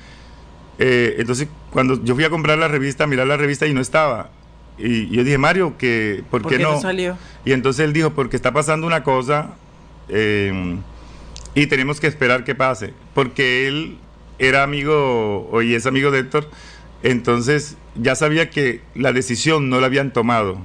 Eh, 0.80 1.18
entonces, 1.20 1.48
cuando 1.72 2.02
yo 2.04 2.16
fui 2.16 2.24
a 2.24 2.30
comprar 2.30 2.58
la 2.58 2.68
revista, 2.70 3.04
a 3.04 3.08
mirar 3.08 3.28
la 3.28 3.38
revista 3.38 3.68
y 3.68 3.74
no 3.74 3.82
estaba. 3.82 4.32
Y 4.78 5.10
yo 5.10 5.24
dije, 5.26 5.38
Mario, 5.38 5.78
que, 5.78 6.24
¿por, 6.32 6.42
¿Por 6.42 6.52
qué 6.52 6.58
qué 6.58 6.64
no 6.64 6.72
no? 6.76 6.82
salió? 6.82 7.18
Y 7.44 7.52
entonces 7.52 7.84
él 7.86 7.92
dijo, 7.94 8.12
porque 8.12 8.38
está 8.38 8.54
pasando 8.54 8.88
una 8.88 9.04
cosa 9.04 9.56
eh, 10.08 10.78
y 11.54 11.68
tenemos 11.68 12.00
que 12.00 12.08
esperar 12.08 12.46
que 12.46 12.56
pase. 12.56 12.94
Porque 13.14 13.68
él 13.68 13.98
era 14.40 14.64
amigo, 14.64 15.50
o 15.52 15.62
y 15.62 15.76
es 15.76 15.86
amigo 15.86 16.12
de 16.12 16.20
Héctor, 16.20 16.50
entonces 17.04 17.76
ya 17.96 18.16
sabía 18.16 18.50
que 18.50 18.82
la 18.96 19.12
decisión 19.12 19.70
no 19.70 19.82
la 19.82 19.88
habían 19.88 20.14
tomado 20.14 20.60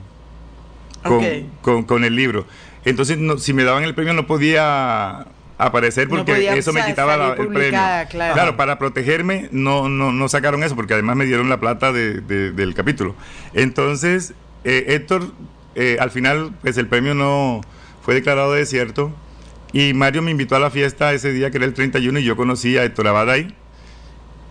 con- 1.62 1.82
con 1.84 2.04
el 2.04 2.14
libro. 2.16 2.46
Entonces, 2.84 3.18
no- 3.18 3.38
si 3.38 3.52
me 3.52 3.64
daban 3.64 3.84
el 3.84 3.94
premio 3.94 4.12
no 4.14 4.26
podía 4.26 5.26
aparecer 5.56 6.08
No 6.08 6.16
porque 6.16 6.32
podía 6.34 6.54
eso 6.54 6.72
me 6.72 6.84
quitaba 6.84 7.16
la- 7.16 7.28
el 7.34 7.48
premio. 7.48 7.80
claro. 8.34 8.56
para 8.56 8.78
protegerme 8.78 9.48
no, 9.52 9.88
no, 9.88 10.12
no 10.12 10.28
sacaron 10.28 10.62
eso 10.64 10.74
porque 10.76 10.94
además 10.94 11.16
me 11.16 11.26
dieron 11.26 11.48
la 11.48 11.60
plata 11.60 11.92
de- 11.92 12.20
de- 12.20 12.50
del 12.52 12.74
capítulo. 12.74 13.14
Entonces, 13.54 14.34
eh, 14.64 14.84
Héctor, 14.88 15.28
eh, 15.76 15.96
al 16.00 16.10
final, 16.10 16.52
pues 16.62 16.76
el 16.76 16.88
premio 16.88 17.14
no 17.14 17.60
fue 18.02 18.14
declarado 18.14 18.52
desierto 18.52 19.12
Y 19.76 19.92
Mario 19.92 20.22
me 20.22 20.30
invitó 20.30 20.54
a 20.54 20.60
la 20.60 20.70
fiesta 20.70 21.12
ese 21.14 21.32
día, 21.32 21.50
que 21.50 21.56
era 21.56 21.66
el 21.66 21.74
31, 21.74 22.20
y 22.20 22.22
yo 22.24 22.36
conocí 22.36 22.78
a 22.78 22.84
Héctor 22.84 23.08
Abad 23.08 23.28
ahí. 23.28 23.52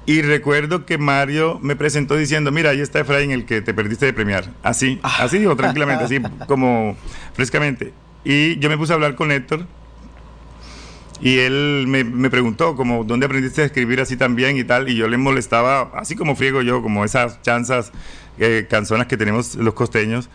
Y 0.06 0.22
recuerdo 0.22 0.86
que 0.86 0.98
Mario 0.98 1.60
me 1.62 1.78
presentó 1.78 2.18
diciendo, 2.18 2.52
mira, 2.52 2.72
ahí 2.72 2.82
está 2.82 3.00
Efraín, 3.00 3.32
el 3.32 3.46
que 3.46 3.62
te 3.62 3.74
perdiste 3.74 4.06
de 4.06 4.12
premiar. 4.12 4.50
Así, 4.64 5.00
así 5.02 5.38
dijo, 5.38 5.56
tranquilamente, 5.56 6.04
así 6.04 6.20
como 6.48 6.98
frescamente. 7.34 7.94
Y 8.24 8.58
yo 8.60 8.70
me 8.70 8.78
puse 8.78 8.94
a 8.94 8.96
hablar 8.96 9.16
con 9.16 9.32
Héctor. 9.32 9.66
Y 11.22 11.40
él 11.40 11.86
me, 11.88 12.04
me 12.04 12.30
preguntó, 12.30 12.76
como, 12.76 13.04
¿dónde 13.06 13.26
aprendiste 13.28 13.62
a 13.62 13.66
escribir 13.66 14.02
así 14.02 14.18
también 14.18 14.58
y 14.58 14.64
tal? 14.66 14.90
Y 14.90 14.96
yo 14.96 15.08
le 15.08 15.18
molestaba, 15.18 15.92
así 15.94 16.16
como 16.16 16.36
friego 16.36 16.62
yo, 16.62 16.82
como 16.82 17.06
esas 17.06 17.42
chanzas, 17.42 17.92
eh, 18.40 18.68
canzonas 18.70 19.08
que 19.08 19.16
tenemos 19.16 19.56
los 19.56 19.74
costeños 19.74 20.30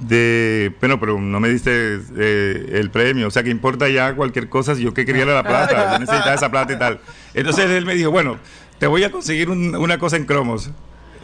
de, 0.00 0.72
bueno, 0.80 0.98
pero 0.98 1.20
no 1.20 1.38
me 1.38 1.48
diste 1.48 2.00
eh, 2.16 2.70
el 2.72 2.90
premio, 2.90 3.28
o 3.28 3.30
sea, 3.30 3.44
que 3.44 3.50
importa 3.50 3.88
ya 3.88 4.14
cualquier 4.16 4.48
cosa, 4.48 4.74
si 4.74 4.82
yo 4.82 4.92
que 4.92 5.04
quería 5.06 5.22
era 5.22 5.34
la 5.34 5.44
plata, 5.44 5.92
yo 5.92 5.98
necesitaba 6.00 6.34
esa 6.34 6.50
plata 6.50 6.72
y 6.72 6.78
tal. 6.78 6.98
Entonces 7.34 7.70
él 7.70 7.86
me 7.86 7.94
dijo, 7.94 8.10
bueno, 8.10 8.36
te 8.80 8.88
voy 8.88 9.04
a 9.04 9.12
conseguir 9.12 9.48
un- 9.48 9.76
una 9.76 9.98
cosa 9.98 10.16
en 10.16 10.24
cromos. 10.24 10.70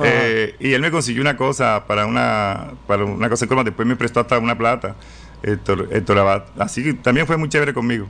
Eh, 0.04 0.54
y 0.60 0.74
él 0.74 0.80
me 0.80 0.92
consiguió 0.92 1.22
una 1.22 1.36
cosa 1.36 1.86
para 1.88 2.06
una, 2.06 2.68
para 2.86 3.04
una 3.04 3.28
cosa 3.28 3.46
en 3.46 3.48
cromos, 3.48 3.64
después 3.64 3.88
me 3.88 3.96
prestó 3.96 4.20
hasta 4.20 4.38
una 4.38 4.56
plata, 4.56 4.94
Héctor, 5.42 5.88
Héctor 5.90 6.18
Abad. 6.18 6.44
Así 6.58 6.82
que 6.82 6.94
también 6.94 7.26
fue 7.26 7.36
muy 7.36 7.48
chévere 7.48 7.74
conmigo. 7.74 8.06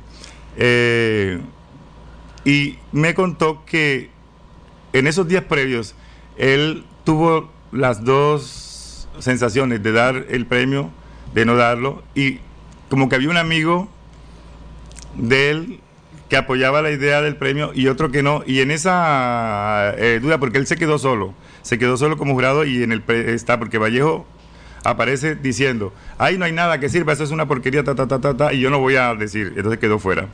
Eh, 0.56 1.40
y 2.44 2.78
me 2.92 3.14
contó 3.14 3.64
que 3.64 4.10
en 4.92 5.06
esos 5.06 5.28
días 5.28 5.44
previos 5.44 5.94
él 6.36 6.84
tuvo 7.04 7.50
las 7.72 8.04
dos 8.04 9.08
sensaciones 9.18 9.82
de 9.82 9.92
dar 9.92 10.26
el 10.30 10.46
premio, 10.46 10.90
de 11.34 11.44
no 11.44 11.56
darlo, 11.56 12.02
y 12.14 12.38
como 12.88 13.08
que 13.08 13.16
había 13.16 13.28
un 13.28 13.36
amigo 13.36 13.88
de 15.14 15.50
él 15.50 15.80
que 16.28 16.36
apoyaba 16.36 16.82
la 16.82 16.90
idea 16.90 17.22
del 17.22 17.36
premio 17.36 17.72
y 17.74 17.88
otro 17.88 18.10
que 18.10 18.22
no, 18.22 18.42
y 18.46 18.60
en 18.60 18.70
esa 18.70 19.94
eh, 19.96 20.20
duda, 20.22 20.38
porque 20.38 20.58
él 20.58 20.66
se 20.66 20.76
quedó 20.76 20.98
solo, 20.98 21.34
se 21.62 21.78
quedó 21.78 21.96
solo 21.96 22.16
como 22.16 22.34
jurado 22.34 22.64
y 22.64 22.82
en 22.82 22.92
el 22.92 23.02
pre- 23.02 23.34
está, 23.34 23.58
porque 23.58 23.78
Vallejo 23.78 24.26
aparece 24.84 25.34
diciendo, 25.34 25.92
ahí 26.18 26.38
no 26.38 26.44
hay 26.44 26.52
nada 26.52 26.80
que 26.80 26.88
sirva, 26.88 27.12
eso 27.12 27.24
es 27.24 27.30
una 27.30 27.46
porquería, 27.46 27.84
ta, 27.84 27.94
ta, 27.94 28.06
ta, 28.06 28.20
ta, 28.20 28.36
ta, 28.36 28.52
y 28.52 28.60
yo 28.60 28.70
no 28.70 28.78
voy 28.78 28.96
a 28.96 29.14
decir, 29.14 29.52
entonces 29.56 29.78
quedó 29.78 29.98
fuera. 29.98 30.28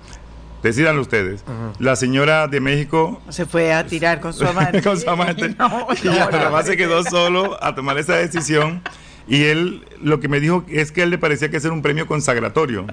Decidan 0.65 0.99
ustedes. 0.99 1.45
La 1.79 1.95
señora 1.95 2.49
de 2.49 2.59
México 2.59 3.21
Se 3.29 3.45
fue 3.45 3.75
a 3.75 3.87
tirar 3.87 4.21
con 4.21 4.33
su 4.33 4.47
amante. 4.47 4.81
con 4.83 4.99
su 4.99 5.11
amante. 5.11 5.55
No, 5.59 5.89
y 6.03 6.07
no, 6.07 6.63
se 6.63 6.79
quedó 6.79 7.05
solo 7.05 7.63
a 7.63 7.75
tomar 7.75 7.99
esa 7.99 8.17
decisión. 8.17 8.81
Y 9.29 9.45
él 9.45 9.87
lo 10.01 10.21
que 10.21 10.29
me 10.29 10.41
dijo 10.41 10.65
es 10.69 10.91
que 10.91 11.03
a 11.03 11.05
él 11.05 11.11
le 11.11 11.19
parecía 11.19 11.51
que 11.51 11.59
era 11.59 11.71
un 11.71 11.83
premio 11.83 12.07
consagratorio. 12.07 12.87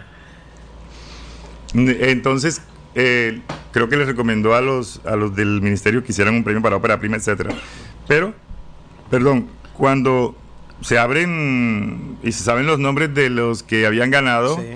Entonces, 1.74 2.62
eh, 2.94 3.40
creo 3.72 3.88
que 3.88 3.96
les 3.96 4.08
recomendó 4.08 4.54
a 4.54 4.60
los, 4.60 5.00
a 5.06 5.16
los 5.16 5.34
del 5.34 5.62
ministerio 5.62 6.04
que 6.04 6.12
hicieran 6.12 6.36
un 6.36 6.44
premio 6.44 6.62
para 6.62 6.76
ópera 6.76 7.00
prima, 7.00 7.16
etcétera. 7.16 7.52
Pero, 8.06 8.34
perdón, 9.10 9.48
cuando 9.78 10.36
se 10.82 10.98
abren 10.98 12.18
y 12.24 12.32
se 12.32 12.44
saben 12.44 12.66
los 12.66 12.80
nombres 12.80 13.14
de 13.14 13.30
los 13.30 13.64
que 13.64 13.86
habían 13.86 14.12
ganado, 14.12 14.58
Sí. 14.58 14.68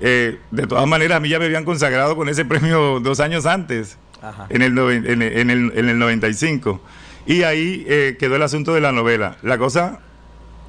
eh, 0.00 0.38
de 0.50 0.66
todas 0.66 0.86
maneras 0.86 1.16
a 1.18 1.20
mí 1.20 1.28
ya 1.28 1.38
me 1.38 1.44
habían 1.46 1.64
consagrado 1.64 2.16
con 2.16 2.28
ese 2.28 2.44
premio 2.44 3.00
dos 3.00 3.20
años 3.20 3.46
antes, 3.46 3.98
Ajá. 4.22 4.46
en 4.48 4.62
el, 4.62 4.76
en, 4.78 5.22
el- 5.22 5.22
en 5.22 5.50
el, 5.50 5.72
en 5.76 5.88
el 5.88 5.98
95. 5.98 6.80
Y 7.26 7.42
ahí 7.42 7.84
eh, 7.88 8.16
quedó 8.18 8.36
el 8.36 8.42
asunto 8.42 8.72
de 8.74 8.80
la 8.80 8.92
novela. 8.92 9.36
La 9.42 9.58
cosa, 9.58 10.00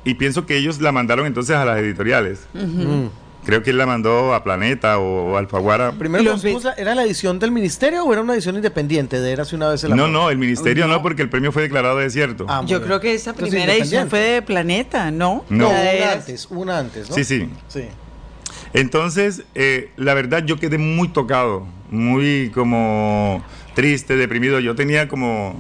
y 0.03 0.15
pienso 0.15 0.45
que 0.45 0.57
ellos 0.57 0.82
la 0.82 0.91
mandaron 0.91 1.26
entonces 1.28 1.55
a 1.55 1.65
las 1.65 1.78
editoriales. 1.80 2.47
Mm. 2.53 3.05
Creo 3.48 3.64
que 3.64 3.70
él 3.70 3.78
la 3.78 3.86
mandó 3.86 4.34
a 4.36 4.43
Planeta 4.43 5.00
o, 5.00 5.32
o 5.32 5.38
Alfaguara. 5.38 5.93
Primero, 5.93 6.36
la- 6.36 6.74
¿era 6.74 6.93
la 6.93 7.04
edición 7.04 7.39
del 7.39 7.52
ministerio 7.52 8.04
o 8.04 8.12
era 8.12 8.22
una 8.22 8.34
edición 8.34 8.56
independiente 8.58 9.20
de 9.22 9.32
Érase 9.32 9.56
una 9.56 9.70
vez 9.70 9.84
el 9.86 9.91
No, 9.95 10.04
amor? 10.04 10.10
no, 10.10 10.30
el 10.30 10.38
ministerio 10.38 10.86
no, 10.86 10.95
No. 10.95 11.02
porque 11.02 11.22
el 11.22 11.30
premio 11.30 11.54
fue 11.54 11.62
declarado 11.62 11.98
desierto. 11.98 12.45
Ah, 12.50 12.60
Yo 12.66 12.78
bien. 12.80 12.82
creo 12.88 13.00
que 13.00 13.14
esa 13.14 13.30
Entonces, 13.32 13.52
primera 13.56 13.74
edición 13.74 14.10
fue 14.10 14.20
de 14.20 14.41
Planeta, 14.41 15.12
¿no? 15.12 15.45
No. 15.50 15.64
No, 15.64 15.70
una 15.70 16.12
antes, 16.12 16.48
una 16.52 16.78
antes, 16.80 17.10
¿no? 17.10 17.16
Sí, 17.16 17.24
sí. 17.24 17.50
Sí. 17.70 17.86
Entonces, 18.74 19.43
eh, 19.56 19.91
la 19.95 20.14
verdad, 20.14 20.43
yo 20.45 20.58
quedé 20.58 20.78
muy 20.78 21.08
tocado, 21.08 21.66
muy 21.89 22.52
como 22.54 23.41
triste, 23.76 24.18
deprimido. 24.18 24.60
Yo 24.60 24.76
tenía 24.76 25.08
como 25.08 25.56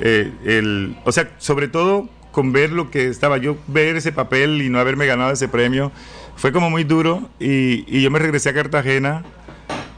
eh, 0.00 0.32
el, 0.44 0.96
o 1.04 1.12
sea, 1.12 1.30
sobre 1.38 1.68
todo 1.68 2.08
con 2.32 2.52
ver 2.52 2.70
lo 2.72 2.90
que 2.90 3.06
estaba 3.08 3.38
yo, 3.38 3.56
ver 3.66 3.96
ese 3.96 4.12
papel 4.12 4.62
y 4.62 4.68
no 4.68 4.78
haberme 4.78 5.06
ganado 5.06 5.30
ese 5.32 5.48
premio, 5.48 5.90
fue 6.38 6.52
como 6.52 6.70
muy 6.70 6.84
duro. 6.84 7.28
Y, 7.38 7.84
y 7.86 8.00
yo 8.00 8.10
me 8.10 8.18
regresé 8.18 8.48
a 8.48 8.54
Cartagena 8.54 9.22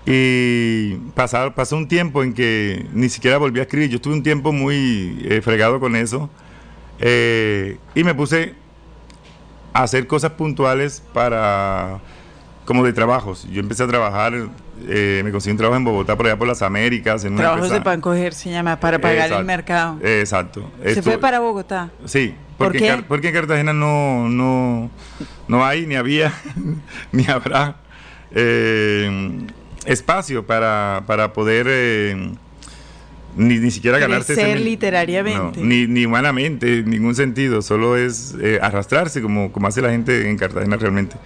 y 0.06 0.94
pasar, 1.14 1.54
pasó 1.54 1.76
un 1.76 1.86
tiempo 1.86 2.22
en 2.24 2.32
que 2.32 2.86
ni 2.92 3.08
siquiera 3.08 3.38
volví 3.38 3.60
a 3.60 3.62
escribir. 3.62 3.90
Yo 3.90 3.96
estuve 3.96 4.14
un 4.14 4.22
tiempo 4.22 4.52
muy 4.52 5.20
eh, 5.24 5.40
fregado 5.42 5.78
con 5.78 5.94
eso 5.94 6.28
eh, 6.98 7.78
y 7.94 8.02
me 8.04 8.14
puse 8.14 8.54
a 9.72 9.82
hacer 9.84 10.06
cosas 10.06 10.32
puntuales 10.32 11.02
para 11.12 12.00
como 12.64 12.84
de 12.84 12.92
trabajos. 12.92 13.46
Yo 13.50 13.60
empecé 13.60 13.82
a 13.82 13.88
trabajar, 13.88 14.32
eh, 14.88 15.22
me 15.24 15.32
conseguí 15.32 15.52
un 15.52 15.58
trabajo 15.58 15.76
en 15.76 15.84
Bogotá 15.84 16.16
por 16.16 16.26
allá 16.26 16.36
por 16.38 16.46
las 16.48 16.62
Américas. 16.62 17.24
En 17.24 17.32
una 17.34 17.42
Trabajos 17.42 17.70
de 17.70 17.80
pan 17.80 18.00
coger 18.00 18.32
se 18.32 18.50
llama, 18.50 18.78
para 18.80 18.98
pagar 19.00 19.32
el 19.32 19.44
mercado. 19.44 19.98
Exacto. 20.02 20.70
se 20.82 20.90
Esto- 20.90 21.02
fue 21.02 21.18
para 21.18 21.40
Bogotá. 21.40 21.90
Sí, 22.04 22.34
¿Por 22.60 22.68
porque, 22.68 22.78
qué? 22.78 22.88
En 22.88 22.96
Car- 22.96 23.08
porque 23.08 23.28
en 23.28 23.34
Cartagena 23.34 23.72
no, 23.72 24.28
no, 24.28 24.90
no 25.48 25.64
hay, 25.64 25.86
ni 25.86 25.94
había, 25.96 26.32
ni 27.12 27.26
habrá 27.26 27.76
eh, 28.32 29.40
espacio 29.86 30.44
para, 30.46 31.04
para 31.06 31.32
poder 31.32 31.66
eh, 31.70 32.32
ni, 33.36 33.58
ni 33.58 33.70
siquiera 33.70 33.98
ganarse 33.98 34.34
mil- 34.54 34.64
literariamente. 34.64 35.60
no, 35.60 35.66
ni, 35.66 35.86
ni 35.86 36.04
humanamente, 36.04 36.80
en 36.80 36.90
ningún 36.90 37.14
sentido, 37.14 37.62
solo 37.62 37.96
es 37.96 38.34
eh, 38.42 38.58
arrastrarse 38.60 39.22
como, 39.22 39.50
como 39.52 39.66
hace 39.68 39.80
la 39.80 39.90
gente 39.90 40.28
en 40.28 40.36
Cartagena 40.36 40.76
realmente. 40.76 41.16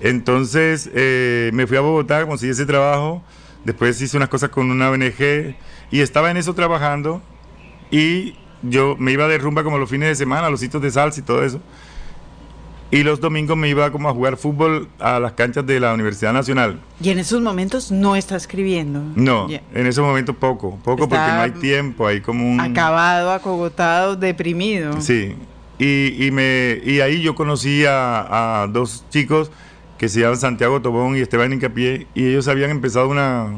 Entonces 0.00 0.90
eh, 0.92 1.50
me 1.52 1.66
fui 1.66 1.76
a 1.76 1.80
Bogotá, 1.80 2.26
conseguí 2.26 2.50
ese 2.52 2.66
trabajo, 2.66 3.22
después 3.64 4.00
hice 4.00 4.16
unas 4.16 4.28
cosas 4.28 4.50
con 4.50 4.70
una 4.70 4.90
ONG 4.90 5.54
y 5.92 6.00
estaba 6.00 6.30
en 6.32 6.36
eso 6.38 6.54
trabajando 6.54 7.22
y 7.90 8.34
yo 8.62 8.96
me 8.98 9.12
iba 9.12 9.26
de 9.28 9.38
rumba 9.38 9.62
como 9.64 9.78
los 9.78 9.88
fines 9.90 10.08
de 10.08 10.14
semana, 10.14 10.46
a 10.46 10.50
los 10.50 10.60
sitios 10.60 10.82
de 10.82 10.90
salsa 10.90 11.20
y 11.20 11.22
todo 11.22 11.44
eso. 11.44 11.60
Y 12.92 13.04
los 13.04 13.20
domingos 13.20 13.56
me 13.56 13.68
iba 13.68 13.92
como 13.92 14.08
a 14.08 14.12
jugar 14.12 14.36
fútbol 14.36 14.88
a 14.98 15.20
las 15.20 15.32
canchas 15.34 15.64
de 15.64 15.78
la 15.78 15.94
Universidad 15.94 16.32
Nacional. 16.32 16.80
Y 17.00 17.10
en 17.10 17.20
esos 17.20 17.40
momentos 17.40 17.92
no 17.92 18.16
está 18.16 18.34
escribiendo. 18.34 19.00
No, 19.14 19.48
en 19.48 19.86
ese 19.86 20.00
momento 20.00 20.34
poco, 20.34 20.76
poco 20.82 21.08
porque 21.08 21.14
no 21.24 21.40
hay 21.40 21.52
tiempo, 21.52 22.06
hay 22.08 22.20
como 22.20 22.50
un... 22.50 22.60
Acabado, 22.60 23.30
acogotado, 23.30 24.16
deprimido. 24.16 25.00
Sí, 25.00 25.36
y, 25.78 26.26
y, 26.26 26.30
me, 26.32 26.80
y 26.84 27.00
ahí 27.00 27.22
yo 27.22 27.36
conocí 27.36 27.84
a, 27.86 28.62
a 28.62 28.66
dos 28.66 29.04
chicos 29.10 29.52
que 29.96 30.08
se 30.08 30.20
llaman 30.20 30.38
Santiago 30.38 30.82
Tobón 30.82 31.16
y 31.16 31.20
Esteban 31.20 31.52
Incapié, 31.52 32.08
y 32.14 32.26
ellos 32.26 32.48
habían 32.48 32.70
empezado 32.70 33.08
una 33.08 33.50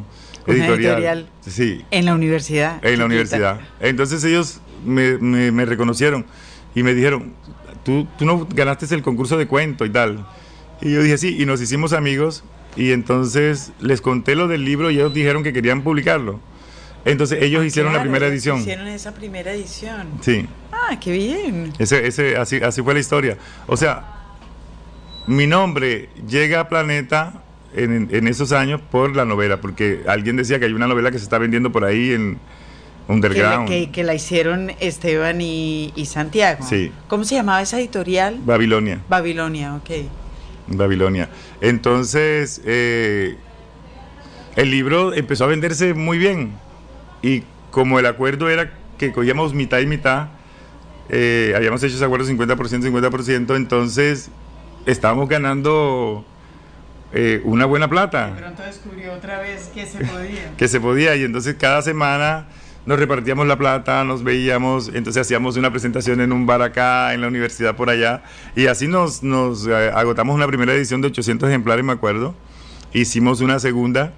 editorial. 0.47 0.75
editorial. 0.95 1.29
Sí, 1.41 1.85
En 1.91 2.05
la 2.05 2.15
universidad. 2.15 2.75
en 2.75 2.81
chiquita. 2.81 2.97
la 2.99 3.05
universidad. 3.07 3.61
Entonces 3.81 4.23
ellos 4.25 4.61
me, 4.85 5.19
me- 5.19 5.53
me 5.53 5.65
reconocieron 5.65 6.25
y 6.75 6.83
me 6.83 6.95
dijeron, 6.95 7.33
¿Tú, 7.85 8.07
tú 8.17 8.25
no 8.25 8.47
ganaste 8.55 8.95
el 8.95 9.03
concurso 9.03 9.37
de 9.37 9.49
cuento 9.49 9.85
y 9.85 9.91
tal. 9.91 10.25
Y 10.81 10.93
yo 10.93 11.03
dije, 11.03 11.19
sí, 11.19 11.37
y 11.41 11.47
nos 11.47 11.61
hicimos 11.61 11.93
amigos, 11.93 12.45
y 12.77 12.93
entonces 12.93 13.73
les 13.81 14.01
conté 14.01 14.37
lo 14.37 14.47
del 14.47 14.65
libro 14.65 14.91
y 14.93 14.95
ellos 14.97 15.13
dijeron 15.13 15.43
que 15.43 15.53
querían 15.53 15.83
publicarlo. 15.83 16.39
Entonces 17.05 17.43
ellos 17.43 17.65
hicieron 17.65 17.93
la 17.93 18.01
primera 18.01 18.29
edición. 18.29 18.61
Hicieron 18.61 18.87
esa 18.87 19.13
primera 19.15 19.53
edición. 19.53 20.07
Sí. 20.21 20.47
Ah, 20.71 20.97
qué 21.01 21.11
bien. 21.11 21.73
Ese, 21.81 22.07
ese, 22.07 22.37
así, 22.37 22.59
así 22.59 22.83
fue 22.83 22.95
la 22.95 23.01
historia. 23.01 23.37
O 23.67 23.77
sea, 23.77 24.05
mi 25.27 25.49
nombre 25.49 26.09
llega 26.29 26.61
a 26.61 26.69
Planeta 26.69 27.43
en, 27.75 28.09
en 28.13 28.29
esos 28.29 28.53
años 28.53 28.81
por 28.81 29.17
la 29.17 29.25
novela, 29.25 29.61
porque 29.61 30.03
alguien 30.07 30.37
decía 30.37 30.61
que 30.61 30.67
hay 30.67 30.73
una 30.73 30.87
novela 30.87 31.11
que 31.11 31.19
se 31.19 31.25
está 31.25 31.39
vendiendo 31.39 31.73
por 31.73 31.85
ahí 31.85 32.13
en 32.13 32.39
Underground. 33.09 33.69
que- 33.69 33.91
que 33.91 34.05
la 34.05 34.15
hicieron 34.15 34.73
Esteban 34.81 35.41
y, 35.41 35.93
y 35.97 36.07
Santiago. 36.07 36.65
Sí. 36.67 36.93
¿Cómo 37.09 37.25
se 37.25 37.35
llamaba 37.35 37.61
esa 37.63 37.79
editorial? 37.79 38.39
Babilonia. 38.45 39.01
Babilonia, 39.09 39.75
ok. 39.75 39.91
Babilonia. 40.69 41.29
Entonces, 41.61 42.61
eh, 42.65 43.37
el 44.57 44.71
libro 44.71 45.13
empezó 45.15 45.45
a 45.45 45.47
venderse 45.49 45.95
muy 45.95 46.19
bien. 46.19 46.53
Y 47.23 47.43
como 47.71 47.99
el 47.99 48.07
acuerdo 48.07 48.49
era 48.49 48.73
que 48.99 49.13
cogíamos 49.13 49.55
mitad 49.55 49.79
y 49.81 49.87
mitad, 49.87 50.29
eh, 51.09 51.53
habíamos 51.57 51.83
hecho 51.83 51.97
ese 51.97 52.05
acuerdo 52.05 52.27
50%, 52.27 52.83
50%, 52.83 53.57
entonces 53.57 54.31
estábamos 54.87 55.29
ganando 55.29 56.25
eh, 57.13 57.41
una 57.45 57.67
buena 57.67 57.89
plata 57.91 58.35
pronto 58.39 58.63
descubrió 58.63 59.13
otra 59.13 59.39
vez 59.41 59.71
que 59.75 59.85
se 59.87 59.99
podía. 60.05 60.53
que 60.57 60.67
se 60.69 60.81
podía 60.81 61.15
y 61.17 61.25
entonces 61.25 61.57
cada 61.59 61.83
semana 61.83 62.47
nos 62.87 62.99
repartíamos 62.99 63.47
la 63.47 63.57
plata, 63.57 64.05
nos 64.05 64.25
veíamos, 64.25 64.89
entonces 64.89 65.23
hacíamos 65.23 65.57
una 65.57 65.71
presentación 65.71 66.21
en 66.21 66.33
un 66.33 66.47
bar 66.47 66.63
acá, 66.63 67.15
en 67.15 67.21
la 67.21 67.29
universidad 67.29 67.77
por 67.77 67.91
allá 67.91 68.23
y 68.57 68.67
así 68.67 68.89
nos, 68.89 69.23
nos 69.23 69.67
eh, 69.67 69.91
agotamos 69.95 70.35
una 70.35 70.47
primera 70.47 70.75
edición 70.75 71.01
de 71.01 71.09
800 71.09 71.49
ejemplares, 71.49 71.85
me 71.85 71.93
acuerdo, 71.93 72.35
hicimos 72.93 73.41
una 73.41 73.59
segunda. 73.59 74.13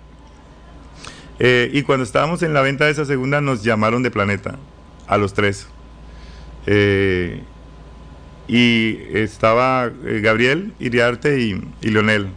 Eh, 1.39 1.71
y 1.73 1.83
cuando 1.83 2.05
estábamos 2.05 2.43
en 2.43 2.55
la 2.55 2.63
venta 2.63 2.85
de 2.85 2.93
esa 2.93 3.05
segunda 3.05 3.41
nos 3.41 3.63
llamaron 3.63 4.03
de 4.03 4.11
Planeta, 4.11 4.57
a 5.07 5.19
los 5.19 5.35
tres. 5.35 5.67
Eh, 6.67 7.43
y 8.47 8.99
estaba 9.13 9.91
eh, 10.05 10.21
Gabriel 10.23 10.75
Iriarte 10.79 11.41
y, 11.41 11.63
y, 11.81 11.89
Leonel 11.89 12.29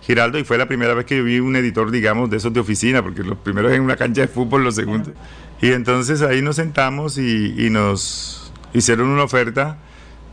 Giraldo, 0.00 0.38
y 0.38 0.44
fue 0.44 0.58
la 0.58 0.66
primera 0.66 0.94
vez 0.94 1.04
que 1.06 1.16
yo 1.16 1.24
vi 1.24 1.40
un 1.40 1.56
editor, 1.56 1.90
digamos, 1.90 2.30
de 2.30 2.36
esos 2.36 2.52
de 2.52 2.60
oficina, 2.60 3.02
porque 3.02 3.22
los 3.22 3.38
primeros 3.38 3.72
en 3.72 3.82
una 3.82 3.96
cancha 3.96 4.22
de 4.22 4.28
fútbol, 4.28 4.64
los 4.64 4.76
segundos. 4.76 5.12
Y 5.60 5.72
entonces 5.72 6.22
ahí 6.22 6.42
nos 6.42 6.56
sentamos 6.56 7.18
y, 7.18 7.54
y 7.58 7.70
nos 7.70 8.52
hicieron 8.74 9.08
una 9.08 9.24
oferta 9.24 9.78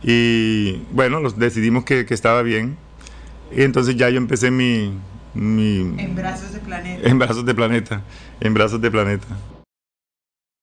y 0.02 0.82
bueno, 0.92 1.20
los 1.20 1.38
decidimos 1.38 1.84
que, 1.84 2.04
que, 2.04 2.12
estaba 2.12 2.42
bien. 2.42 2.76
Y 3.50 3.62
entonces 3.62 3.96
ya 3.96 4.10
yo 4.10 4.18
empecé 4.18 4.50
mi, 4.50 4.92
mi... 5.32 5.94
En 5.98 6.14
brazos 6.14 6.52
de 6.52 6.60
planeta. 6.60 7.08
En 7.08 7.18
brazos 7.18 7.46
de 7.46 7.54
planeta, 7.54 8.02
en 8.40 8.52
brazos 8.52 8.80
de 8.80 8.90
planeta. 8.90 9.26